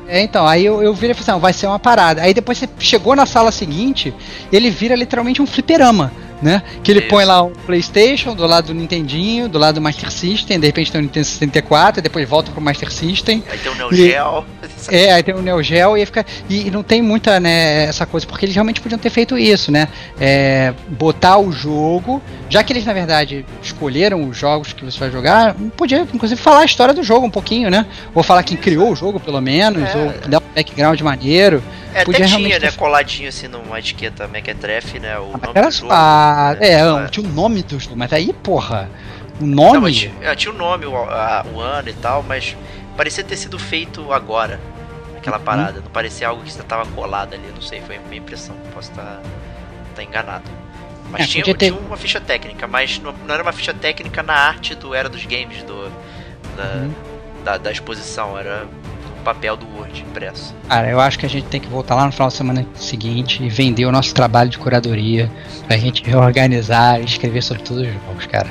É, 0.07 0.21
então, 0.21 0.47
aí 0.47 0.65
eu, 0.65 0.81
eu 0.81 0.93
virei 0.93 1.11
e 1.11 1.13
falei 1.13 1.23
assim, 1.23 1.31
"Não, 1.31 1.39
vai 1.39 1.53
ser 1.53 1.67
uma 1.67 1.79
parada. 1.79 2.21
Aí 2.21 2.33
depois 2.33 2.57
você 2.57 2.69
chegou 2.79 3.15
na 3.15 3.25
sala 3.25 3.51
seguinte, 3.51 4.13
ele 4.51 4.69
vira 4.69 4.95
literalmente 4.95 5.41
um 5.41 5.45
fliperama, 5.45 6.11
né? 6.41 6.61
Que 6.83 6.91
ele 6.91 6.99
Isso. 6.99 7.09
põe 7.09 7.25
lá 7.25 7.41
o 7.43 7.49
Playstation 7.51 8.35
do 8.35 8.45
lado 8.45 8.67
do 8.67 8.73
Nintendinho, 8.73 9.47
do 9.47 9.57
lado 9.57 9.75
do 9.75 9.81
Master 9.81 10.11
System, 10.11 10.59
de 10.59 10.65
repente 10.67 10.91
tem 10.91 10.99
o 10.99 11.03
Nintendo 11.03 11.25
64, 11.25 11.99
e 11.99 12.01
depois 12.01 12.27
volta 12.27 12.51
pro 12.51 12.61
Master 12.61 12.91
System. 12.91 13.43
Aí 13.49 13.57
tem 13.57 13.71
o 13.71 13.75
Neo 13.75 13.93
E- 13.93 13.95
Geo. 13.95 14.45
É, 14.89 15.11
aí 15.11 15.23
tem 15.23 15.35
o 15.35 15.41
Neo 15.41 15.61
Geo 15.61 15.97
e, 15.97 16.05
fica, 16.05 16.25
e, 16.49 16.67
e 16.67 16.71
não 16.71 16.81
tem 16.81 17.01
muita, 17.01 17.39
né, 17.41 17.85
essa 17.85 18.05
coisa, 18.05 18.25
porque 18.25 18.45
eles 18.45 18.55
realmente 18.55 18.79
podiam 18.79 18.97
ter 18.97 19.09
feito 19.09 19.37
isso, 19.37 19.69
né? 19.71 19.87
É, 20.19 20.73
botar 20.87 21.37
o 21.39 21.51
jogo, 21.51 22.21
já 22.49 22.63
que 22.63 22.71
eles 22.71 22.85
na 22.85 22.93
verdade 22.93 23.45
escolheram 23.61 24.23
os 24.29 24.37
jogos 24.37 24.71
que 24.71 24.85
você 24.85 24.97
vai 24.97 25.11
jogar, 25.11 25.55
podia 25.75 26.07
inclusive 26.13 26.39
falar 26.39 26.59
a 26.61 26.65
história 26.65 26.93
do 26.93 27.03
jogo 27.03 27.25
um 27.25 27.29
pouquinho, 27.29 27.69
né? 27.69 27.85
Ou 28.15 28.23
falar 28.23 28.43
quem 28.43 28.55
criou 28.55 28.91
o 28.91 28.95
jogo, 28.95 29.19
pelo 29.19 29.41
menos, 29.41 29.83
É. 29.89 29.97
ou 29.97 30.29
dar 30.29 30.37
um 30.39 30.53
background 30.55 31.01
maneiro. 31.01 31.61
É, 31.93 31.97
até 32.01 32.05
Podia 32.05 32.25
tinha, 32.25 32.37
realmente 32.37 32.61
né, 32.65 32.71
coladinho 32.71 33.27
assim 33.29 33.47
numa 33.47 33.79
etiqueta 33.79 34.27
Mequetrefe, 34.27 34.99
né, 34.99 35.17
o 35.17 35.31
Ah, 35.33 35.47
nome 35.47 35.51
era 35.55 35.67
do 35.67 35.73
jogo. 35.73 35.87
Né, 36.35 36.57
É, 36.59 36.83
não, 36.83 37.07
tinha 37.07 37.25
o 37.27 37.31
nome 37.31 37.63
do 37.63 37.79
jogo, 37.79 37.95
mas 37.97 38.11
aí, 38.13 38.33
porra, 38.33 38.89
o 39.39 39.45
Não, 39.59 39.79
nome. 39.79 39.79
mas 39.81 39.95
tinha, 39.95 40.13
é, 40.21 40.35
tinha 40.35 40.53
o 40.53 40.57
nome, 40.57 40.85
o, 40.85 40.95
a- 40.97 41.45
o 41.53 41.59
ano 41.59 41.89
e 41.89 41.93
tal, 41.93 42.23
mas 42.23 42.55
parecia 42.95 43.23
ter 43.23 43.37
sido 43.37 43.57
feito 43.59 44.11
agora, 44.13 44.59
aquela 45.15 45.37
Uhum. 45.37 45.43
parada. 45.43 45.81
Não 45.81 45.91
parecia 45.91 46.27
algo 46.27 46.43
que 46.43 46.51
já 46.51 46.63
tava 46.63 46.85
colado 46.91 47.33
ali, 47.33 47.51
não 47.53 47.61
sei, 47.61 47.81
foi 47.81 47.97
a 47.97 48.01
minha 48.01 48.17
impressão, 48.21 48.55
posso 48.73 48.91
estar 48.91 49.21
estar 49.89 50.03
enganado. 50.03 50.51
Mas 51.09 51.23
É, 51.23 51.27
tinha, 51.27 51.43
ter- 51.55 51.71
tinha 51.71 51.73
uma 51.73 51.97
ficha 51.97 52.19
técnica, 52.21 52.67
mas 52.67 52.99
não, 52.99 53.13
não 53.13 53.33
era 53.33 53.43
uma 53.43 53.53
ficha 53.53 53.73
técnica 53.73 54.21
na 54.23 54.33
arte 54.33 54.75
do 54.75 54.93
Era 54.93 55.09
dos 55.09 55.25
Games, 55.25 55.63
do, 55.63 55.89
da, 56.55 56.63
Uhum. 56.73 56.95
da, 57.43 57.57
da 57.57 57.71
exposição, 57.71 58.37
era 58.37 58.67
papel 59.27 59.57
do 59.57 59.67
Word 59.75 60.01
impresso. 60.01 60.55
Cara, 60.69 60.89
eu 60.89 61.01
acho 61.01 61.19
que 61.19 61.25
a 61.25 61.29
gente 61.29 61.47
tem 61.47 61.59
que 61.59 61.67
voltar 61.67 61.95
lá 61.95 62.05
no 62.05 62.13
final 62.13 62.29
de 62.29 62.33
semana 62.35 62.65
seguinte 62.75 63.43
e 63.43 63.49
vender 63.49 63.85
o 63.85 63.91
nosso 63.91 64.13
trabalho 64.13 64.49
de 64.49 64.57
curadoria 64.57 65.29
pra 65.67 65.75
gente 65.75 66.01
reorganizar 66.01 67.01
e 67.01 67.03
escrever 67.03 67.43
sobre 67.43 67.61
todos 67.61 67.85
os 67.85 67.93
jogos, 67.93 68.25
cara. 68.27 68.47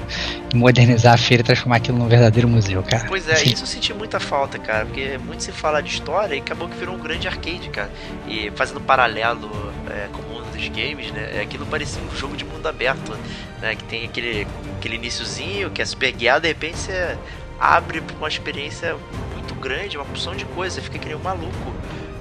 E 0.53 0.55
modernizar 0.57 1.15
a 1.15 1.17
feira 1.17 1.41
e 1.41 1.45
transformar 1.45 1.77
aquilo 1.77 1.97
num 1.97 2.09
verdadeiro 2.09 2.47
museu, 2.47 2.83
cara. 2.83 3.07
Pois 3.09 3.27
é, 3.27 3.37
Sim. 3.37 3.55
isso 3.55 3.63
eu 3.63 3.67
senti 3.67 3.95
muita 3.95 4.21
falta, 4.21 4.59
cara, 4.59 4.85
porque 4.85 5.17
muito 5.17 5.43
se 5.43 5.51
fala 5.51 5.83
de 5.83 5.89
história 5.89 6.35
e 6.35 6.41
acabou 6.41 6.69
que 6.69 6.77
virou 6.77 6.95
um 6.95 6.99
grande 6.99 7.27
arcade, 7.27 7.71
cara. 7.71 7.91
E 8.29 8.53
fazendo 8.55 8.79
paralelo 8.79 9.73
é, 9.89 10.09
com 10.13 10.21
o 10.21 10.35
mundo 10.35 10.53
dos 10.55 10.69
games, 10.69 11.11
né? 11.11 11.41
Aquilo 11.41 11.65
parecia 11.65 12.03
um 12.03 12.15
jogo 12.15 12.37
de 12.37 12.45
mundo 12.45 12.67
aberto, 12.67 13.17
né? 13.63 13.75
Que 13.75 13.85
tem 13.85 14.05
aquele, 14.05 14.47
aquele 14.77 14.97
iniciozinho 14.97 15.71
que 15.71 15.81
é 15.81 15.87
super 15.87 16.13
guiado, 16.13 16.43
de 16.43 16.49
repente 16.49 16.77
você 16.77 17.17
abre 17.59 18.03
pra 18.03 18.15
uma 18.17 18.29
experiência 18.29 18.95
grande, 19.69 19.97
uma 19.97 20.05
porção 20.07 20.35
de 20.37 20.45
coisas, 20.47 20.75
você 20.75 20.81
fica 20.81 20.99
que 20.99 21.07
nem 21.07 21.17
um 21.17 21.21
maluco. 21.23 21.75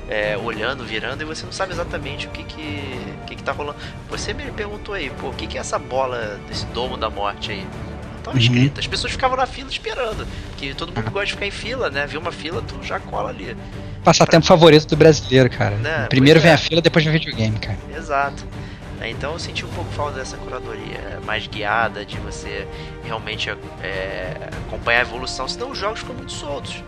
é, 0.07 0.37
olhando, 0.37 0.83
virando, 0.85 1.23
e 1.23 1.25
você 1.25 1.43
não 1.45 1.51
sabe 1.51 1.73
exatamente 1.73 2.27
o 2.27 2.29
que 2.29 2.43
que, 2.43 2.99
que 3.25 3.35
que 3.37 3.41
tá 3.43 3.51
rolando. 3.51 3.77
Você 4.09 4.33
me 4.35 4.43
perguntou 4.51 4.93
aí, 4.93 5.09
pô, 5.19 5.29
o 5.29 5.33
que 5.33 5.47
que 5.47 5.57
é 5.57 5.61
essa 5.61 5.79
bola 5.79 6.39
desse 6.47 6.63
domo 6.67 6.95
da 6.95 7.09
morte 7.09 7.51
aí? 7.51 7.61
Não 8.15 8.21
tava 8.21 8.37
Uhum. 8.37 8.43
escrito. 8.43 8.79
As 8.79 8.85
pessoas 8.85 9.13
ficavam 9.13 9.35
na 9.35 9.47
fila 9.47 9.67
esperando. 9.67 10.27
Que 10.57 10.75
todo 10.75 10.93
mundo 10.93 11.09
gosta 11.09 11.25
de 11.25 11.31
ficar 11.33 11.47
em 11.47 11.51
fila, 11.51 11.89
né? 11.89 12.05
Viu 12.05 12.19
uma 12.19 12.31
fila, 12.31 12.61
tu 12.61 12.83
já 12.83 12.99
cola 12.99 13.29
ali. 13.31 13.57
Passatempo 14.03 14.45
favorito 14.45 14.85
do 14.87 14.95
brasileiro, 14.95 15.49
cara. 15.49 15.75
Né, 15.77 16.05
Primeiro 16.07 16.39
pois 16.39 16.43
vem 16.43 16.51
é. 16.51 16.53
a 16.55 16.57
fila, 16.59 16.81
depois 16.83 17.03
vem 17.03 17.11
o 17.15 17.17
videogame, 17.19 17.57
cara. 17.57 17.77
Exato. 17.97 18.45
É, 19.01 19.09
Então 19.09 19.33
eu 19.33 19.39
senti 19.39 19.65
um 19.65 19.69
pouco 19.69 19.91
falta 19.93 20.19
dessa 20.19 20.37
curadoria 20.37 21.19
mais 21.25 21.47
guiada, 21.47 22.05
de 22.05 22.17
você 22.19 22.67
realmente 23.03 23.49
é, 23.81 24.49
acompanhar 24.67 24.99
a 24.99 25.01
evolução, 25.01 25.47
senão 25.47 25.71
os 25.71 25.79
jogos 25.79 26.01
ficam 26.01 26.13
muito 26.15 26.31
soltos. 26.31 26.83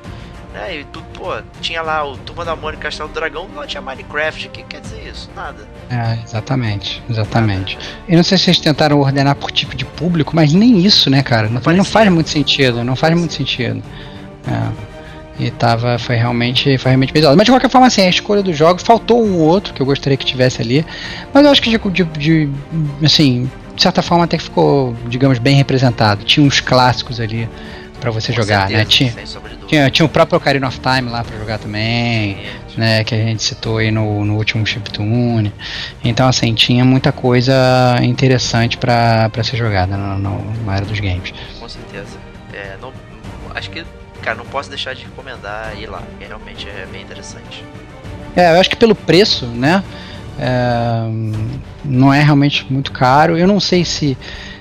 Né? 0.54 0.80
E 0.80 0.84
tu, 0.86 1.02
pô, 1.14 1.38
tinha 1.62 1.82
lá 1.82 2.06
o 2.06 2.18
Turma 2.18 2.46
da 2.46 2.56
Mônica 2.56 2.84
Castelo 2.84 3.10
do 3.10 3.14
Dragão, 3.14 3.48
não 3.54 3.66
tinha 3.66 3.82
Minecraft. 3.82 4.48
O 4.48 4.52
que 4.52 4.64
quer 4.64 4.82
dizer 4.82 5.10
isso? 5.12 5.30
Nada. 5.36 5.68
É, 5.90 6.24
exatamente, 6.24 7.04
exatamente. 7.10 7.78
Eu 8.08 8.18
não 8.18 8.24
sei 8.24 8.38
se 8.38 8.46
vocês 8.46 8.60
tentaram 8.60 9.00
ordenar 9.00 9.36
por 9.36 9.52
tipo 9.52 9.76
de 9.76 9.86
público, 9.86 10.36
mas 10.36 10.54
nem 10.54 10.80
isso, 10.80 11.10
né, 11.10 11.22
cara? 11.22 11.50
Não, 11.50 11.62
não 11.74 11.84
faz 11.84 12.10
muito 12.12 12.30
sentido, 12.30 12.84
não 12.84 12.96
faz 12.96 13.18
muito 13.18 13.34
sentido. 13.34 13.84
É. 14.48 14.88
E 15.40 15.52
tava, 15.52 16.00
foi 16.00 16.16
realmente, 16.16 16.78
foi 16.80 16.90
realmente 16.90 17.14
pesado. 17.14 17.38
Mas 17.38 17.46
de 17.46 17.52
qualquer 17.52 17.70
forma, 17.70 17.86
assim, 17.86 18.02
a 18.02 18.10
escolha 18.10 18.42
dos 18.42 18.58
jogos, 18.58 18.82
faltou 18.82 19.24
um 19.24 19.36
ou 19.36 19.48
outro 19.48 19.72
que 19.74 19.82
eu 19.82 19.86
gostaria 19.86 20.18
que 20.18 20.26
tivesse 20.26 20.62
ali. 20.62 20.84
Mas 21.32 21.46
eu 21.46 21.52
acho 21.52 21.62
que 21.62 21.70
de, 21.70 21.78
de, 21.78 22.04
de 22.04 22.50
assim, 23.04 23.50
de 23.76 23.82
certa 23.84 24.02
forma 24.02 24.24
até 24.24 24.38
que 24.38 24.44
ficou, 24.44 24.96
digamos, 25.08 25.38
bem 25.38 25.56
representado. 25.56 26.24
Tinha 26.24 26.46
uns 26.46 26.60
clássicos 26.60 27.20
ali 27.20 27.48
pra 28.00 28.12
você 28.12 28.34
Com 28.34 28.42
jogar, 28.42 28.68
certeza, 28.68 28.78
né? 28.78 28.86
Tinha, 28.86 29.14
tinha, 29.68 29.90
tinha 29.92 30.06
o 30.06 30.10
próprio 30.10 30.38
Ocarina 30.38 30.68
of 30.68 30.80
Time 30.80 31.10
lá 31.10 31.24
pra 31.24 31.38
jogar 31.38 31.58
também 31.60 32.38
né, 32.78 33.04
que 33.04 33.16
a 33.16 33.18
gente 33.18 33.42
citou 33.44 33.80
aí 33.80 33.90
no, 33.90 34.24
no 34.24 34.36
último 34.36 34.66
Chiptune. 34.66 35.52
Então, 36.04 36.28
assim, 36.28 36.54
tinha 36.54 36.86
muita 36.86 37.12
coisa 37.12 37.54
interessante 38.04 38.78
pra 38.78 39.30
ser 39.44 39.58
jogada 39.58 39.98
no, 39.98 40.20
no, 40.20 40.64
na 40.64 40.78
era 40.78 40.86
dos 40.86 41.00
games. 41.00 41.34
Com 41.60 41.68
certeza. 41.68 42.18
É, 42.54 42.78
não, 42.80 42.94
acho 43.56 43.72
que, 43.72 43.84
cara, 44.22 44.38
não 44.38 44.46
posso 44.46 44.70
deixar 44.70 44.94
de 44.94 45.04
recomendar 45.04 45.74
ir 45.78 45.88
lá, 45.88 46.00
porque 46.00 46.26
realmente 46.26 46.70
é 46.70 46.86
bem 46.92 47.02
interessante. 47.02 47.66
É, 48.36 48.56
eu 48.56 48.60
acho 48.60 48.70
que 48.70 48.76
pelo 48.76 48.94
preço, 48.94 49.48
né, 49.48 49.84
é, 50.40 51.10
não 51.84 52.14
é 52.14 52.22
realmente 52.22 52.72
muito 52.72 52.92
caro. 52.92 53.36
Eu 53.36 53.48
não 53.48 53.60
sei 53.60 53.84
se 53.84 54.16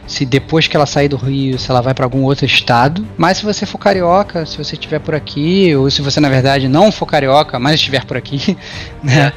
se 0.07 0.25
depois 0.25 0.67
que 0.67 0.77
ela 0.77 0.87
sair 0.87 1.09
do 1.09 1.17
Rio, 1.17 1.59
se 1.59 1.71
ela 1.71 1.81
vai 1.81 1.95
pra 1.95 2.05
algum 2.05 2.23
outro 2.23 2.47
estado. 2.47 3.07
Mas 3.17 3.39
se 3.39 3.45
você 3.45 3.67
for 3.67 3.79
carioca, 3.79 4.47
se 4.47 4.57
você 4.57 4.75
estiver 4.75 5.01
por 5.01 5.15
aqui, 5.15 5.75
ou 5.75 5.91
se 5.91 6.03
você 6.03 6.21
na 6.21 6.29
verdade 6.29 6.69
não 6.69 6.93
for 6.93 7.07
carioca, 7.07 7.59
mas 7.59 7.75
estiver 7.75 8.05
por 8.05 8.17
aqui, 8.17 8.57
né? 9.03 9.33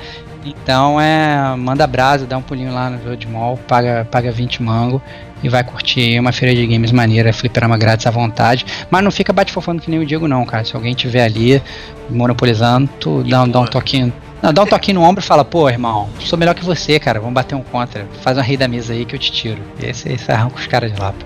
Então 0.46 1.00
é, 1.00 1.56
manda 1.58 1.86
brasa, 1.86 2.26
dá 2.26 2.38
um 2.38 2.42
pulinho 2.42 2.74
lá 2.74 2.90
no 2.90 2.98
Village 2.98 3.28
Mall, 3.28 3.58
paga, 3.68 4.08
paga 4.10 4.32
20 4.32 4.64
mango 4.64 5.02
e 5.44 5.50
vai 5.50 5.64
curtir 5.64 6.20
uma 6.20 6.32
feira 6.32 6.56
de 6.56 6.66
games 6.66 6.92
maneira, 6.92 7.32
fliperama 7.34 7.78
grátis 7.78 8.06
à 8.06 8.12
vontade. 8.12 8.66
Mas 8.90 9.04
não 9.04 9.12
fica 9.12 9.34
bate-fofando 9.34 9.82
que 9.82 9.90
nem 9.90 10.00
o 10.00 10.06
Diego 10.06 10.28
não, 10.28 10.46
cara. 10.46 10.64
Se 10.64 10.76
alguém 10.76 10.94
tiver 10.94 11.24
ali 11.24 11.62
monopolizando, 12.10 12.90
tu 13.00 13.24
dá, 13.24 13.46
dá 13.46 13.60
um 13.62 13.66
toquinho. 13.66 14.14
Não, 14.42 14.54
dá 14.54 14.64
um 14.64 14.66
toquinho 14.66 15.00
no 15.02 15.06
ombro 15.06 15.22
e 15.24 15.26
fala, 15.28 15.44
pô, 15.44 15.70
irmão, 15.70 16.10
sou 16.20 16.40
melhor 16.40 16.56
que 16.56 16.64
você, 16.64 17.00
cara. 17.00 17.20
Vamos 17.20 17.34
bater 17.34 17.56
um 17.56 17.62
contra. 17.64 18.06
Faz 18.22 18.38
uma 18.38 18.44
rei 18.44 18.56
da 18.56 18.68
mesa 18.68 18.94
aí 18.94 19.04
que 19.06 19.16
eu 19.16 19.20
te 19.20 19.32
tiro. 19.32 19.62
E 19.82 19.86
esse, 19.88 20.08
esse 20.12 20.32
arranca 20.32 20.56
os 20.58 20.68
caras 20.68 20.94
de 20.94 21.00
lá, 21.00 21.12
pô. 21.14 21.26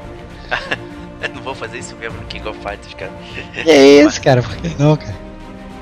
Eu 1.23 1.29
não 1.35 1.41
vou 1.41 1.55
fazer 1.55 1.77
isso 1.79 1.95
mesmo 1.95 2.17
no 2.19 2.25
King 2.25 2.45
of 2.49 2.59
Fighters, 2.59 2.93
cara. 2.95 3.11
Que 3.53 3.69
é 3.69 4.01
isso, 4.03 4.21
cara? 4.21 4.41
Por 4.41 4.53
que 4.57 4.75
não, 4.77 4.97
cara? 4.97 5.15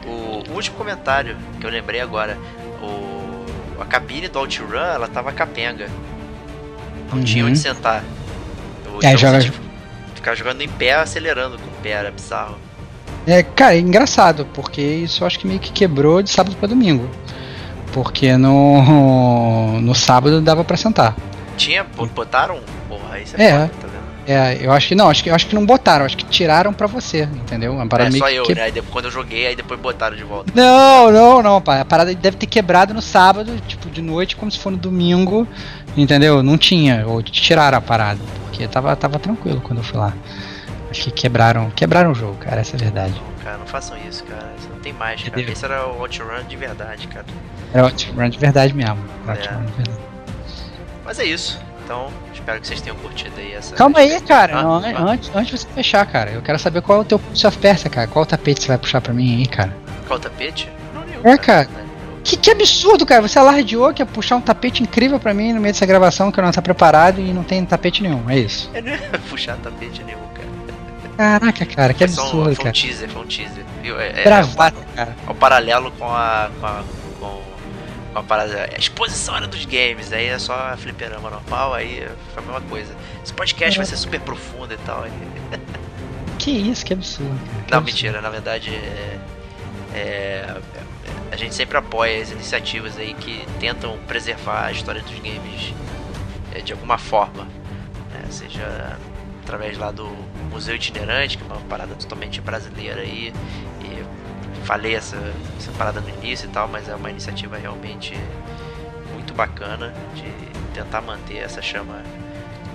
O, 0.06 0.44
o 0.52 0.54
último 0.54 0.78
comentário 0.78 1.36
que 1.60 1.66
eu 1.66 1.70
lembrei 1.72 2.00
agora, 2.00 2.38
o, 2.80 3.82
a 3.82 3.86
cabine 3.86 4.28
do 4.28 4.38
OutRun, 4.38 4.78
ela 4.78 5.08
tava 5.08 5.32
capenga. 5.32 5.88
Não 7.12 7.24
tinha 7.24 7.44
Uhum. 7.44 7.50
onde 7.50 7.58
sentar. 7.58 8.04
O, 8.86 8.98
É, 9.04 9.08
então 9.08 9.18
joga- 9.18 9.42
você, 9.42 9.50
tipo, 9.50 9.58
ficava 10.14 10.36
jogando 10.38 10.62
em 10.62 10.70
pé, 10.70 10.94
acelerando 10.94 11.58
com 11.58 11.66
o 11.66 11.74
pé, 11.82 11.90
era 11.90 12.12
bizarro. 12.12 12.58
É, 13.28 13.44
cara, 13.44 13.76
é 13.76 13.80
engraçado, 13.80 14.48
porque 14.54 14.82
isso 14.82 15.24
eu 15.24 15.28
acho 15.28 15.38
que 15.40 15.48
meio 15.48 15.60
que 15.60 15.72
quebrou 15.72 16.22
de 16.24 16.30
sábado 16.30 16.56
pra 16.56 16.68
domingo. 16.68 17.10
Porque 17.94 18.36
no, 18.38 19.80
no 19.82 19.94
sábado 19.94 20.42
dava 20.42 20.64
pra 20.64 20.78
sentar. 20.78 21.16
Tinha, 21.58 21.84
bo- 21.84 22.08
botaram? 22.08 22.60
Porra, 22.90 23.20
isso 23.20 23.36
é, 23.38 23.44
É. 23.46 23.52
foda, 23.52 23.72
tá 23.82 23.88
vendo? 23.88 24.02
É, 24.28 24.60
eu 24.62 24.72
acho 24.72 24.88
que 24.88 24.96
não, 24.96 25.10
acho 25.10 25.24
que, 25.24 25.30
eu 25.30 25.36
acho 25.36 25.48
que 25.48 25.56
não 25.56 25.66
botaram, 25.66 26.06
acho 26.06 26.16
que 26.16 26.24
tiraram 26.26 26.72
pra 26.72 26.86
você, 26.88 27.24
entendeu? 27.24 27.74
Uma 27.74 27.88
parada 27.88 28.16
É 28.16 28.20
só 28.20 28.30
eu, 28.30 28.44
que- 28.44 28.54
né? 28.54 28.64
Aí 28.64 28.72
depois, 28.72 28.94
quando 28.94 29.06
eu 29.06 29.12
joguei, 29.12 29.48
aí 29.48 29.56
depois 29.56 29.80
botaram 29.80 30.16
de 30.16 30.24
volta. 30.24 30.52
Não, 30.56 31.12
não, 31.12 31.42
não, 31.42 31.60
pá. 31.62 31.82
A 31.82 31.86
parada 31.86 32.14
deve 32.14 32.38
ter 32.38 32.46
quebrado 32.46 32.94
no 32.94 33.02
sábado, 33.02 33.52
tipo, 33.68 33.90
de 33.90 34.02
noite, 34.02 34.36
como 34.36 34.52
se 34.52 34.60
for 34.60 34.72
no 34.72 34.78
domingo, 34.78 35.48
entendeu? 35.98 36.42
Não 36.44 36.56
tinha, 36.58 37.04
ou 37.08 37.22
tiraram 37.24 37.80
a 37.80 37.82
parada, 37.82 38.20
porque 38.46 38.68
tava, 38.68 38.96
tava 38.96 39.18
tranquilo 39.20 39.60
quando 39.60 39.80
eu 39.80 39.84
fui 39.84 39.98
lá. 40.00 40.14
Acho 40.92 41.06
que 41.06 41.12
quebraram, 41.12 41.72
quebraram 41.72 42.12
o 42.12 42.16
jogo, 42.16 42.36
cara, 42.36 42.60
essa 42.60 42.76
é 42.76 42.80
a 42.80 42.84
verdade. 42.84 43.22
Cara, 43.42 43.58
não 43.58 43.66
façam 43.66 43.98
isso, 44.08 44.26
cara. 44.26 44.54
Isso 44.60 44.68
não 44.70 44.80
tem 44.80 44.92
mais, 44.92 45.24
cara. 45.24 45.42
Esse 45.42 45.64
era 45.64 45.88
o 45.88 46.02
OutRun 46.02 46.44
de 46.48 46.58
verdade, 46.58 47.08
cara. 47.08 47.26
Era 47.74 47.86
ótimo, 47.86 48.22
run 48.22 48.30
de 48.30 48.38
verdade 48.38 48.74
mesmo. 48.74 48.98
É. 49.26 49.34
de 49.34 49.72
verdade. 49.72 50.00
Mas 51.06 51.18
é 51.18 51.24
isso. 51.24 51.58
Então, 51.86 52.10
espero 52.34 52.60
que 52.60 52.68
vocês 52.68 52.82
tenham 52.82 52.98
curtido 52.98 53.34
aí 53.38 53.54
essa. 53.54 53.74
Calma 53.76 54.00
aí, 54.00 54.20
cara. 54.22 54.60
Ah, 54.60 54.64
não, 54.64 54.76
ah. 54.76 55.12
antes, 55.12 55.32
antes 55.34 55.52
de 55.52 55.60
você 55.60 55.68
fechar, 55.74 56.06
cara, 56.06 56.32
eu 56.32 56.42
quero 56.42 56.60
saber 56.60 56.82
qual 56.82 57.00
é 57.00 57.02
o 57.02 57.06
teu 57.06 57.18
Prince 57.18 57.48
of 57.48 57.58
Persia, 57.58 57.90
cara. 57.90 58.08
Qual 58.08 58.26
tapete 58.26 58.62
você 58.62 58.68
vai 58.68 58.78
puxar 58.78 59.00
pra 59.00 59.14
mim 59.14 59.38
aí, 59.38 59.48
cara? 59.48 59.74
Qual 60.08 60.20
tapete? 60.20 60.70
Não, 60.94 61.06
nenhum. 61.06 61.26
É, 61.26 61.38
cara. 61.38 61.70
Que, 62.24 62.38
que 62.38 62.52
absurdo, 62.52 63.06
cara. 63.06 63.22
Você 63.22 63.40
alardeou 63.40 63.94
que 63.94 64.02
ia 64.02 64.06
puxar 64.06 64.36
um 64.36 64.42
tapete 64.42 64.84
incrível 64.84 65.20
pra 65.20 65.34
mim 65.34 65.54
no 65.54 65.62
meio 65.62 65.74
dessa 65.74 65.86
gravação 65.86 66.32
que 66.32 66.40
eu 66.40 66.44
não 66.44 66.52
tá 66.52 66.62
preparado 66.62 67.20
e 67.20 67.34
não 67.34 67.44
tem 67.44 67.66
tapete 67.66 68.04
nenhum. 68.04 68.30
É 68.30 68.38
isso. 68.38 68.70
Eu 68.74 68.84
não 68.84 68.92
ia 68.92 69.00
puxar 69.30 69.58
tapete 69.58 70.04
nenhum, 70.04 70.20
cara. 70.20 70.31
Caraca, 71.18 71.66
cara, 71.66 71.94
que 71.94 72.04
um- 72.04 72.08
absurdo, 72.08 72.44
foi 72.44 72.52
um 72.52 72.56
cara. 72.56 72.72
teaser, 72.72 73.10
foi 73.10 73.22
um 73.22 73.28
teaser. 73.28 73.64
Viu? 73.82 74.00
É, 74.00 74.22
é, 74.22 74.24
Gravata, 74.24 74.78
cara. 74.96 75.16
é 75.28 75.32
o 75.32 75.36
paralelo 75.36 75.92
com 75.92 76.06
a. 76.06 76.50
com 76.60 76.66
a. 76.66 76.84
com, 77.20 77.42
com 78.14 78.20
a 78.20 78.24
parada. 78.24 78.70
A 78.74 78.78
exposição 78.80 79.36
era 79.36 79.48
dos 79.48 79.66
games, 79.66 80.12
aí 80.14 80.28
é 80.28 80.40
só 80.40 80.76
fliperama 80.78 81.30
normal, 81.30 81.74
aí 81.74 82.08
foi 82.34 82.44
a 82.44 82.46
mesma 82.46 82.62
coisa. 82.62 82.94
Esse 83.24 83.34
podcast 83.34 83.78
vai 83.78 83.86
ser 83.86 83.98
super 83.98 84.20
profundo 84.22 84.74
e 84.74 84.78
tal. 84.78 85.04
aí- 85.04 85.12
Que 86.38 86.52
isso, 86.52 86.84
que 86.86 86.94
absurdo, 86.94 87.30
cara. 87.30 87.64
que 87.66 87.72
Não, 87.72 87.78
absurdo. 87.80 87.86
mentira, 87.86 88.22
na 88.22 88.30
verdade 88.30 88.72
é, 88.74 89.20
é- 89.94 90.58
a 91.32 91.36
gente 91.36 91.54
sempre 91.56 91.78
apoia 91.78 92.22
as 92.22 92.32
iniciativas 92.32 92.98
aí 92.98 93.14
que 93.14 93.46
tentam 93.60 93.98
preservar 94.08 94.66
a 94.66 94.72
história 94.72 95.02
dos 95.02 95.14
games 95.20 95.74
é, 96.54 96.62
de 96.62 96.74
alguma 96.74 96.98
forma, 96.98 97.44
né? 98.12 98.22
seja 98.30 98.98
através 99.44 99.78
lá 99.78 99.92
do 99.92 100.06
Museu 100.52 100.76
Itinerante, 100.76 101.38
que 101.38 101.44
é 101.44 101.48
uma 101.48 101.62
parada 101.62 101.96
totalmente 101.96 102.40
brasileira 102.42 103.02
aí, 103.02 103.34
e 103.82 104.66
falei 104.66 104.96
essa, 104.96 105.18
essa 105.58 105.72
parada 105.74 106.00
no 106.02 106.10
início 106.10 106.48
e 106.48 106.50
tal, 106.52 106.68
mas 106.68 106.88
é 106.88 106.96
uma 106.96 107.10
iniciativa 107.10 107.58
realmente 107.58 108.14
muito 109.14 109.34
bacana 109.34 109.94
de 110.16 110.32
tentar 110.74 111.02
manter 111.02 111.38
essa 111.38 111.62
chama 111.62 112.02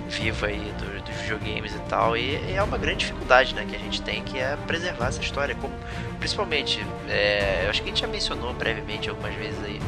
viva 0.09 0.47
aí 0.47 0.73
do- 0.79 1.01
dos 1.03 1.15
videogames 1.15 1.73
e 1.75 1.79
tal 1.89 2.15
e, 2.15 2.21
e 2.49 2.53
é 2.55 2.63
uma 2.63 2.77
grande 2.77 2.99
dificuldade 2.99 3.53
né, 3.53 3.65
que 3.67 3.75
a 3.75 3.79
gente 3.79 4.01
tem 4.01 4.23
que 4.23 4.39
é 4.39 4.55
preservar 4.65 5.07
essa 5.07 5.21
história 5.21 5.53
como, 5.55 5.73
principalmente 6.17 6.85
é, 7.09 7.63
eu 7.65 7.69
acho 7.69 7.81
que 7.81 7.89
a 7.89 7.91
gente 7.91 8.01
já 8.01 8.07
mencionou 8.07 8.53
brevemente 8.53 9.09
algumas 9.09 9.35
vezes 9.35 9.61
aí 9.65 9.81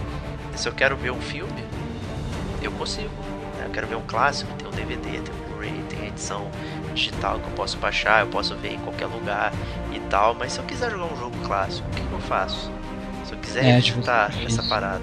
se 0.57 0.67
eu 0.67 0.73
quero 0.73 0.97
ver 0.97 1.11
um 1.11 1.21
filme 1.21 1.63
eu 2.61 2.69
consigo 2.73 3.07
né? 3.57 3.63
eu 3.67 3.69
quero 3.71 3.87
ver 3.87 3.95
um 3.95 4.01
clássico 4.01 4.51
tem 4.55 4.67
um 4.67 4.71
DVD 4.71 5.21
tem 5.21 5.33
um 5.33 5.48
edição 6.09 6.47
digital 6.93 7.39
que 7.39 7.47
eu 7.47 7.53
posso 7.53 7.77
baixar 7.77 8.21
eu 8.21 8.27
posso 8.27 8.55
ver 8.55 8.73
em 8.73 8.79
qualquer 8.79 9.07
lugar 9.07 9.53
e 9.93 9.99
tal 10.01 10.35
mas 10.37 10.53
se 10.53 10.59
eu 10.59 10.65
quiser 10.65 10.91
jogar 10.91 11.05
um 11.05 11.17
jogo 11.17 11.35
clássico 11.45 11.87
o 11.87 11.95
que, 11.95 12.01
que 12.01 12.11
eu 12.11 12.19
faço 12.19 12.71
se 13.25 13.33
eu 13.33 13.39
quiser 13.39 13.65
É, 13.65 13.81
tipo, 13.81 13.99
essa 13.99 14.31
isso. 14.47 14.69
parada 14.69 15.01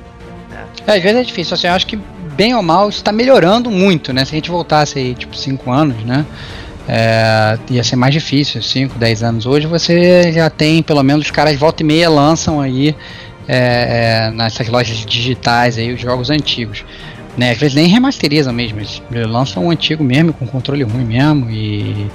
É, 0.86 0.96
às 0.96 1.02
vezes 1.02 1.18
é 1.18 1.22
difícil, 1.22 1.54
assim, 1.54 1.66
eu 1.66 1.72
acho 1.72 1.86
que 1.86 1.98
bem 2.36 2.54
ou 2.54 2.62
mal 2.62 2.88
isso 2.88 3.02
tá 3.02 3.12
melhorando 3.12 3.70
muito, 3.70 4.12
né? 4.12 4.24
Se 4.24 4.32
a 4.32 4.36
gente 4.36 4.50
voltasse 4.50 4.98
aí, 4.98 5.14
tipo, 5.14 5.36
5 5.36 5.70
anos, 5.70 6.04
né? 6.04 6.24
É, 6.88 7.58
ia 7.70 7.82
ser 7.82 7.96
mais 7.96 8.12
difícil, 8.12 8.62
5, 8.62 8.96
10 8.98 9.22
anos. 9.22 9.46
Hoje 9.46 9.66
você 9.66 10.30
já 10.32 10.48
tem, 10.48 10.82
pelo 10.82 11.02
menos, 11.02 11.24
os 11.24 11.30
caras 11.30 11.56
volta 11.56 11.82
e 11.82 11.86
meia 11.86 12.08
lançam 12.08 12.60
aí 12.60 12.94
é, 13.48 14.28
é, 14.28 14.30
nessas 14.30 14.68
lojas 14.68 14.98
digitais 14.98 15.78
aí 15.78 15.92
os 15.92 16.00
jogos 16.00 16.30
antigos. 16.30 16.84
Né? 17.36 17.50
Às 17.50 17.58
vezes 17.58 17.74
nem 17.74 17.86
remasterizam 17.86 18.52
mesmo, 18.52 18.80
eles 18.80 19.02
lançam 19.26 19.66
o 19.66 19.70
antigo 19.70 20.02
mesmo, 20.02 20.32
com 20.32 20.46
controle 20.46 20.82
ruim 20.82 21.04
mesmo 21.04 21.50
e 21.50 22.10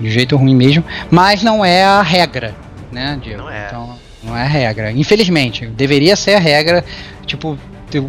de 0.00 0.10
jeito 0.10 0.36
ruim 0.36 0.54
mesmo, 0.54 0.84
mas 1.10 1.42
não 1.42 1.64
é 1.64 1.84
a 1.84 2.02
regra, 2.02 2.54
né, 2.90 3.18
Diego? 3.22 3.42
Não 3.42 3.50
é. 3.50 3.66
Então, 3.68 3.98
não 4.22 4.36
é 4.36 4.42
a 4.42 4.48
regra. 4.48 4.90
Infelizmente, 4.90 5.66
deveria 5.66 6.16
ser 6.16 6.34
a 6.34 6.40
regra, 6.40 6.84
tipo, 7.24 7.56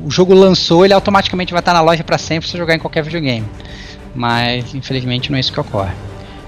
o 0.03 0.09
jogo 0.09 0.33
lançou, 0.33 0.83
ele 0.83 0.93
automaticamente 0.95 1.51
vai 1.53 1.59
estar 1.59 1.73
na 1.73 1.81
loja 1.81 2.03
para 2.03 2.17
sempre 2.17 2.47
se 2.47 2.53
você 2.53 2.57
jogar 2.57 2.73
em 2.73 2.79
qualquer 2.79 3.03
videogame. 3.03 3.45
Mas 4.15 4.73
infelizmente 4.73 5.29
não 5.29 5.37
é 5.37 5.41
isso 5.41 5.53
que 5.53 5.59
ocorre. 5.59 5.93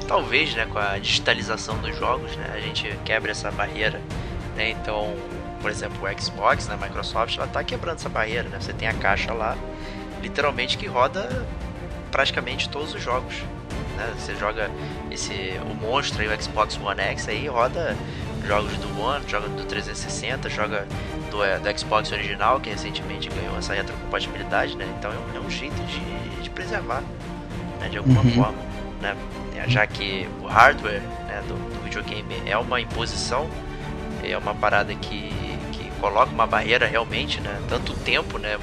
talvez 0.08 0.56
né, 0.56 0.66
com 0.72 0.80
a 0.80 0.98
digitalização 0.98 1.78
dos 1.80 1.96
jogos, 1.98 2.36
né, 2.38 2.50
a 2.56 2.60
gente 2.60 2.90
quebra 3.04 3.32
essa 3.32 3.52
barreira. 3.52 4.02
Né? 4.56 4.72
Então, 4.72 5.14
por 5.62 5.70
exemplo, 5.70 5.98
o 6.02 6.22
Xbox, 6.22 6.68
né, 6.68 6.78
a 6.82 6.86
Microsoft, 6.86 7.38
ela 7.38 7.48
tá 7.48 7.64
quebrando 7.64 7.98
essa 7.98 8.10
barreira. 8.10 8.48
Né? 8.50 8.58
Você 8.60 8.74
tem 8.74 8.88
a 8.88 8.94
caixa 8.94 9.34
lá, 9.34 9.56
literalmente 10.22 10.78
que 10.78 10.88
roda 10.88 11.46
praticamente 12.12 12.70
todos 12.70 12.94
os 12.94 13.02
jogos. 13.02 13.36
Né? 13.96 14.14
Você 14.18 14.36
joga 14.36 14.70
esse 15.12 15.60
o 15.70 15.74
monstro 15.76 16.22
aí, 16.22 16.28
o 16.28 16.42
Xbox 16.42 16.78
One 16.82 17.02
X 17.02 17.28
aí 17.28 17.48
roda 17.48 17.96
jogos 18.46 18.78
do 18.78 19.02
One, 19.02 19.24
joga 19.28 19.50
do 19.50 19.66
360, 19.66 20.50
joga 20.50 20.86
do, 21.30 21.44
eh, 21.44 21.60
do 21.60 21.78
Xbox 21.80 22.12
original 22.12 22.60
que 22.62 22.70
recentemente 22.70 23.30
ganhou 23.30 23.58
essa 23.58 23.74
retrocompatibilidade, 23.74 24.78
né? 24.78 24.88
Então 24.98 25.12
é 25.12 25.16
um, 25.16 25.44
é 25.44 25.46
um 25.46 25.50
jeito 25.50 25.76
de, 25.86 26.42
de 26.44 26.50
preservar, 26.50 27.04
né? 27.82 27.90
De 27.90 27.98
alguma 27.98 28.22
Uhum. 28.22 28.32
forma, 28.32 28.58
né? 29.02 29.16
Já 29.68 29.86
que 29.86 30.30
o 30.42 30.46
hardware 30.48 31.02
né, 31.28 31.42
do, 31.48 31.56
do 31.56 31.84
videogame 31.84 32.42
é 32.46 32.56
uma 32.58 32.80
imposição, 32.80 33.50
é 34.24 34.38
uma 34.38 34.56
parada 34.56 34.94
que, 34.96 35.30
que 35.74 35.90
coloca 36.00 36.32
uma 36.32 36.48
barreira 36.48 36.86
realmente, 36.88 37.42
né? 37.42 37.60
Tanto 37.68 37.94
tempo, 37.96 38.38
né? 38.38 38.58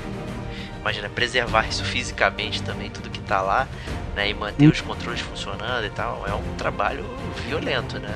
Imagina 0.84 1.08
preservar 1.08 1.66
isso 1.66 1.82
fisicamente 1.82 2.62
também, 2.62 2.90
tudo 2.90 3.08
que 3.08 3.18
tá 3.20 3.40
lá, 3.40 3.66
né? 4.14 4.28
E 4.28 4.34
manter 4.34 4.68
os 4.68 4.82
controles 4.82 5.20
funcionando 5.20 5.86
e 5.86 5.88
tal, 5.88 6.26
é 6.28 6.34
um 6.34 6.54
trabalho 6.58 7.06
violento, 7.48 7.98
né? 7.98 8.14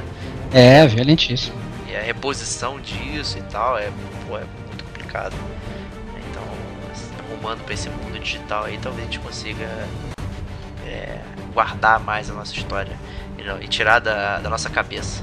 É, 0.53 0.87
violentíssimo. 0.87 1.57
E 1.89 1.97
a 1.97 2.03
reposição 2.03 2.79
disso 2.79 3.39
e 3.39 3.43
tal 3.45 3.79
é, 3.79 3.91
pô, 4.27 4.37
é 4.37 4.45
muito 4.69 4.85
complicado. 4.85 5.35
Então, 6.31 6.43
arrumando 7.27 7.65
para 7.65 7.73
esse 7.73 7.89
mundo 7.89 8.19
digital 8.21 8.65
aí, 8.65 8.77
talvez 8.77 9.09
a 9.09 9.11
gente 9.11 9.21
consiga 9.21 9.67
é, 10.87 11.21
guardar 11.55 11.99
mais 11.99 12.29
a 12.31 12.35
nossa 12.35 12.53
história 12.55 12.99
e, 13.39 13.45
não- 13.45 13.63
e 13.63 13.67
tirar 13.67 13.99
da, 13.99 14.41
da 14.41 14.51
nossa 14.51 14.69
cabeça. 14.69 15.23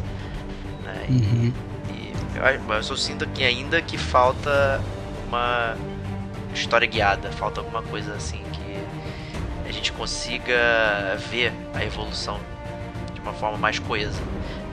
né? 0.84 1.06
E, 1.10 1.14
Uhum. 1.14 1.54
e 1.94 2.14
eu, 2.68 2.74
eu 2.74 2.98
sinto 2.98 3.28
que 3.28 3.44
ainda 3.44 3.80
que 3.84 4.00
falta 4.00 4.82
uma 5.28 5.76
história 6.60 6.88
guiada, 6.88 7.32
falta 7.32 7.62
alguma 7.62 7.82
coisa 7.84 8.14
assim 8.14 8.42
que 8.52 8.78
a 9.68 9.72
gente 9.72 9.92
consiga 9.92 11.18
ver 11.30 11.54
a 11.74 11.84
evolução 11.84 12.40
de 13.14 13.22
uma 13.22 13.34
forma 13.34 13.58
mais 13.58 13.80
coesa. 13.80 14.20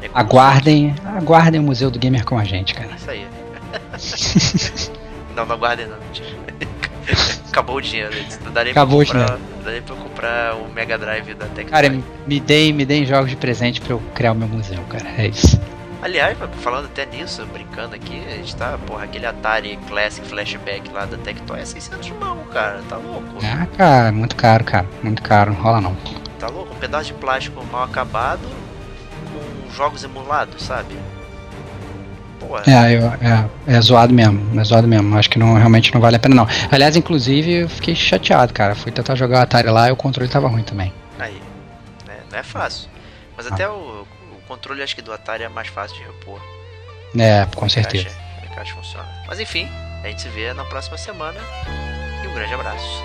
É 0.02 0.10
Aguardem, 0.12 0.94
aguardem 1.04 1.60
o 1.60 1.62
Museu 1.62 1.90
do 1.90 1.98
Gamer 1.98 2.24
com 2.24 2.38
a 2.38 2.44
gente, 2.44 2.74
cara. 2.74 2.90
isso 2.96 3.10
aí. 3.10 3.26
não, 5.34 5.46
não 5.46 5.54
aguardem 5.54 5.86
não. 5.86 5.96
Acabou 7.48 7.76
o 7.76 7.80
dinheiro. 7.82 8.14
Não 8.44 8.62
Acabou 8.62 9.02
o 9.02 9.06
pra 9.06 9.20
comprar, 9.20 9.38
não 9.38 9.62
dá 9.62 9.70
nem 9.70 9.82
pra 9.82 9.96
comprar 9.96 10.54
o 10.56 10.72
Mega 10.72 10.96
Drive 10.96 11.34
da 11.34 11.46
Tectoy. 11.46 11.64
Cara, 11.66 12.02
me 12.26 12.40
deem, 12.40 12.72
me 12.72 12.86
deem 12.86 13.04
jogos 13.04 13.30
de 13.30 13.36
presente 13.36 13.80
pra 13.80 13.92
eu 13.92 14.02
criar 14.14 14.32
o 14.32 14.34
meu 14.34 14.48
museu, 14.48 14.82
cara. 14.88 15.06
É 15.18 15.26
isso. 15.26 15.60
Aliás, 16.02 16.36
falando 16.60 16.86
até 16.86 17.06
nisso, 17.06 17.46
brincando 17.46 17.94
aqui, 17.94 18.20
a 18.26 18.30
gente 18.30 18.56
tá, 18.56 18.76
porra, 18.88 19.04
aquele 19.04 19.24
Atari 19.24 19.78
Classic 19.88 20.26
Flashback 20.26 20.90
lá 20.90 21.04
da 21.04 21.16
Tectoy 21.16 21.60
é 21.60 21.64
600 21.64 22.10
mão, 22.10 22.38
cara. 22.52 22.80
Tá 22.88 22.96
louco? 22.96 23.38
Ah, 23.44 23.66
cara, 23.76 24.10
muito 24.10 24.34
caro, 24.34 24.64
cara. 24.64 24.86
Muito 25.00 25.22
caro, 25.22 25.52
rola 25.52 25.80
não. 25.80 25.94
Tá 26.40 26.48
louco? 26.48 26.74
Um 26.74 26.78
pedaço 26.78 27.06
de 27.06 27.14
plástico 27.14 27.64
mal 27.66 27.84
acabado 27.84 28.40
com 29.32 29.70
jogos 29.70 30.02
emulados, 30.02 30.60
sabe? 30.64 30.98
Porra. 32.40 32.64
É, 32.66 32.96
eu, 32.96 33.06
é, 33.06 33.76
é 33.76 33.80
zoado 33.80 34.12
mesmo, 34.12 34.60
é 34.60 34.64
zoado 34.64 34.88
mesmo. 34.88 35.16
Acho 35.16 35.30
que 35.30 35.38
não, 35.38 35.54
realmente 35.54 35.94
não 35.94 36.00
vale 36.00 36.16
a 36.16 36.18
pena 36.18 36.34
não. 36.34 36.48
Aliás, 36.68 36.96
inclusive, 36.96 37.52
eu 37.52 37.68
fiquei 37.68 37.94
chateado, 37.94 38.52
cara. 38.52 38.74
Fui 38.74 38.90
tentar 38.90 39.14
jogar 39.14 39.38
o 39.38 39.42
Atari 39.42 39.70
lá 39.70 39.88
e 39.88 39.92
o 39.92 39.96
controle 39.96 40.28
tava 40.28 40.48
ruim 40.48 40.64
também. 40.64 40.92
Aí. 41.16 41.40
né, 42.08 42.16
não 42.28 42.38
é 42.40 42.42
fácil. 42.42 42.90
Mas 43.36 43.46
até 43.46 43.68
o, 43.68 44.01
o 44.01 44.01
controle 44.52 44.82
acho 44.82 44.94
que 44.94 45.00
do 45.00 45.12
Atari 45.12 45.44
é 45.44 45.48
mais 45.48 45.68
fácil 45.68 45.96
de 45.96 46.02
repor. 46.04 46.40
É, 47.18 47.46
com 47.56 47.68
certeza. 47.68 48.04
Caixa, 48.04 48.20
a 48.42 48.54
caixa 48.54 48.74
funciona. 48.74 49.24
Mas 49.26 49.40
enfim, 49.40 49.66
a 50.02 50.08
gente 50.08 50.20
se 50.20 50.28
vê 50.28 50.52
na 50.52 50.64
próxima 50.64 50.98
semana. 50.98 51.40
E 52.22 52.28
um 52.28 52.34
grande 52.34 52.52
abraço. 52.52 53.02